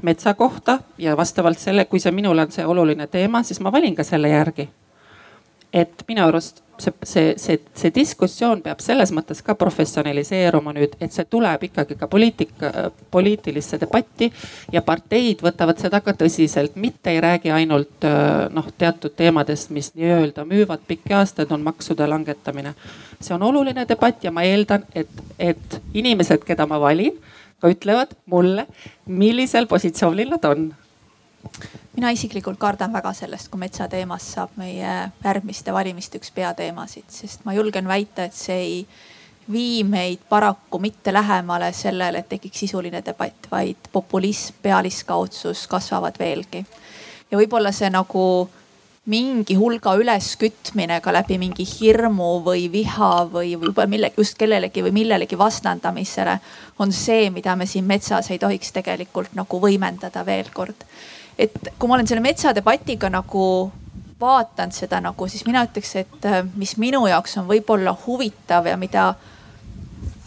[0.02, 3.96] metsa kohta ja vastavalt selle, kui see minule on see oluline teema, siis ma valin
[3.96, 4.70] ka selle järgi
[5.76, 11.14] et minu arust see, see, see, see diskussioon peab selles mõttes ka professionaliseeruma nüüd, et
[11.16, 12.72] see tuleb ikkagi ka poliitika,
[13.12, 14.30] poliitilisse debatti
[14.74, 18.08] ja parteid võtavad seda ka tõsiselt, mitte ei räägi ainult
[18.56, 22.76] noh, teatud teemadest, mis nii-öelda müüvad pikki aastaid, on maksude langetamine.
[23.20, 27.16] see on oluline debatt ja ma eeldan, et, et inimesed, keda ma valin,
[27.60, 28.68] ka ütlevad mulle,
[29.08, 30.74] millisel positsioonil nad on
[31.96, 37.54] mina isiklikult kardan väga sellest, kui metsateemast saab meie järgmiste valimiste üks peateemasid, sest ma
[37.56, 38.80] julgen väita, et see ei
[39.52, 46.66] vii meid paraku mitte lähemale sellele, et tekiks sisuline debatt, vaid populism, pealiskaudsus kasvavad veelgi.
[47.32, 48.50] ja võib-olla see nagu
[49.06, 54.92] mingi hulga üleskütmine ka läbi mingi hirmu või viha või võib-olla millegi, just kellelegi või
[54.92, 56.40] millelegi vastandamisele
[56.80, 60.82] on see, mida me siin metsas ei tohiks tegelikult nagu võimendada veel kord
[61.40, 63.72] et kui ma olen selle metsadebatiga nagu
[64.20, 68.78] vaatan seda nagu, siis mina ütleks, et äh, mis minu jaoks on võib-olla huvitav ja
[68.80, 69.10] mida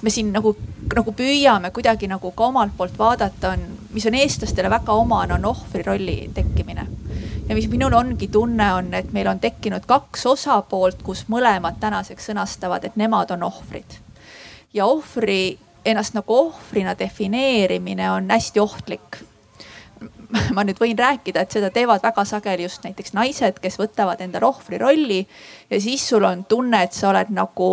[0.03, 0.53] me siin nagu,
[0.95, 5.49] nagu püüame kuidagi nagu ka omalt poolt vaadata, on, mis on eestlastele väga omane, on
[5.49, 6.87] ohvri rolli tekkimine.
[7.49, 12.29] ja mis minul ongi tunne, on, et meil on tekkinud kaks osapoolt, kus mõlemad tänaseks
[12.31, 13.99] sõnastavad, et nemad on ohvrid.
[14.75, 19.23] ja ohvri, ennast nagu ohvrina defineerimine on hästi ohtlik
[20.57, 24.49] ma nüüd võin rääkida, et seda teevad väga sageli just näiteks naised, kes võtavad endale
[24.49, 25.23] ohvri rolli
[25.71, 27.71] ja siis sul on tunne, et sa oled nagu,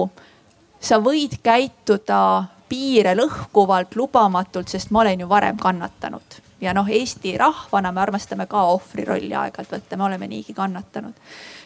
[0.80, 2.22] sa võid käituda
[2.70, 8.48] piire lõhkuvalt, lubamatult, sest ma olen ju varem kannatanud ja noh, Eesti rahvana me armastame
[8.50, 11.14] ka ohvri rolli aeg-ajalt võtta, me oleme niigi kannatanud.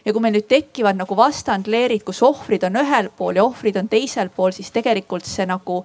[0.05, 3.89] ja kui meil nüüd tekivad nagu vastandleerid, kus ohvrid on ühel pool ja ohvrid on
[3.91, 5.83] teisel pool, siis tegelikult see nagu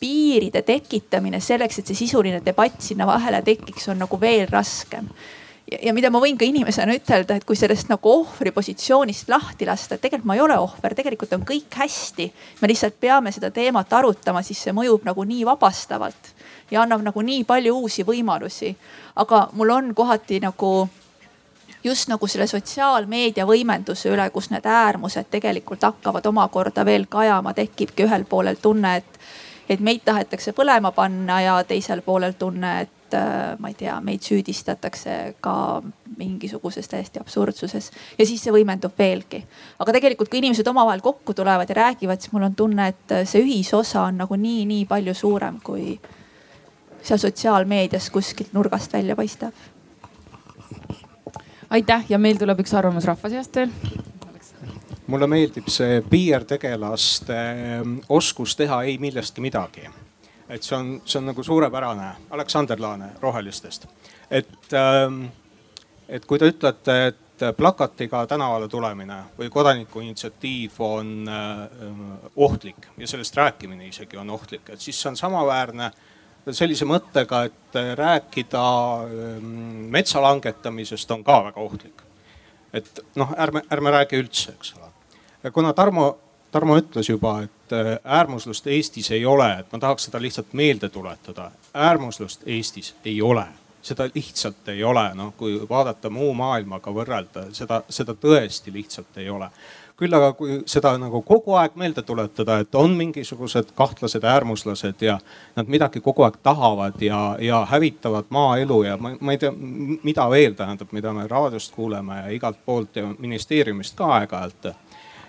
[0.00, 5.08] piiride tekitamine selleks, et see sisuline debatt sinna vahele tekiks, on nagu veel raskem
[5.82, 9.96] ja, mida ma võin ka inimesena ütelda, et kui sellest nagu ohvri positsioonist lahti lasta,
[9.96, 12.30] et tegelikult ma ei ole ohver, tegelikult on kõik hästi.
[12.60, 16.34] me lihtsalt peame seda teemat arutama, siis see mõjub nagu nii vabastavalt
[16.70, 18.74] ja annab nagu nii palju uusi võimalusi.
[19.16, 20.88] aga mul on kohati nagu
[21.84, 28.04] just nagu selle sotsiaalmeedia võimenduse üle, kus need äärmused tegelikult hakkavad omakorda veel kajama, tekibki
[28.04, 29.18] ühel poolel tunne, et,
[29.68, 34.22] et meid tahetakse põlema panna ja teisel poolel tunne, et Äh, ma ei tea, meid
[34.24, 35.82] süüdistatakse ka
[36.18, 39.42] mingisuguses täiesti absurdsuses ja siis see võimendub veelgi.
[39.78, 43.44] aga tegelikult, kui inimesed omavahel kokku tulevad ja räägivad, siis mul on tunne, et see
[43.44, 45.94] ühisosa on nagu nii, nii palju suurem, kui
[47.02, 49.54] seal sotsiaalmeedias kuskilt nurgast välja paistab.
[51.70, 53.70] aitäh ja meil tuleb üks arvamus rahva seast veel
[55.06, 57.40] mulle meeldib see PR-tegelaste
[58.08, 59.88] oskus teha ei millestki midagi
[60.48, 62.10] et see on, see on nagu suurepärane.
[62.30, 63.86] Aleksander Laane Rohelistest.
[64.30, 65.24] et, ähm,
[66.08, 71.68] et kui te ütlete, et plakatiga tänavale tulemine või kodanikuinitsiatiiv on äh,
[72.36, 75.90] ohtlik ja sellest rääkimine isegi on ohtlik, et siis see on samaväärne
[76.52, 78.64] sellise mõttega, et rääkida
[79.90, 82.02] metsa langetamisest on ka väga ohtlik.
[82.72, 84.83] et noh, ärme, ärme räägi üldse, eks ole.
[85.52, 86.18] Kuna Tarmo
[86.54, 90.88] Tarmo ütles juba, et äh, äärmuslust Eestis ei ole, et ma tahaks seda lihtsalt meelde
[90.88, 91.50] tuletada.
[91.74, 93.46] äärmuslust Eestis ei ole,
[93.82, 99.30] seda lihtsalt ei ole, noh kui vaadata muu maailmaga võrrelda, seda, seda tõesti lihtsalt ei
[99.30, 99.50] ole
[99.96, 105.18] küll aga kui seda nagu kogu aeg meelde tuletada, et on mingisugused kahtlased äärmuslased ja
[105.56, 109.52] nad midagi kogu aeg tahavad ja, ja hävitavad maaelu ja ma, ma ei tea,
[110.02, 114.72] mida veel tähendab, mida me raadiost kuuleme ja igalt poolt ja ministeeriumist ka aeg-ajalt.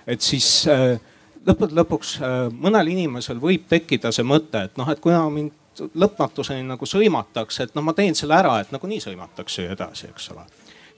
[0.08, 0.99] Et siis äh,
[1.45, 5.53] lõppude lõpuks äh, mõnel inimesel võib tekkida see mõte, et noh, et kuna mind
[5.95, 10.30] lõpmatuseni nagu sõimatakse, et noh, ma teen selle ära, et nagunii sõimatakse ju edasi, eks
[10.34, 10.45] ole.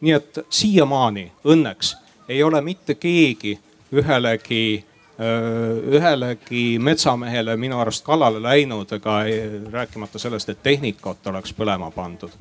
[0.01, 1.95] nii et siiamaani õnneks
[2.30, 3.55] ei ole mitte keegi
[3.97, 4.84] ühelegi,
[5.20, 9.22] äh, ühelegi metsamehele minu arust kallale läinud ega
[9.72, 12.32] rääkimata sellest, et tehnikat oleks põlema pandud.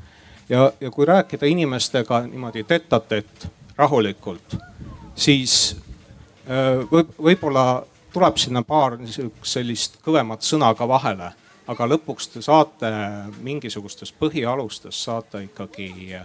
[0.48, 4.56] ja, ja kui rääkida inimestega niimoodi tett-a-tett rahulikult,
[5.14, 5.76] siis
[6.46, 7.82] võib-olla
[8.12, 8.98] tuleb sinna paar
[9.42, 11.32] sellist kõvemat sõna ka vahele,
[11.66, 12.90] aga lõpuks te saate
[13.42, 16.20] mingisugustes põhialustes saate ikkagi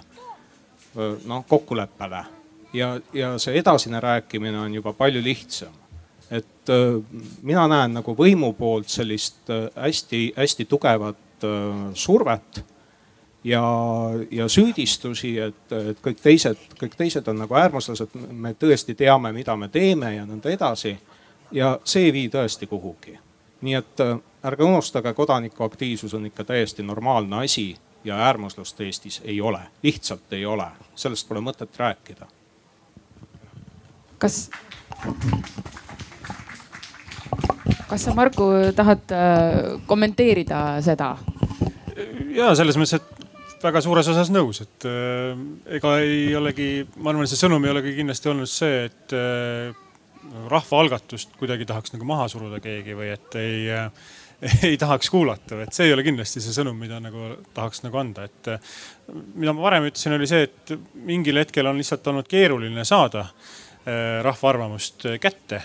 [1.26, 2.24] noh kokkuleppele
[2.74, 5.74] ja, ja see edasine rääkimine on juba palju lihtsam.
[6.32, 6.70] et
[7.42, 11.48] mina näen nagu võimu poolt sellist hästi-hästi tugevat
[11.94, 12.62] survet
[13.44, 13.64] ja,
[14.32, 19.56] ja süüdistusi, et, et kõik teised, kõik teised on nagu äärmuslased, me tõesti teame, mida
[19.58, 20.96] me teeme ja nõnda edasi
[21.52, 23.18] ja see ei vii tõesti kuhugi.
[23.62, 29.42] nii et äh, ärge unustage, kodanikuaktiivsus on ikka täiesti normaalne asi ja äärmuslust Eestis ei
[29.42, 32.26] ole, lihtsalt ei ole, sellest pole mõtet rääkida.
[34.18, 34.50] kas,
[37.88, 41.18] kas sa, Marku, tahad äh, kommenteerida seda?
[42.36, 43.22] ja selles mõttes, et
[43.64, 45.38] väga suures osas nõus, et äh,
[45.78, 49.72] ega ei olegi, ma arvan, see sõnum ei olegi kindlasti olnud see, et äh,
[50.52, 53.64] rahvaalgatust kuidagi tahaks nagu maha suruda keegi või et ei,
[54.70, 58.28] ei tahaks kuulata, et see ei ole kindlasti see sõnum, mida nagu tahaks nagu anda,
[58.30, 58.54] et
[59.34, 60.76] mida ma varem ütlesin, oli see, et
[61.10, 63.28] mingil hetkel on lihtsalt olnud keeruline saada
[64.22, 65.58] rahva arvamust kätte.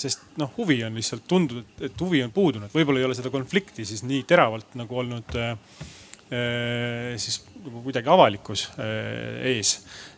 [0.00, 3.84] Sest noh, huvi on lihtsalt tundunud, et huvi on puudunud, võib-olla ei ole seda konflikti
[3.84, 5.36] siis nii teravalt nagu olnud
[6.28, 8.66] siis nagu kuidagi avalikkus
[9.48, 9.70] ees.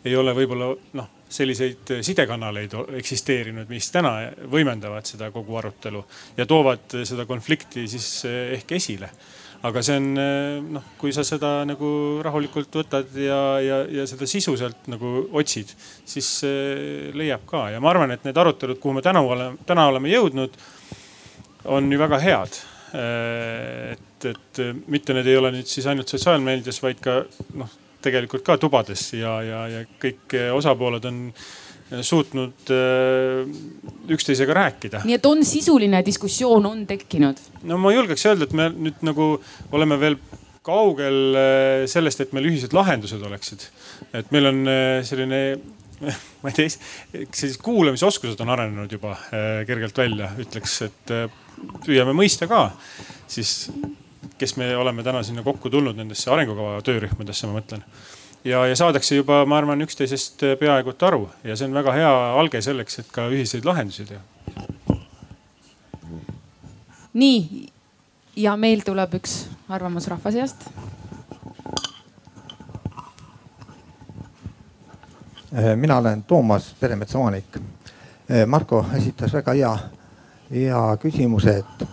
[0.04, 4.14] ei ole võib-olla noh selliseid sidekanaleid eksisteerinud, mis täna
[4.50, 6.02] võimendavad seda kogu arutelu
[6.38, 9.10] ja toovad seda konflikti siis eh, ehk esile.
[9.62, 10.06] aga see on
[10.72, 11.88] noh, kui sa seda nagu
[12.24, 15.74] rahulikult võtad ja, ja, ja seda sisu sealt nagu otsid,
[16.08, 16.30] siis
[17.12, 20.56] leiab ka ja ma arvan, et need arutelud, kuhu me täna oleme, täna oleme jõudnud,
[21.76, 22.56] on ju väga head
[22.94, 24.60] et, et
[24.90, 27.20] mitte need ei ole nüüd siis ainult sotsiaalmeedias, vaid ka
[27.60, 27.70] noh,
[28.02, 31.26] tegelikult ka tubades ja, ja, ja kõik osapooled on
[32.02, 33.48] suutnud äh,
[34.08, 35.02] üksteisega rääkida.
[35.04, 37.40] nii et on sisuline diskussioon on tekkinud?
[37.66, 39.32] no ma julgeks öelda, et me nüüd nagu
[39.74, 40.18] oleme veel
[40.66, 43.66] kaugel äh, sellest, et meil ühised lahendused oleksid.
[44.14, 45.42] et meil on äh, selline
[46.42, 49.16] ma ei tea, sellised kuulamisoskused on arenenud juba
[49.68, 51.14] kergelt välja, ütleks, et
[51.84, 52.70] püüame mõista ka
[53.30, 53.70] siis,
[54.38, 57.84] kes me oleme täna sinna kokku tulnud nendesse arengukava töörühmadesse, ma mõtlen.
[58.44, 62.14] ja, ja saadakse juba, ma arvan, üksteisest peaaegu et aru ja see on väga hea
[62.40, 64.22] alge selleks, et ka ühiseid lahendusi teha.
[67.12, 67.68] nii
[68.40, 70.68] ja meil tuleb üks arvamus rahva seast.
[75.76, 77.56] Mina olen Toomas Peremetsa omanik.
[78.28, 79.78] Eh, Marko esitas väga hea,
[80.50, 81.88] hea küsimuse, et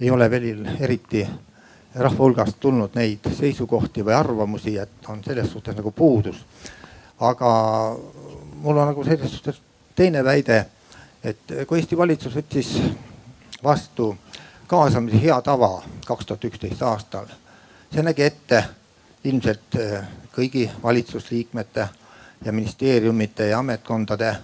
[0.00, 1.26] ei ole veel eriti
[1.94, 6.44] rahva hulgast tulnud neid seisukohti või arvamusi, et on selles suhtes nagu puudus.
[7.20, 7.50] aga
[8.54, 9.60] mul on nagu selles suhtes
[9.94, 10.66] teine väide,
[11.24, 12.72] et kui Eesti valitsus võttis
[13.64, 14.16] vastu
[14.66, 17.26] kaasamise hea tava kaks tuhat üksteist aastal.
[17.92, 18.64] see nägi ette
[19.24, 21.88] ilmselt äh, kõigi valitsusliikmete
[22.44, 24.36] ja ministeeriumite ja ametkondade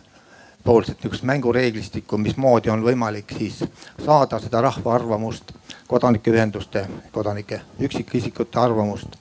[0.65, 3.63] poolset niisugust mängureeglistikku, mismoodi on võimalik siis
[4.05, 5.53] saada seda rahva arvamust,
[5.89, 9.17] kodanikeühenduste, kodanike üksikisikute arvamust.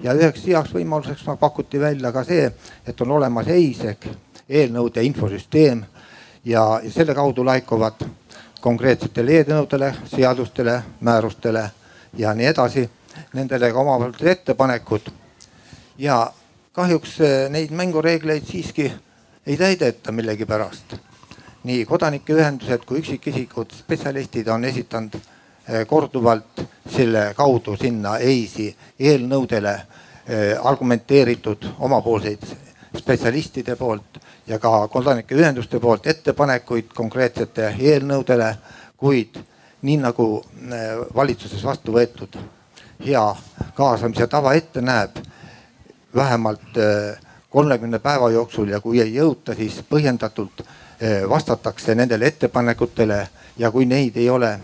[0.00, 2.52] ja üheks heaks võimaluseks pakuti välja ka see,
[2.86, 4.06] et on olemas EIS ehk
[4.48, 5.84] eelnõude infosüsteem
[6.44, 8.04] ja, ja selle kaudu laekuvad
[8.60, 11.70] konkreetsetele eelnõudele, seadustele, määrustele
[12.18, 12.90] ja nii edasi.
[13.34, 15.10] Nendele ka omapoolsed ettepanekud.
[15.98, 16.32] ja
[16.72, 18.92] kahjuks eh, neid mängureegleid siiski
[19.46, 20.94] ei täideta millegipärast.
[21.64, 26.62] nii kodanikeühendused kui üksikisikud, spetsialistid on esitanud eh, korduvalt
[26.94, 28.68] selle kaudu sinna EIS-i
[28.98, 32.46] eelnõudele eh, argumenteeritud omapoolseid
[32.98, 38.54] spetsialistide poolt ja ka kodanikeühenduste poolt ettepanekuid konkreetsete eelnõudele,
[38.96, 39.42] kuid
[39.82, 40.26] nii nagu
[41.14, 42.36] valitsuses vastu võetud
[43.04, 43.26] hea
[43.76, 45.18] kaasamise tava ette näeb,
[46.14, 47.18] vähemalt äh,
[47.50, 53.86] kolmekümne päeva jooksul ja kui ei jõuta, siis põhjendatult äh, vastatakse nendele ettepanekutele ja kui
[53.86, 54.58] neid ei ole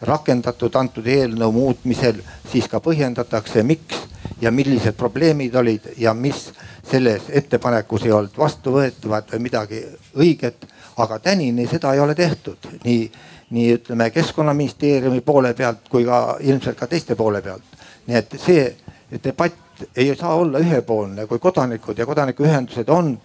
[0.00, 2.20] rakendatud antud eelnõu muutmisel,
[2.50, 4.04] siis ka põhjendatakse, miks
[4.40, 6.52] ja millised probleemid olid ja mis
[6.90, 9.84] selles ettepanekus ei olnud vastuvõetavad või midagi
[10.16, 10.66] õiget.
[10.98, 13.10] aga tänini seda ei ole tehtud nii,
[13.50, 17.62] nii ütleme keskkonnaministeeriumi poole pealt kui ka ilmselt ka teiste poole pealt.
[18.06, 18.76] nii et see
[19.24, 23.18] debatt ei saa olla ühepoolne, kui kodanikud ja kodanikuühendused on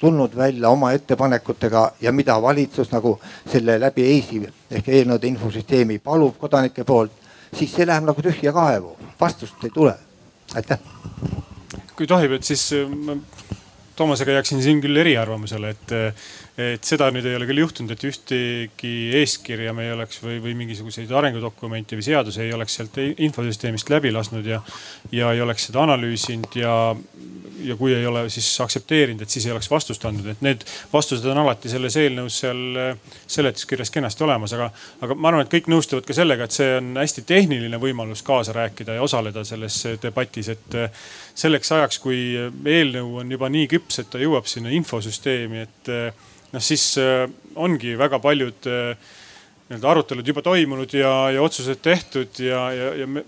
[0.00, 3.18] tulnud välja oma ettepanekutega ja mida valitsus nagu
[3.52, 7.12] selle läbi EIS-i ehk eelnõude infosüsteemi palub kodanike poolt,
[7.54, 9.94] siis see läheb nagu tühja kaevu, vastust ei tule
[10.54, 10.78] aitäh.
[11.96, 13.16] kui tohib, et siis ma
[14.00, 15.90] Toomasega jääksin siin küll eriarvamusele, et,
[16.60, 20.54] et seda nüüd ei ole küll juhtunud, et ühtegi eeskirja me ei oleks või, või
[20.62, 24.62] mingisuguseid arengudokumente või seadusi ei oleks sealt infosüsteemist läbi lasknud ja,
[25.14, 26.74] ja ei oleks seda analüüsinud ja
[27.64, 31.26] ja kui ei ole siis aktsepteerinud, et siis ei oleks vastust andnud, et need vastused
[31.30, 34.70] on alati selles eelnõus seal äh, seletuskirjas kenasti olemas, aga,
[35.04, 38.54] aga ma arvan, et kõik nõustuvad ka sellega, et see on hästi tehniline võimalus kaasa
[38.56, 41.04] rääkida ja osaleda selles debatis, et äh,
[41.34, 42.20] selleks ajaks, kui
[42.64, 46.92] eelnõu on juba nii küps, et ta jõuab sinna infosüsteemi, et äh, noh, siis
[47.54, 48.68] ongi väga paljud
[49.70, 53.22] nii-öelda arutelud juba toimunud ja, ja otsused tehtud ja, ja, ja me,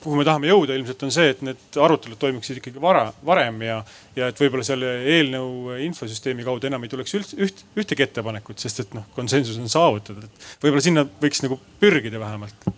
[0.00, 3.80] kuhu me tahame jõuda ilmselt on see, et need arutelud toimuksid ikkagi vara, varem ja,
[4.16, 8.84] ja et võib-olla selle eelnõu infosüsteemi kaudu enam ei tuleks üld, üht, ühtegi ettepanekut, sest
[8.86, 12.70] et noh, konsensus on saavutatud, et võib-olla sinna võiks nagu pürgida vähemalt.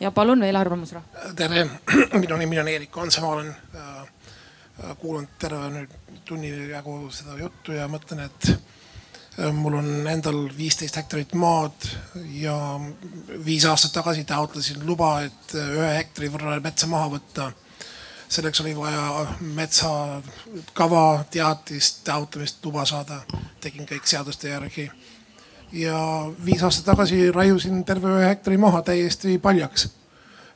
[0.00, 0.94] ja palun veel arvamus.
[1.36, 1.66] tere,
[2.22, 4.06] minu nimi on Eerik Onsamaa, olen äh,
[5.00, 8.50] kuulanud terve nüüd tunni jagu seda juttu ja mõtlen, et
[9.38, 11.86] Äh, mul on endal viisteist hektarit maad
[12.34, 12.56] ja
[13.46, 17.52] viis aastat tagasi taotlesin luba, et äh, ühe hektari võrra metsa maha võtta.
[18.28, 23.22] selleks oli vaja metsakava, teatist, taotlemist, luba saada.
[23.60, 24.90] tegin kõik seaduste järgi.
[25.72, 25.98] ja
[26.44, 29.88] viis aastat tagasi raiusin terve ühe hektari maha täiesti paljaks.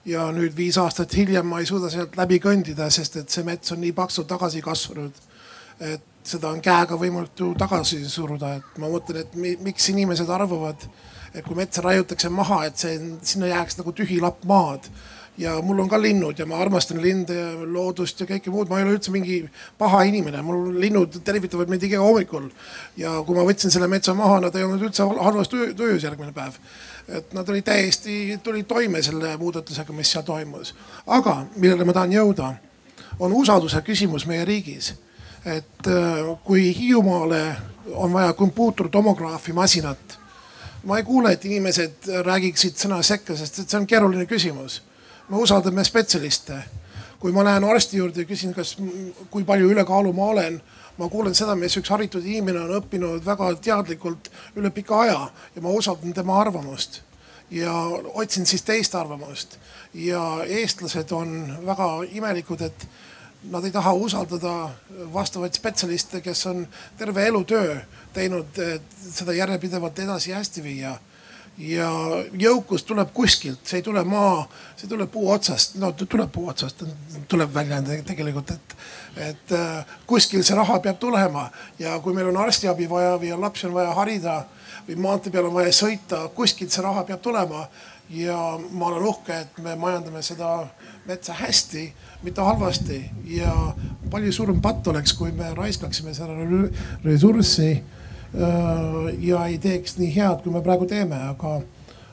[0.05, 3.75] Ja nüüd viis aastat hiljem ma ei suuda sealt läbi kõndida, sest et see mets
[3.75, 5.13] on nii paksult tagasi kasvanud.
[5.81, 10.85] et seda on käega võimatu tagasi suruda, et ma mõtlen, et miks inimesed arvavad,
[11.33, 12.95] et kui metsa raiutakse maha, et see,
[13.27, 14.91] sinna jääks nagu tühi lapp maad.
[15.39, 18.79] ja mul on ka linnud ja ma armastan linde ja loodust ja kõike muud, ma
[18.79, 19.39] ei ole üldse mingi
[19.81, 22.51] paha inimene, mul linnud tervitavad mind iga hommikul.
[23.01, 26.61] ja kui ma võtsin selle metsa maha, nad ei olnud üldse halvas tujus järgmine päev.
[27.09, 30.75] Et nad olid täiesti, tulid toime selle muudatusega, mis seal toimus.
[31.07, 32.55] aga millele ma tahan jõuda,
[33.19, 34.95] on usalduse küsimus meie riigis
[35.45, 37.57] et äh, kui Hiiumaale
[37.95, 40.19] on vaja kompuutertomograafi masinat,
[40.85, 44.83] ma ei kuule, et inimesed räägiksid sõna sekka, sest see on keeruline küsimus.
[45.29, 46.63] me usaldame spetsialiste.
[47.19, 48.77] kui ma lähen arsti juurde ja küsin, kas,
[49.31, 50.63] kui palju ülekaalu ma olen,
[50.99, 55.23] ma kuulen seda, mis üks haritud inimene on õppinud väga teadlikult üle pika aja
[55.55, 57.03] ja ma usaldan tema arvamust
[57.53, 57.73] ja
[58.15, 59.59] otsin siis teist arvamust.
[59.95, 62.87] ja eestlased on väga imelikud, et
[63.51, 64.71] nad ei taha usaldada
[65.13, 66.67] vastavaid spetsialiste, kes on
[66.99, 67.77] terve elutöö
[68.13, 70.97] teinud, et seda järjepidevalt edasi hästi viia.
[71.59, 71.89] Ja
[72.39, 74.47] jõukus tuleb kuskilt, see ei tule maa,
[74.77, 76.85] see tuleb puu otsast, no tuleb puu otsast,
[77.29, 78.77] tuleb väljend tegelikult, et,
[79.29, 81.49] et äh, kuskil see raha peab tulema
[81.79, 84.43] ja kui meil on arstiabi vaja või lapsi on vaja harida
[84.89, 87.69] või maantee peal on vaja sõita, kuskilt see raha peab tulema.
[88.13, 90.67] ja ma olen uhke, et me majandame seda
[91.07, 91.93] metsa hästi,
[92.23, 93.53] mitte halvasti ja
[94.11, 96.35] palju suurem patt oleks, kui me raiskaksime seda
[97.05, 97.83] ressurssi
[99.21, 101.59] ja ei teeks nii head, kui me praegu teeme, aga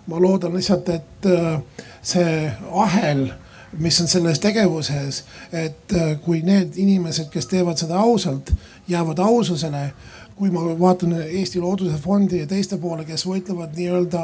[0.10, 3.30] ma loodan lihtsalt, et äh, see ahel
[3.78, 8.52] mis on selles tegevuses, et äh, kui need inimesed, kes teevad seda ausalt,
[8.90, 9.92] jäävad aususele,
[10.36, 14.24] kui ma vaatan Eesti Looduse Fondi ja teiste poole, kes võitlevad nii-öelda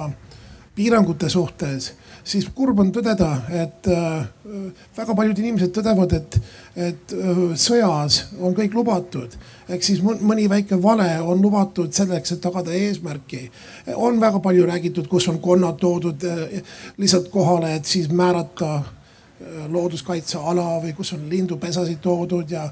[0.76, 1.92] piirangute suhtes,
[2.26, 4.26] siis kurb on tõdeda, et äh,
[4.98, 6.38] väga paljud inimesed tõdevad, et,
[6.88, 9.38] et äh, sõjas on kõik lubatud.
[9.70, 13.50] ehk siis mõni väike vale on lubatud selleks, et tagada eesmärki.
[13.96, 16.62] on väga palju räägitud, kus on konnad toodud äh,
[16.98, 18.84] lihtsalt kohale, et siis määrata
[19.70, 22.70] looduskaitseala või kus on lindupesasid toodud ja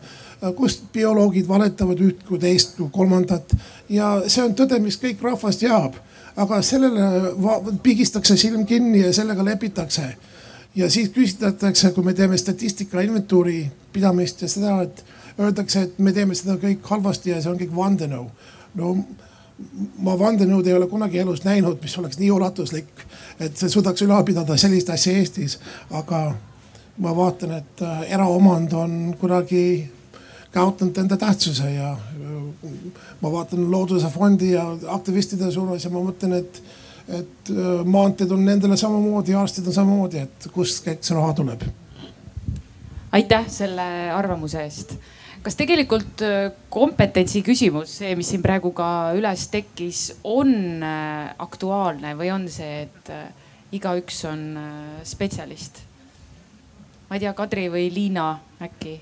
[0.55, 3.51] kus bioloogid valetavad üht kui teist kui kolmandat.
[3.89, 5.99] ja see on tõde, mis kõik rahvas teab,
[6.35, 7.01] aga sellele
[7.83, 10.15] pigistakse silm kinni ja sellega lepitakse.
[10.75, 15.05] ja siis küsitletakse, kui me teeme statistika inventuuri pidamist ja seda, et
[15.39, 18.25] öeldakse, et me teeme seda kõik halvasti ja see on kõik vandenõu.
[18.75, 18.95] no
[20.01, 23.05] ma vandenõud ei ole kunagi elus näinud, mis oleks nii ulatuslik,
[23.39, 25.59] et suudaks üleval pidada sellist asja Eestis,
[25.91, 26.33] aga
[26.97, 29.63] ma vaatan, et äh, eraomand on kuidagi
[30.53, 32.71] kaotanud enda tähtsuse ja äh,
[33.21, 36.61] ma vaatan Looduse Fondi ja aktivistide suunas ja ma mõtlen, et,
[37.07, 41.65] et äh, maanteed on nendele samamoodi, arstid on samamoodi, et kust kõik see raha tuleb.
[43.13, 44.95] aitäh selle arvamuse eest.
[45.43, 46.21] kas tegelikult
[46.71, 48.87] kompetentsi küsimus, see, mis siin praegu ka
[49.17, 50.85] üles tekkis, on
[51.37, 53.11] aktuaalne või on see, et
[53.73, 54.45] igaüks on
[55.03, 55.81] spetsialist?
[57.09, 58.27] ma ei tea, Kadri või Liina
[58.61, 58.95] äkki?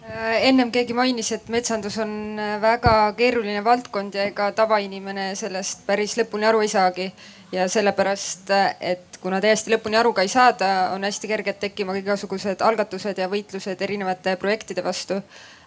[0.41, 6.17] ennem keegi mainis, et metsandus on äh, väga keeruline valdkond ja ega tavainimene sellest päris
[6.19, 7.11] lõpuni aru ei saagi.
[7.51, 11.95] ja sellepärast, äh, et kuna täiesti lõpuni aru ka ei saada, on hästi kerged tekkima
[11.99, 15.21] igasugused algatused ja võitlused erinevate projektide vastu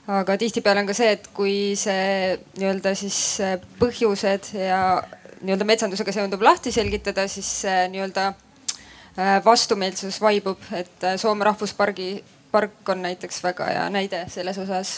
[0.06, 3.18] aga tihtipeale on ka see, et kui see nii-öelda siis
[3.80, 4.80] põhjused ja
[5.40, 8.32] nii-öelda metsandusega seonduv lahti selgitada, siis nii-öelda
[9.14, 12.24] Äh, vastumeelsus vaibub, et äh, Soome rahvuspargi,
[12.54, 14.96] park on näiteks väga hea näide selles osas.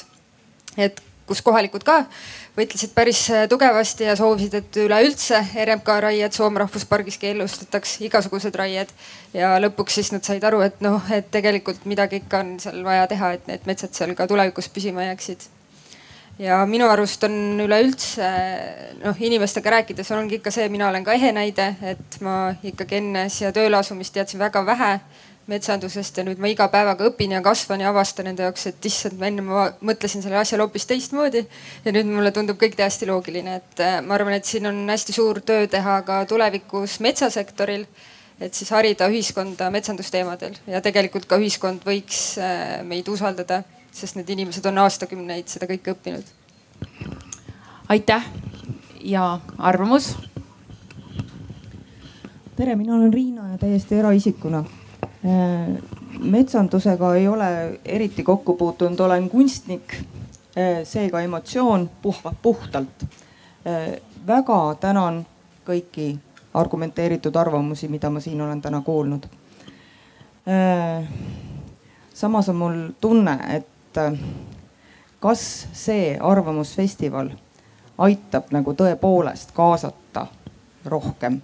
[0.76, 2.04] et kus kohalikud ka
[2.56, 8.92] võitlesid päris äh, tugevasti ja soovisid, et üleüldse RMK raied Soome rahvuspargis keelustataks, igasugused raied.
[9.34, 13.06] ja lõpuks siis nad said aru, et noh, et tegelikult midagi ikka on seal vaja
[13.10, 15.50] teha, et need metsad seal ka tulevikus püsima jääksid
[16.38, 18.30] ja minu arust on üleüldse
[19.02, 23.28] noh, inimestega rääkides ongi ikka see, mina olen ka ehe näide, et ma ikkagi enne
[23.32, 24.92] siia tööle asumist teadsin väga vähe
[25.46, 29.22] metsandusest ja nüüd ma iga päevaga õpin ja kasvan ja avastan enda jaoks, et issand,
[29.22, 31.46] enne ma mõtlesin sellele asjale hoopis teistmoodi.
[31.84, 35.14] ja nüüd mulle tundub kõik täiesti loogiline, et äh, ma arvan, et siin on hästi
[35.16, 37.86] suur töö teha ka tulevikus metsasektoril.
[38.40, 43.62] et siis harida ühiskonda metsandusteemadel ja tegelikult ka ühiskond võiks äh, meid usaldada
[43.96, 46.26] sest need inimesed on aastakümneid seda kõike õppinud.
[47.88, 48.24] aitäh
[49.00, 50.10] ja arvamus?
[52.56, 54.64] tere, mina olen Riina ja täiesti eraisikuna.
[55.26, 55.82] Äh,
[56.18, 59.94] metsandusega ei ole eriti kokku puutunud, olen kunstnik.
[60.58, 63.02] Äh, seega emotsioon puhvab puhtalt.
[63.02, 65.26] Äh, väga tänan
[65.66, 66.18] kõiki
[66.54, 69.26] argumenteeritud arvamusi, mida ma siin olen täna kuulnud.
[72.14, 73.98] samas on mul tunne, et
[75.20, 77.30] kas see arvamusfestival
[77.98, 80.26] aitab nagu tõepoolest kaasata
[80.84, 81.40] rohkem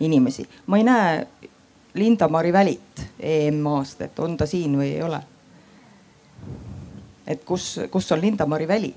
[0.00, 0.48] inimesi.
[0.66, 1.26] ma ei näe
[1.94, 5.20] Linda-Mari Välit EMA-st, et on ta siin või ei ole.
[7.26, 8.94] et kus, kus on Linda-Mari Väli,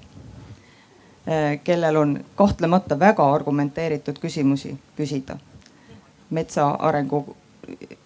[1.27, 5.37] äh, kellel on kahtlemata väga argumenteeritud küsimusi küsida
[6.29, 7.37] metsa arengu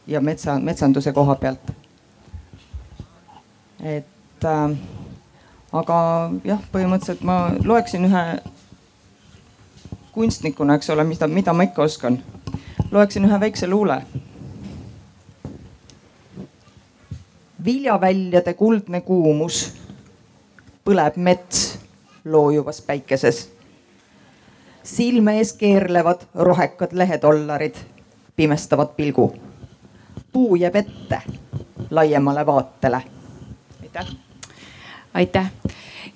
[0.08, 1.72] ja metsa, metsanduse koha pealt.
[3.84, 4.78] et äh,
[5.72, 5.98] aga
[6.44, 8.26] jah, põhimõtteliselt ma loeksin ühe
[10.12, 12.20] kunstnikuna, eks ole, mida, mida ma ikka oskan.
[12.92, 14.02] loeksin ühe väikse luule.
[17.66, 19.74] Viljaväljade kuldne kuumus
[20.86, 21.80] põleb mets
[22.26, 23.52] loojuvas päikeses.
[24.84, 27.76] silme ees keerlevad rohekad lehedollarid,
[28.36, 29.36] pimestavad pilgu.
[30.32, 31.22] puu jääb ette
[31.92, 33.04] laiemale vaatele.
[33.82, 34.08] aitäh.
[35.14, 35.52] aitäh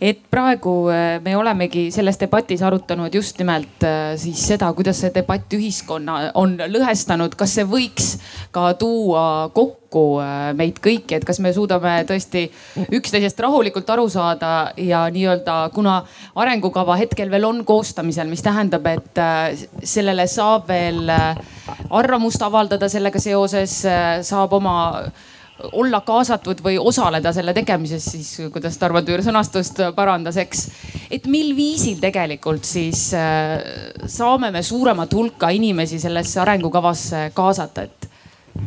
[0.02, 5.12] et praegu äh, me olemegi selles debatis arutanud just nimelt äh, siis seda, kuidas see
[5.16, 8.10] debatt ühiskonna on lõhestanud, kas see võiks
[8.56, 12.48] ka tuua kokku äh, meid kõiki, et kas me suudame tõesti
[12.98, 16.02] üksteisest rahulikult aru saada ja nii-öelda, kuna
[16.36, 19.24] arengukava hetkel veel on koostamisel, mis tähendab, et
[19.84, 21.08] sellele saab veel
[21.89, 23.80] arvamust avaldada sellega seoses,
[24.28, 24.76] saab oma
[25.72, 30.66] olla kaasatud või osaleda selle tegemises, siis kuidas Tarmo Tüür sõnastust parandas, eks.
[31.12, 33.62] et mil viisil tegelikult siis äh,
[34.12, 38.10] saame me suuremat hulka inimesi sellesse arengukavasse kaasata, et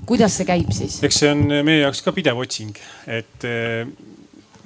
[0.09, 1.01] kuidas see käib siis?
[1.05, 2.77] eks see on meie jaoks ka pidev otsing,
[3.07, 3.85] et äh,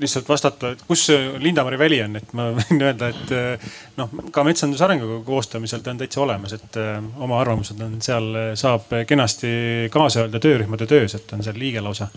[0.03, 1.07] lihtsalt vastata, et kus
[1.43, 5.95] Linda-Mari väli on, et ma võin öelda, et eh, noh, ka metsanduse arengukava koostamisel ta
[5.95, 6.95] on täitsa olemas, et eh,
[7.25, 9.53] oma arvamused on seal, saab kenasti
[9.93, 12.11] kaasa öelda töörühmade töös, et on seal liige lausa.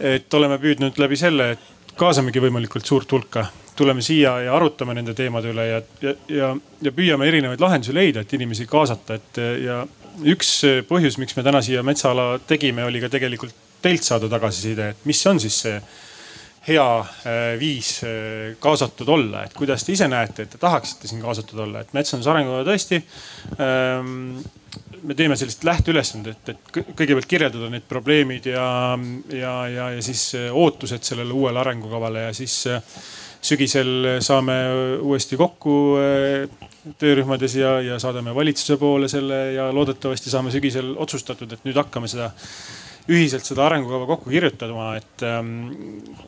[0.00, 3.44] et oleme püüdnud läbi selle, et kaasamegi võimalikult suurt hulka,
[3.76, 8.24] tuleme siia ja arutame nende teemade üle ja, ja, ja, ja püüame erinevaid lahendusi leida,
[8.24, 9.82] et inimesi kaasata, et ja
[10.24, 10.52] üks
[10.88, 15.20] põhjus, miks me täna siia metsaala tegime, oli ka tegelikult teilt saada tagasiside, et mis
[15.26, 15.76] on siis see
[16.68, 21.22] hea äh, viis äh, kaasatud olla, et kuidas te ise näete, et te tahaksite siin
[21.24, 23.00] kaasatud olla, et metsanduse arengukava tõesti
[23.56, 24.40] ähm,
[25.00, 28.66] me teeme sellist lähteülesandet, et kõigepealt kirjeldada need probleemid ja,
[29.32, 32.60] ja, ja, ja siis äh, ootused sellele uuele arengukavale ja siis
[33.40, 34.54] sügisel saame
[35.00, 35.72] uuesti kokku
[37.00, 42.08] töörühmades ja, ja saadame valitsuse poole selle ja loodetavasti saame sügisel otsustatud, et nüüd hakkame
[42.12, 42.28] seda
[43.10, 45.70] ühiselt seda arengukava kokku kirjutama, et ähm,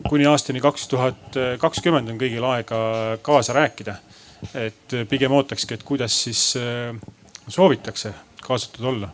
[0.08, 2.82] kuni aastani kaks tuhat kakskümmend on kõigil aega
[3.22, 3.96] kaasa rääkida.
[4.58, 6.90] et pigem ootakski, et kuidas siis äh,
[7.48, 9.08] soovitakse kaasatud olla.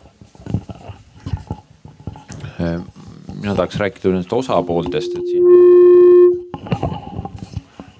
[2.59, 5.45] mina tahaks rääkida nendest osapooltest, et siin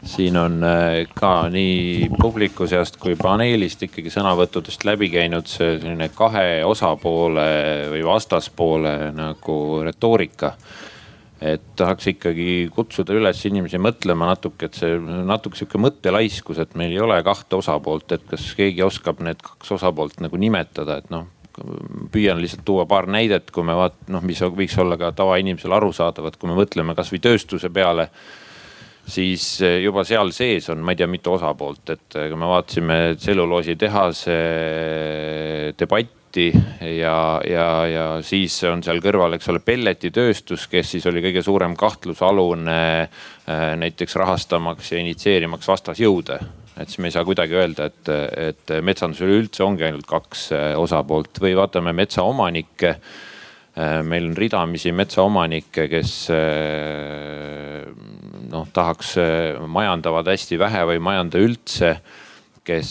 [0.10, 6.10] siin on äh, ka nii publiku seast kui paneelist ikkagi sõnavõttudest läbi käinud see selline
[6.16, 7.50] kahe osapoole
[7.94, 10.56] või vastaspoole nagu retoorika
[11.40, 16.92] et tahaks ikkagi kutsuda üles inimesi mõtlema natuke, et see natuke sihuke mõttelaiskus, et meil
[16.92, 21.28] ei ole kahte osapoolt, et kas keegi oskab need kaks osapoolt nagu nimetada, et noh.
[22.12, 26.38] püüan lihtsalt tuua paar näidet, kui me vaat-, noh, mis võiks olla ka tavainimesele arusaadavad,
[26.40, 28.10] kui me mõtleme kasvõi tööstuse peale
[29.12, 32.50] siis eh, juba seal sees on, ma ei tea, mitu osapoolt, et eh, kui me
[32.50, 36.50] vaatasime tselluloositehase eh, debatti
[37.00, 41.74] ja, ja, ja siis on seal kõrval, eks ole, pelletitööstus, kes siis oli kõige suurem
[41.74, 42.82] kahtlusalune
[43.82, 46.38] näiteks rahastamaks ja initsieerimaks vastasjõude.
[46.78, 50.46] Et siis me ei saa kuidagi öelda, et, et metsandusel üldse ongi ainult kaks
[50.78, 51.42] osapoolt.
[51.42, 52.94] Või vaatame metsaomanikke
[54.04, 57.86] meil on ridamisi metsaomanikke, kes äh,
[58.52, 62.00] noh, tahaks, äh, majandavad hästi vähe või ei majanda üldse
[62.70, 62.90] kes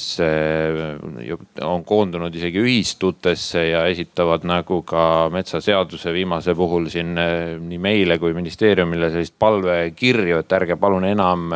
[1.62, 8.34] on koondunud isegi ühistutesse ja esitavad nagu ka metsaseaduse viimase puhul siin nii meile kui
[8.34, 11.53] ministeeriumile sellist palvekirju, et ärge palun enam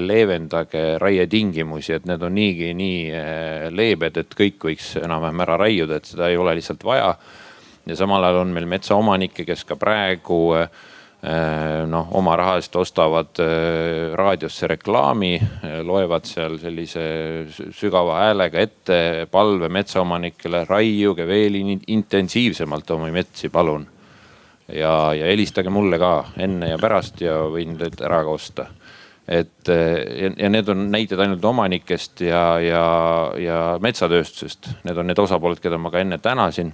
[0.00, 3.02] leevendage raietingimusi, et need on niigi nii
[3.76, 7.12] leebed, et kõik võiks enam-vähem ära raiuda, et seda ei ole lihtsalt vaja
[7.86, 10.68] ja samal ajal on meil metsaomanikke, kes ka praegu äh,
[11.88, 17.06] noh, oma raha eest ostavad äh, raadiosse reklaami, äh, loevad seal sellise
[17.74, 18.98] sügava häälega ette
[19.30, 23.86] palve metsaomanikele, raiuge veel intensiivsemalt oma metsi, palun.
[24.66, 26.12] ja, ja helistage mulle ka
[26.42, 28.66] enne ja pärast ja võin teilt ära ka osta
[29.26, 32.82] et ja, ja need on näited ainult omanikest ja, ja,
[33.42, 34.68] ja metsatööstusest.
[34.86, 36.70] Need on need osapooled, keda ma ka enne tänasin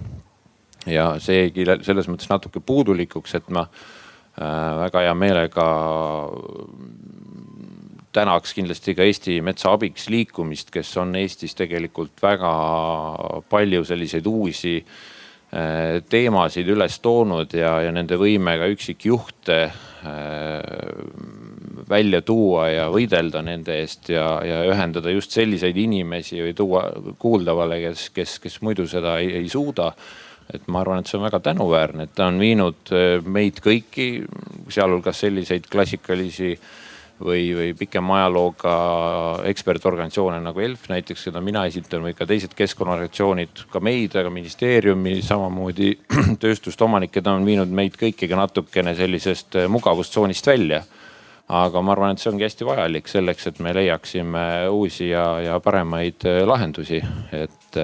[0.91, 5.67] ja see jäigi selles mõttes natuke puudulikuks, et ma äh, väga hea meelega
[8.13, 12.53] tänaks kindlasti ka Eesti Metsa Abiks liikumist, kes on Eestis tegelikult väga
[13.49, 19.73] palju selliseid uusi äh, teemasid üles toonud ja, ja nende võimega üksikjuhte äh,
[21.89, 26.85] välja tuua ja võidelda nende eest ja, ja ühendada just selliseid inimesi või tuua
[27.21, 29.93] kuuldavale, kes, kes, kes muidu seda ei, ei suuda
[30.55, 34.09] et ma arvan, et see on väga tänuväärne, et ta on viinud äh, meid kõiki,
[34.73, 36.55] sealhulgas selliseid klassikalisi
[37.23, 38.75] või, või pikema ajalooga
[39.51, 45.19] ekspertorganisatsioone nagu ELF näiteks, keda mina esindan või ka teised keskkonnaorganisatsioonid, ka meid, aga ministeeriumi
[45.25, 45.93] samamoodi
[46.43, 50.83] tööstuste omanikud on viinud meid kõiki ka natukene sellisest mugavustsoonist välja.
[51.53, 55.59] Aga ma arvan, et see ongi hästi vajalik selleks, et me leiaksime uusi ja, ja
[55.61, 57.03] paremaid lahendusi,
[57.35, 57.81] et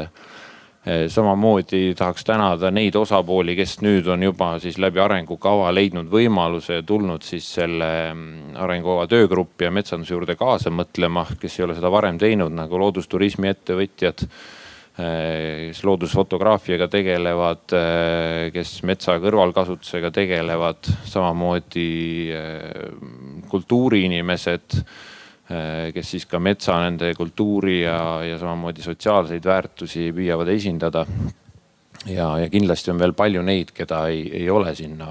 [1.09, 6.85] samamoodi tahaks tänada neid osapooli, kes nüüd on juba siis läbi arengukava leidnud võimaluse ja
[6.87, 11.91] tulnud siis selle mm, arengukava töögruppi ja metsanduse juurde kaasa mõtlema, kes ei ole seda
[11.93, 21.91] varem teinud, nagu loodusturismi ettevõtjad eh, kes loodusfotograafiaga tegelevad, eh, kes metsa kõrvalkasutusega tegelevad, samamoodi
[23.51, 24.83] kultuuriinimesed
[25.49, 31.07] kes siis ka metsa, nende kultuuri ja, ja samamoodi sotsiaalseid väärtusi püüavad esindada.
[32.07, 35.09] ja, ja kindlasti on veel palju neid, keda ei, ei ole sinna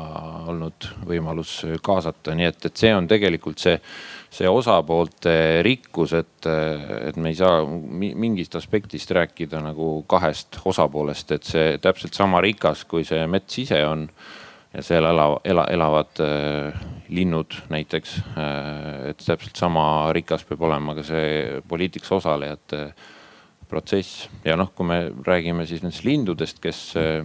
[0.47, 3.76] olnud võimalus kaasata, nii et, et see on tegelikult see,
[4.30, 11.49] see osapoolte rikkus, et, et me ei saa mingist aspektist rääkida nagu kahest osapoolest, et
[11.49, 14.05] see täpselt sama rikas, kui see mets ise on
[14.73, 19.10] ja seal elav, ela, elavad äh, linnud näiteks äh,.
[19.11, 22.81] et täpselt sama rikas peab olema ka see poliitikas osalejate
[23.68, 27.23] protsess ja noh, kui me räägime siis nendest lindudest, kes äh,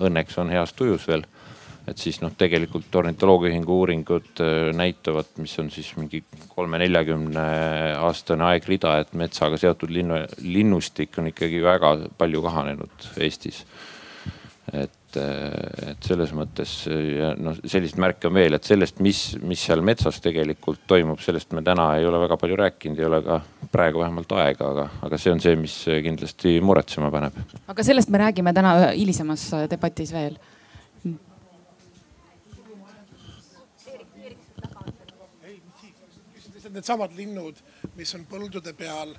[0.00, 1.26] õnneks on heas tujus veel
[1.86, 7.46] et siis noh, tegelikult ornitoloogiaühingu uuringud äh, näitavad, mis on siis mingi kolme-neljakümne
[8.02, 13.64] aastane aegrida, et metsaga seotud linnu, linnustik on ikkagi väga palju kahanenud Eestis.
[14.74, 15.18] et et,
[15.90, 20.20] et selles mõttes ja noh, selliseid märke on veel, et sellest, mis, mis seal metsas
[20.24, 23.40] tegelikult toimub, sellest me täna ei ole väga palju rääkinud, ei ole ka
[23.72, 27.38] praegu vähemalt aega, aga, aga see on see, mis kindlasti muretsema paneb.
[27.66, 30.38] aga sellest me räägime täna hilisemas debatis veel
[36.76, 37.56] needsamad linnud,
[37.96, 39.12] mis on põldude peal,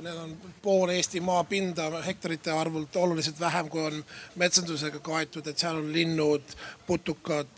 [0.00, 0.32] need on
[0.62, 4.00] pool Eesti maapinda hektarite arvult oluliselt vähem, kui on
[4.40, 6.56] metsandusega kaetud, et seal on linnud,
[6.86, 7.52] putukad,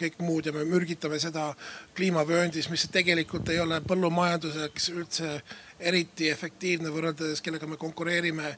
[0.00, 1.50] kõik muud ja me mürgitame seda
[1.96, 5.32] kliimavööndis, mis tegelikult ei ole põllumajanduseks üldse
[5.78, 8.56] eriti efektiivne võrreldes, kellega me konkureerime.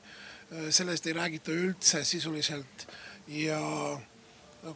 [0.71, 2.87] sellest ei räägita üldse sisuliselt
[3.29, 3.61] ja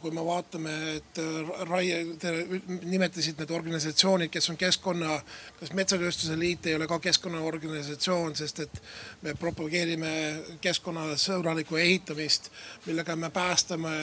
[0.01, 2.31] kui me vaatame, et äh, raie, te
[2.89, 5.17] nimetasite need organisatsioonid, kes on keskkonna,
[5.59, 8.79] kas Metsatööstuse Liit ei ole ka keskkonnaorganisatsioon, sest et
[9.21, 10.13] me propageerime
[10.63, 12.49] keskkonnasõbralikku ehitamist,
[12.87, 13.93] millega me päästame,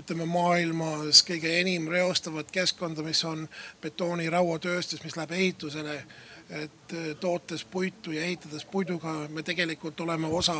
[0.00, 3.46] ütleme maailmas kõige enim reostavat keskkonda, mis on
[3.82, 6.02] betooni-rauatööstus, mis läheb ehitusele.
[6.50, 10.58] Et äh, tootes puitu ja ehitades puiduga me tegelikult oleme osa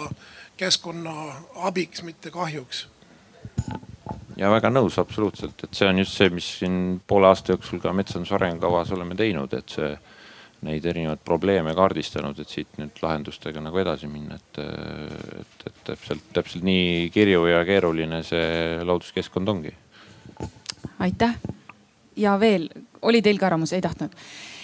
[0.56, 1.16] keskkonna
[1.66, 2.86] abiks, mitte kahjuks
[4.40, 7.92] ja väga nõus absoluutselt, et see on just see, mis siin poole aasta jooksul ka
[7.96, 9.90] metsanduse arengukavas oleme teinud, et see
[10.66, 14.60] neid erinevaid probleeme kaardistanud, et siit nüüd lahendustega nagu edasi minna, et,
[15.40, 19.72] et, et täpselt, täpselt nii kirju ja keeruline see looduskeskkond ongi.
[21.00, 21.36] aitäh!
[22.20, 22.66] Ja veel,
[23.06, 24.16] oli teil ka arvamus, ei tahtnud?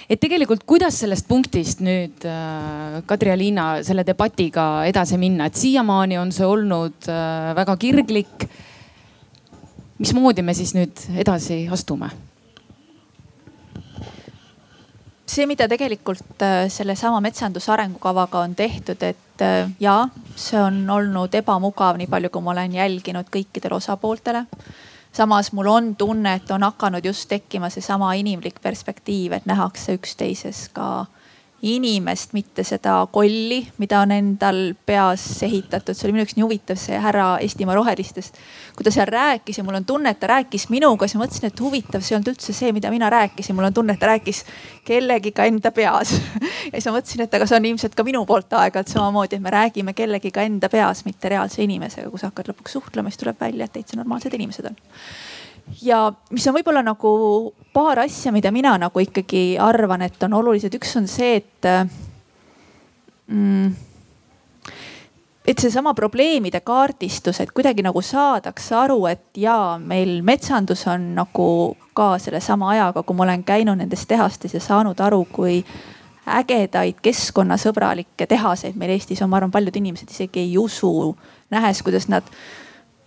[0.06, 5.58] et tegelikult, kuidas sellest punktist nüüd äh, Kadri ja Liina selle debatiga edasi minna, et
[5.58, 8.46] siiamaani on see olnud äh, väga kirglik
[9.98, 12.10] mismoodi me siis nüüd edasi astume?
[15.36, 19.96] see, mida tegelikult äh, sellesama metsanduse arengukavaga on tehtud, et äh, ja
[20.36, 24.46] see on olnud ebamugav, nii palju kui ma olen jälginud kõikidele osapooltele.
[25.12, 30.68] samas mul on tunne, et on hakanud just tekkima seesama inimlik perspektiiv, et nähakse üksteises
[30.72, 31.06] ka
[31.62, 35.96] inimest, mitte seda kolli, mida on endal peas ehitatud.
[35.96, 38.36] see oli minu jaoks nii huvitav, see härra Eestimaa Rohelistest,
[38.76, 41.48] kui ta seal rääkis ja mul on tunne, et ta rääkis minuga, siis ma mõtlesin,
[41.48, 43.56] et huvitav, see ei olnud üldse see, mida mina rääkisin.
[43.56, 44.44] mul on tunne, et ta rääkis
[44.84, 46.12] kellegiga enda peas
[46.72, 49.42] ja siis ma mõtlesin, et aga see on ilmselt ka minu poolt aeg-ajalt samamoodi, et
[49.42, 52.10] me räägime kellegiga enda peas, mitte reaalse inimesega.
[52.10, 54.76] kui sa hakkad lõpuks suhtlema, siis tuleb välja, et täitsa normaalsed inimesed on
[55.82, 57.10] ja mis on võib-olla nagu
[57.74, 60.74] paar asja, mida mina nagu ikkagi arvan, et on olulised.
[60.74, 61.68] üks on see, et
[63.26, 63.74] mm,
[65.46, 71.48] et seesama probleemide kaardistus, et kuidagi nagu saadakse aru, et jaa, meil metsandus on nagu
[71.96, 75.60] ka sellesama ajaga, kui ma olen käinud nendes tehastes ja saanud aru, kui
[76.26, 81.14] ägedaid keskkonnasõbralikke tehaseid meil Eestis on, ma arvan, paljud inimesed isegi ei usu,
[81.54, 82.26] nähes, kuidas nad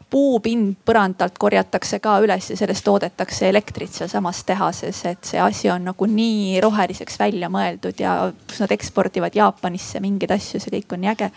[0.09, 5.85] puupind põrandalt korjatakse ka üles ja sellest toodetakse elektrit sealsamas tehases, et see asi on
[5.91, 8.15] nagu nii roheliseks välja mõeldud ja
[8.47, 11.29] kus nad ekspordivad Jaapanisse mingeid asju, see kõik on nii äge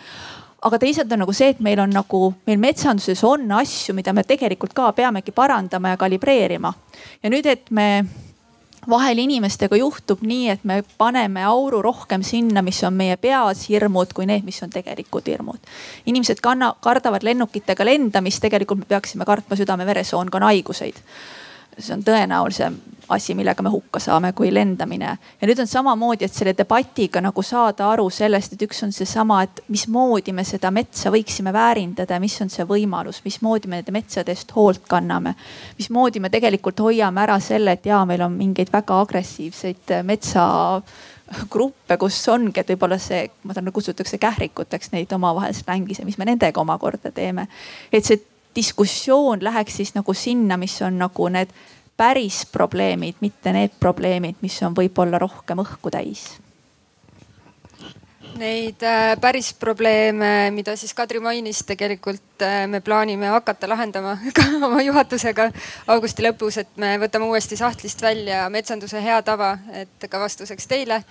[0.63, 4.23] aga teisalt on nagu see, et meil on nagu, meil metsanduses on asju, mida me
[4.27, 6.73] tegelikult ka peamegi parandama ja kalibreerima.
[7.23, 8.05] ja nüüd, et me
[8.89, 14.13] vahel inimestega juhtub nii, et me paneme auru rohkem sinna, mis on meie peas hirmud,
[14.13, 15.59] kui need, mis on tegelikud hirmud.
[16.05, 20.99] inimesed kanna, kardavad lennukitega lendamist, tegelikult me peaksime kartma südame-veresoonkonna haiguseid
[21.77, 22.79] see on tõenäolisem
[23.09, 25.17] asi, millega me hukka saame, kui lendamine.
[25.41, 29.41] ja nüüd on samamoodi, et selle debatiga nagu saada aru sellest, et üks on seesama,
[29.43, 34.55] et mismoodi me seda metsa võiksime väärindada, mis on see võimalus, mismoodi me nende metsadest
[34.55, 35.35] hoolt kanname.
[35.77, 42.27] mismoodi me tegelikult hoiame ära selle, et jaa, meil on mingeid väga agressiivseid metsagruppe, kus
[42.31, 46.61] ongi, et võib-olla see, ma tean, kutsutakse kährikuteks neid omavahel slängis ja mis me nendega
[46.61, 47.47] omakorda teeme.
[47.91, 51.53] et see diskussioon läheks siis nagu sinna, mis on nagu need
[51.97, 56.25] päris probleemid, mitte need probleemid, mis on võib-olla rohkem õhku täis.
[58.33, 64.47] Neid äh, päris probleeme, mida siis Kadri mainis, tegelikult äh, me plaanime hakata lahendama ka
[64.57, 65.51] oma juhatusega
[65.93, 71.03] augusti lõpus, et me võtame uuesti sahtlist välja metsanduse hea tava, et ka vastuseks teile.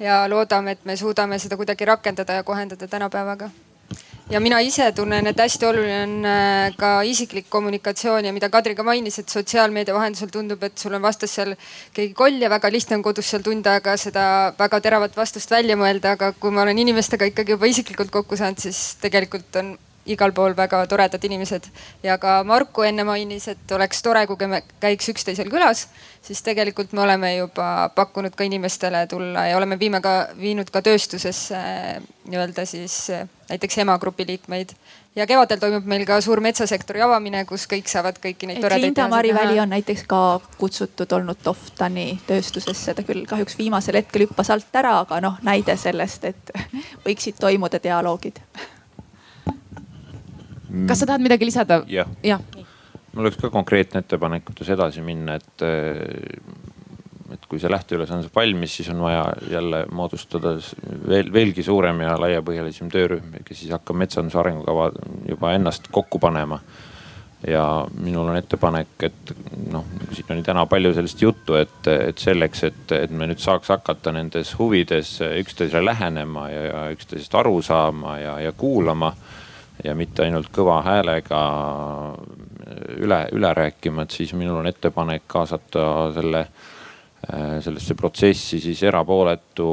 [0.00, 3.50] Ja loodame, et me suudame seda kuidagi rakendada ja kohendada tänapäevaga
[4.30, 8.76] ja mina ise tunnen, et hästi oluline on äh, ka isiklik kommunikatsioon ja mida Kadri
[8.78, 11.56] ka mainis, et sotsiaalmeedia vahendusel tundub, et sul on vastas seal
[11.96, 14.24] keegi koll ja väga lihtne on kodus seal tund aega seda
[14.58, 18.62] väga teravat vastust välja mõelda, aga kui ma olen inimestega ikkagi juba isiklikult kokku saanud,
[18.62, 19.74] siis tegelikult on
[20.06, 21.66] igal pool väga toredad inimesed
[22.02, 25.86] ja ka Marku enne mainis, et oleks tore, kui me käiks üksteisel külas,
[26.22, 30.82] siis tegelikult me oleme juba pakkunud ka inimestele tulla ja oleme viime ka viinud ka
[30.82, 31.60] tööstusesse
[32.30, 33.10] nii-öelda siis
[33.50, 34.70] näiteks EMA grupi liikmeid.
[35.16, 38.84] ja kevadel toimub meil ka suur metsasektori avamine, kus kõik saavad kõiki neid toredaid.
[38.84, 44.52] Linda-Mari Väli on näiteks ka kutsutud olnud Toftani tööstusesse, ta küll kahjuks viimasel hetkel hüppas
[44.54, 46.54] alt ära, aga noh, näide sellest, et
[47.06, 48.38] võiksid toimuda dialoogid.
[50.88, 51.82] kas sa tahad midagi lisada?
[51.88, 52.38] jah ja.
[52.38, 52.66] ja..
[53.12, 58.36] mul oleks ka konkreetne ettepanek, kuidas edasi minna, et, eh, et kui see lähteülesanne saab
[58.42, 60.56] valmis, siis on vaja jälle moodustada
[61.08, 64.90] veel, veelgi suurem ja laiapõhjalisem töörühm, kes siis hakkab metsanduse arengukava
[65.28, 66.60] juba ennast kokku panema
[67.48, 69.32] ja minul on ettepanek, et
[69.72, 73.70] noh, siin oli täna palju sellist juttu, et, et selleks, et, et me nüüd saaks
[73.72, 79.14] hakata nendes huvides üksteisele lähenema ja, ja üksteisest aru saama ja, ja kuulama
[79.84, 81.40] ja mitte ainult kõva häälega
[83.00, 85.84] üle, üle rääkima, et siis minul on ettepanek kaasata
[86.14, 86.44] selle,
[87.64, 89.70] sellesse protsessi siis erapooletu,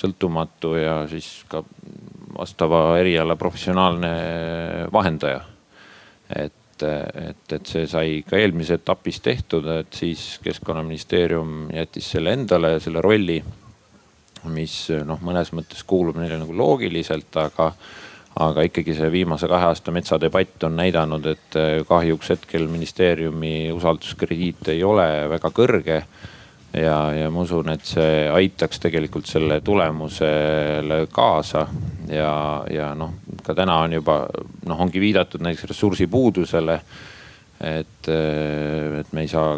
[0.00, 1.62] sõltumatu ja siis ka
[2.36, 4.12] vastava eriala professionaalne
[4.92, 5.40] vahendaja.
[6.36, 12.76] et, et, et see sai ka eelmises etapis tehtud, et siis keskkonnaministeerium jättis selle endale,
[12.82, 13.38] selle rolli,
[14.52, 14.74] mis
[15.06, 17.70] noh, mõnes mõttes kuulub neile nagu loogiliselt, aga
[18.40, 24.72] aga ikkagi see viimase kahe aasta metsadebatt on näidanud, et eh, kahjuks hetkel ministeeriumi usalduskrediit
[24.74, 26.02] ei ole väga kõrge.
[26.76, 31.66] ja, ja ma usun, et see aitaks tegelikult selle tulemusele kaasa
[32.12, 34.18] ja, ja noh, ka täna on juba
[34.66, 36.80] noh, ongi viidatud näiteks ressursipuudusele
[37.60, 39.56] et, eh, et me ei saa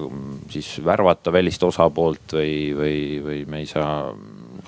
[0.52, 4.12] siis värvata välist osapoolt või, või, või me ei saa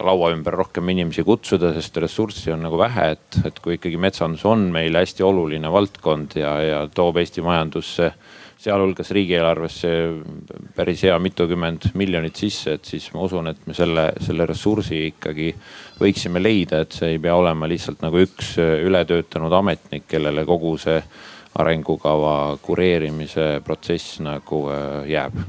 [0.04, 4.44] laua ümber rohkem inimesi kutsuda, sest ressurssi on nagu vähe, et, et kui ikkagi metsandus
[4.48, 8.12] on meile hästi oluline valdkond ja, ja toob Eesti majandusse,
[8.60, 9.90] sealhulgas riigieelarvesse
[10.76, 15.48] päris hea mitukümmend miljonit sisse, et siis ma usun, et me selle, selle ressursi ikkagi
[16.00, 21.00] võiksime leida, et see ei pea olema lihtsalt nagu üks ületöötanud ametnik, kellele kogu see
[21.60, 25.40] arengukava kureerimise protsess nagu äh, jääb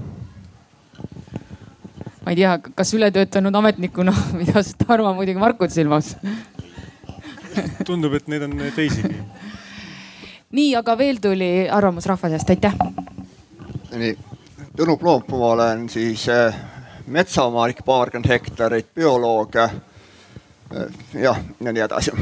[2.21, 6.15] ma ei tea, kas ületöötanud ametnikuna pidas Tarmo muidugi Markut silmas
[7.85, 9.15] tundub, et neid on teisigi.
[10.55, 12.75] nii, aga veel tuli arvamus rahva seast, aitäh.
[13.91, 14.13] nii,
[14.71, 16.55] Tõnu Ploomp, ma olen siis äh,
[17.11, 19.57] metsaomanik, paarkümmend hektarit, bioloog.
[19.59, 19.73] Äh,
[21.19, 22.13] jah, ja nii edasi.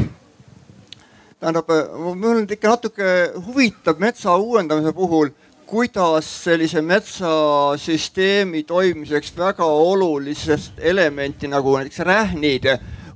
[1.40, 3.12] tähendab, äh, mind ikka natuke
[3.46, 5.30] huvitab metsa uuendamise puhul
[5.70, 12.66] kuidas sellise metsasüsteemi toimimiseks väga olulisest elementi nagu näiteks rähnid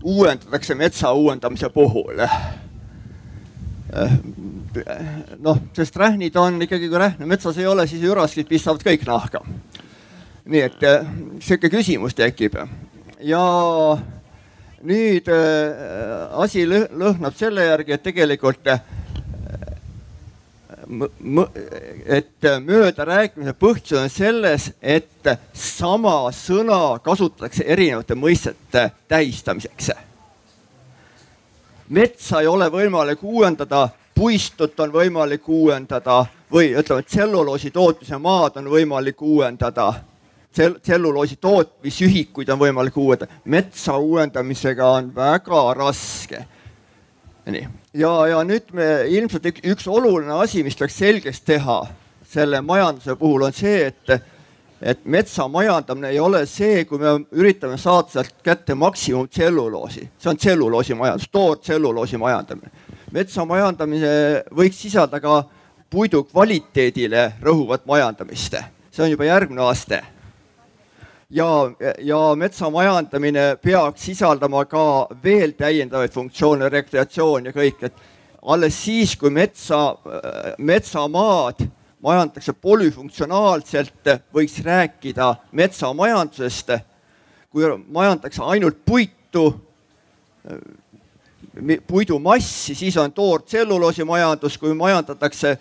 [0.04, 2.22] uuendatakse metsa uuendamise puhul.
[5.40, 9.42] noh, sest rähnid on ikkagi, kui rähne metsas ei ole, siis üraskid pistavad kõik nahka.
[10.46, 11.06] nii et eh,
[11.40, 12.58] sihuke küsimus tekib
[13.24, 13.44] ja
[14.84, 18.84] nüüd äh, asi lõhnab selle järgi, et tegelikult äh,
[22.06, 29.92] et möödarääkimise põhjus on selles, et sama sõna kasutatakse erinevate mõistete tähistamiseks.
[31.90, 38.70] metsa ei ole võimalik uuendada, puistut on võimalik uuendada või ütleme, tselluloosi tootmise maad on
[38.70, 39.94] võimalik uuendada
[40.82, 43.32] tselluloosi tootmisühikuid on võimalik uuendada.
[43.46, 46.46] metsa uuendamisega on väga raske.
[47.46, 51.82] nii, ja, ja nüüd me ilmselt üks, üks oluline asi, mis tuleks selgeks teha
[52.34, 54.22] selle majanduse puhul on see, et
[54.84, 60.32] et metsa majandamine ei ole see, kui me üritame saada sealt kätte maksimum tselluloosi, see
[60.32, 62.72] on tselluloosi majandus, toortselluloosi majandamine.
[63.12, 65.38] metsa majandamine võiks sisaldada ka
[65.90, 68.58] puidu kvaliteedile rõhuvat majandamist,
[68.92, 70.02] see on juba järgmine aste.
[71.34, 74.86] Ja, ja metsa majandamine peaks sisaldama ka
[75.24, 78.04] veel täiendavaid funktsioone, rekreatsioon ja kõik, et
[78.44, 79.96] alles siis, kui metsa,
[80.58, 81.64] metsamaad
[82.04, 86.72] majandatakse polüfunktsionaalselt, võiks rääkida metsamajandusest.
[87.54, 89.44] kui majandatakse ainult puitu,
[91.88, 95.58] puidumassi, siis on toortselluloosimajandus, kui majandatakse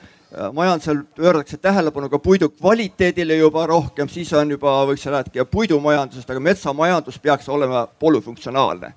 [0.52, 6.40] majandusel pööratakse tähelepanu ka puidu kvaliteedile juba rohkem, siis on juba, võiks rääkida puidumajandusest, aga
[6.40, 8.94] metsamajandus peaks olema polüfunktsionaalne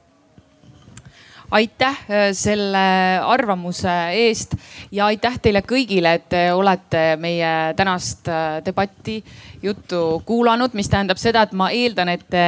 [1.52, 2.86] aitäh äh, selle
[3.24, 4.56] arvamuse eest
[4.92, 9.20] ja aitäh teile kõigile, et te olete meie tänast äh, debatti,
[9.64, 12.46] juttu kuulanud, mis tähendab seda, et ma eeldan, et te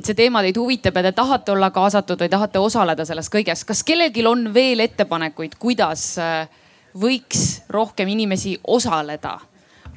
[0.00, 3.66] et see teema teid huvitab ja te tahate olla kaasatud või tahate osaleda selles kõiges.
[3.68, 6.48] kas kellelgi on veel ettepanekuid, kuidas äh,
[6.94, 9.38] võiks rohkem inimesi osaleda?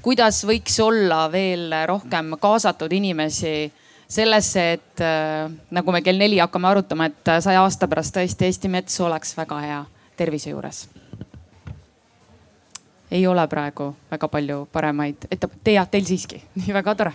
[0.04, 3.72] kuidas võiks olla veel rohkem kaasatud inimesi
[4.08, 8.70] sellesse, et äh, nagu me kell neli hakkame arutama, et saja aasta pärast tõesti Eesti
[8.70, 9.80] mets oleks väga hea
[10.18, 10.88] tervise juures.
[13.12, 17.14] ei ole praegu väga palju paremaid ette, te jah, teil siiski, nii väga tore.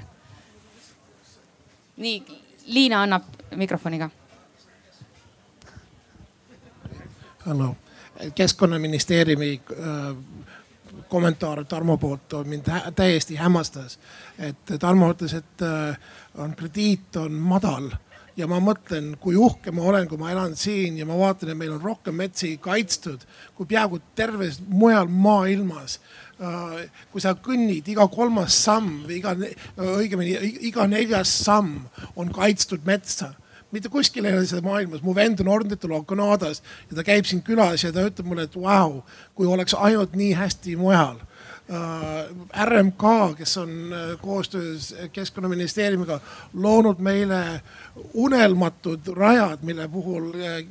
[1.97, 2.23] nii,
[2.69, 3.25] Liina annab
[3.57, 4.11] mikrofoni ka.
[7.47, 7.77] hallo,
[8.35, 10.17] keskkonnaministeeriumi äh,
[11.09, 12.67] kommentaar Tarmo poolt mind
[12.97, 13.99] täiesti hämmastas.
[14.39, 15.99] et Tarmo ütles, et äh,
[16.35, 17.91] on krediit on madal
[18.37, 21.59] ja ma mõtlen, kui uhke ma olen, kui ma elan siin ja ma vaatan, et
[21.59, 23.25] meil on rohkem metsi kaitstud
[23.55, 25.99] kui peaaegu terves mujal maailmas.
[26.39, 29.35] Äh, kui sa kõnnid, iga kolmas samm või iga,
[29.77, 30.37] õigemini
[30.71, 33.35] iga neljas samm on kaitstud metsa
[33.73, 37.43] mitte kuskil ei ole seda maailmas, mu vend on ornitoloog Kanadas ja ta käib siin
[37.45, 39.01] külas ja ta ütleb mulle, et vau wow,,
[39.35, 41.19] kui oleks ainult nii hästi mujal
[42.65, 46.21] RMK, kes on äh, koostöös Keskkonnaministeeriumiga
[46.55, 47.61] loonud meile
[48.15, 50.65] unelmatud rajad, mille puhul äh,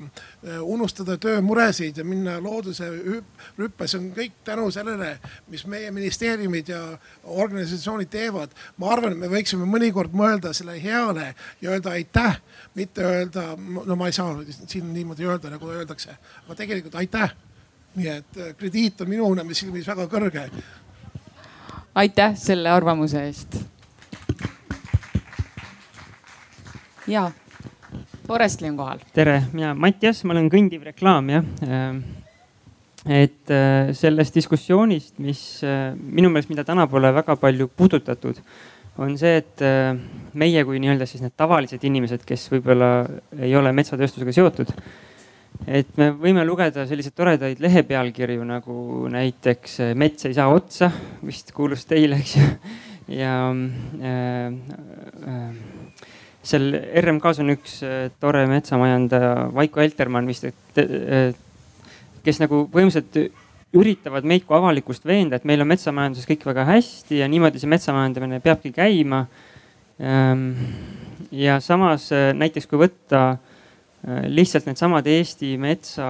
[0.62, 2.90] unustada töömuresid ja minna looduse
[3.58, 5.20] rüppe, see on kõik tänu sellele,
[5.54, 6.82] mis meie ministeeriumid ja
[7.24, 8.58] organisatsioonid teevad.
[8.78, 12.42] ma arvan, et me võiksime mõnikord mõelda selle heale ja öelda aitäh,
[12.74, 13.52] mitte öelda,
[13.86, 14.34] no ma ei saa
[14.66, 16.18] siin niimoodi öelda, nagu öeldakse,
[16.48, 17.38] aga tegelikult aitäh.
[17.98, 20.50] Nii et krediit on minu silmis väga kõrge
[21.98, 23.58] aitäh selle arvamuse eest.
[27.08, 27.32] ja,
[28.28, 29.02] Forestli on kohal.
[29.14, 31.46] tere, mina Mattias, ma olen kõndiv reklaam jah.
[31.66, 32.02] Ehm,
[33.08, 38.42] et äh, sellest diskussioonist, mis äh, minu meelest, mida täna pole väga palju puudutatud,
[39.00, 39.96] on see, et äh,
[40.38, 42.92] meie kui nii-öelda siis need tavalised inimesed, kes võib-olla
[43.40, 44.76] ei ole metsatööstusega seotud
[45.66, 50.92] et me võime lugeda selliseid toredaid lehepealkirju nagu näiteks Mets ei saa otsa,
[51.26, 52.46] vist kuulus teile, eks ju.
[53.18, 54.54] ja äh,
[55.32, 55.50] äh,
[56.48, 56.70] seal
[57.02, 57.82] RMK-s on üks
[58.22, 60.80] tore metsamajandaja, Vaiko Eltermann vist, et
[62.24, 63.36] kes nagu põhimõtteliselt
[63.76, 67.72] üritavad meid kui avalikkust veenda, et meil on metsamajanduses kõik väga hästi ja niimoodi see
[67.72, 69.26] metsamajandamine peabki käima.
[70.00, 70.54] Ähm,
[71.36, 73.40] ja samas näiteks kui võtta
[74.06, 76.08] lihtsalt needsamad Eesti Metsa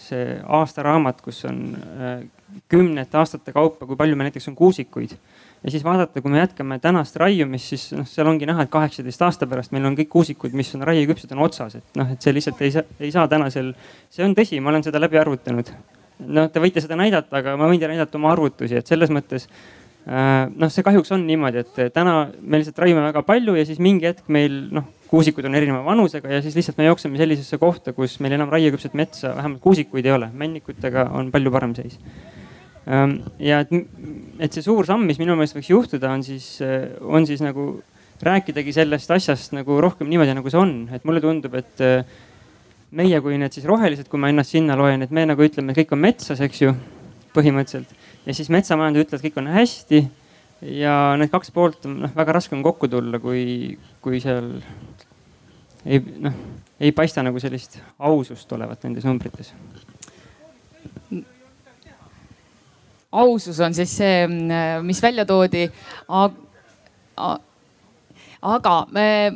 [0.00, 2.24] see aastaraamat, kus on äh,
[2.68, 5.16] kümnete aastate kaupa, kui palju meil näiteks on kuusikuid.
[5.64, 9.22] ja siis vaadata, kui me jätkame tänast raiumist, siis noh, seal ongi näha, et kaheksateist
[9.22, 12.34] aasta pärast meil on kõik kuusikud, mis on raieküpsed, on otsas, et noh, et see
[12.34, 13.72] lihtsalt ei saa, ei saa tänasel.
[14.10, 15.72] see on tõsi, ma olen seda läbi arvutanud.
[16.26, 19.48] noh, te võite seda näidata, aga ma võin teile näidata oma arvutusi, et selles mõttes
[19.48, 23.78] äh, noh, see kahjuks on niimoodi, et täna me lihtsalt raiume väga palju ja siis
[23.82, 27.92] mingi hetk meil noh kuusikud on erineva vanusega ja siis lihtsalt me jookseme sellisesse kohta,
[27.92, 31.98] kus meil enam raieküpset metsa, vähemalt kuusikuid ei ole, männikutega on palju parem seis.
[32.88, 33.74] Ehm, ja et,
[34.42, 36.46] et see suur samm, mis minu meelest võiks juhtuda, on siis,
[37.04, 37.74] on siis nagu
[38.24, 41.84] rääkidagi sellest asjast nagu rohkem niimoodi, nagu see on, et mulle tundub, et
[42.96, 45.82] meie kui need siis rohelised, kui ma ennast sinna loen, et me nagu ütleme, et
[45.82, 46.72] kõik on metsas, eks ju,
[47.36, 47.92] põhimõtteliselt.
[48.26, 50.02] Ja siis metsamajandajad ütlevad, kõik on hästi
[50.82, 54.54] ja need kaks poolt on noh, väga raske on kokku tulla, kui, kui seal
[55.86, 56.36] ei noh,
[56.82, 59.52] ei paista nagu sellist ausust olevat nendes numbrites.
[63.12, 64.26] ausus on siis see,
[64.82, 65.66] mis välja toodi.
[68.42, 68.72] Aga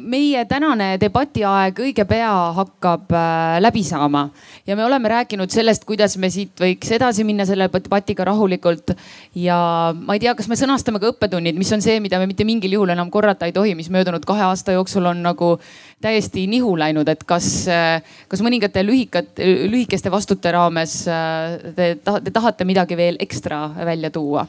[0.02, 4.24] meie tänane debatiaeg õige pea hakkab äh, läbi saama
[4.66, 8.96] ja me oleme rääkinud sellest, kuidas me siit võiks edasi minna selle debatiga rahulikult.
[9.38, 9.58] ja
[9.94, 12.74] ma ei tea, kas me sõnastame ka õppetunnid, mis on see, mida me mitte mingil
[12.78, 15.54] juhul enam korrata ei tohi, mis möödunud kahe aasta jooksul on nagu
[16.02, 19.38] täiesti nihu läinud, et kas, äh, kas mõningate lühikat,
[19.70, 24.48] lühikeste vastute raames äh, te, te tahate midagi veel ekstra välja tuua?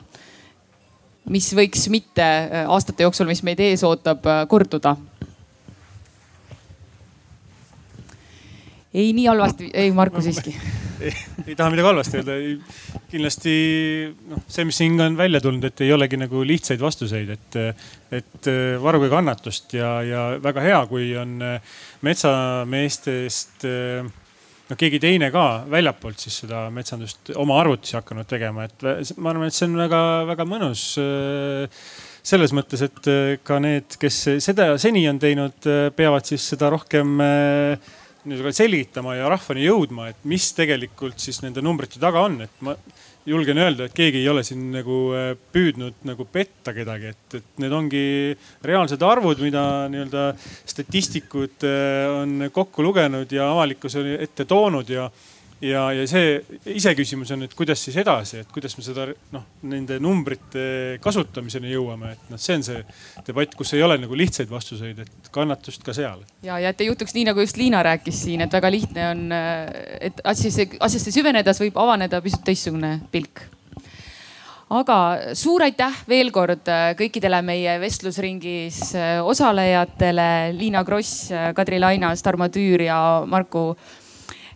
[1.32, 4.96] Mis võiks mitte äh, aastate jooksul, mis meid ees ootab, äh, korduda?
[8.98, 10.56] ei, nii halvasti, ei Marku siiski
[11.04, 11.12] ei,
[11.46, 12.38] ei taha midagi halvasti öelda.
[13.12, 13.56] kindlasti
[14.32, 17.60] noh, see, mis siin on välja tulnud, et ei olegi nagu lihtsaid vastuseid, et,
[18.22, 21.38] et äh, varuge kannatust ja, ja väga hea, kui on
[22.08, 23.68] metsameestest
[24.68, 29.48] noh, keegi teine ka väljapoolt siis seda metsandust oma arvutusi hakanud tegema, et ma arvan,
[29.48, 31.84] et see on väga-väga mõnus äh,
[32.28, 36.72] selles mõttes, et äh, ka need, kes seda seni on teinud, äh, peavad siis seda
[36.74, 37.18] rohkem
[38.28, 42.76] selgitama ja rahvani jõudma, et mis tegelikult siis nende numbrite taga on, et ma
[43.28, 47.64] julgen öelda, et keegi ei ole siin nagu äh, püüdnud nagu petta kedagi, et, et
[47.64, 48.04] need ongi
[48.68, 55.10] reaalsed arvud, mida nii-öelda statistikud äh, on kokku lugenud ja avalikkusele ette toonud ja
[55.62, 56.38] ja, ja see
[56.78, 62.14] iseküsimus on, et kuidas siis edasi, et kuidas me seda noh, nende numbrite kasutamiseni jõuame,
[62.16, 62.84] et noh, see on see
[63.28, 66.24] debatt, kus ei ole nagu lihtsaid vastuseid, et kannatust ka seal.
[66.46, 69.28] ja, ja et ei juhtuks nii, nagu just Liina rääkis siin, et väga lihtne on,
[70.02, 73.48] et asjasse, asjasse süvenedes võib avaneda pisut teistsugune pilk
[74.68, 74.98] aga
[75.38, 76.68] suur aitäh veel kord
[77.00, 78.82] kõikidele meie vestlusringis
[79.24, 80.28] osalejatele,
[80.58, 83.72] Liina Kross, Kadri Lainas, Tarmo Tüür ja Marku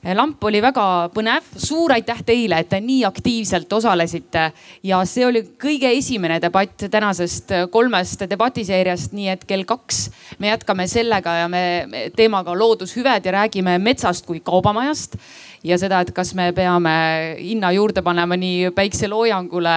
[0.02, 0.84] lamp oli väga
[1.14, 4.48] põnev, suur aitäh teile, et te nii aktiivselt osalesite.
[4.84, 10.08] Ja see oli kõige esimene debatt tänasest kolmest debatiseeriast, nii et kell kaks
[10.42, 11.64] me jätkame sellega ja me
[12.18, 15.20] teemaga loodushüved ja räägime metsast kui kaubamajast.
[15.64, 16.92] Ja seda, et kas me peame
[17.38, 19.76] hinna juurde panema nii päikseloojangule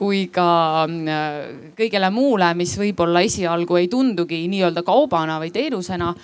[0.00, 0.46] kui ka
[0.88, 1.36] äh,
[1.76, 6.14] kõigele muule, mis võib-olla esialgu ei tundugi nii-öelda kaubana või teenusena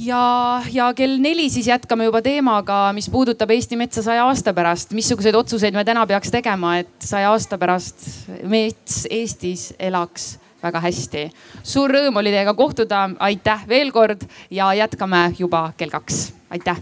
[0.00, 4.94] ja, ja kell neli siis jätkame juba teemaga, mis puudutab Eesti metsa saja aasta pärast,
[4.96, 8.06] missuguseid otsuseid me täna peaks tegema, et saja aasta pärast
[8.48, 11.28] mets Eestis elaks väga hästi.
[11.62, 16.78] suur rõõm oli teiega kohtuda, aitäh veel kord ja jätkame juba kell kaks, aitäh.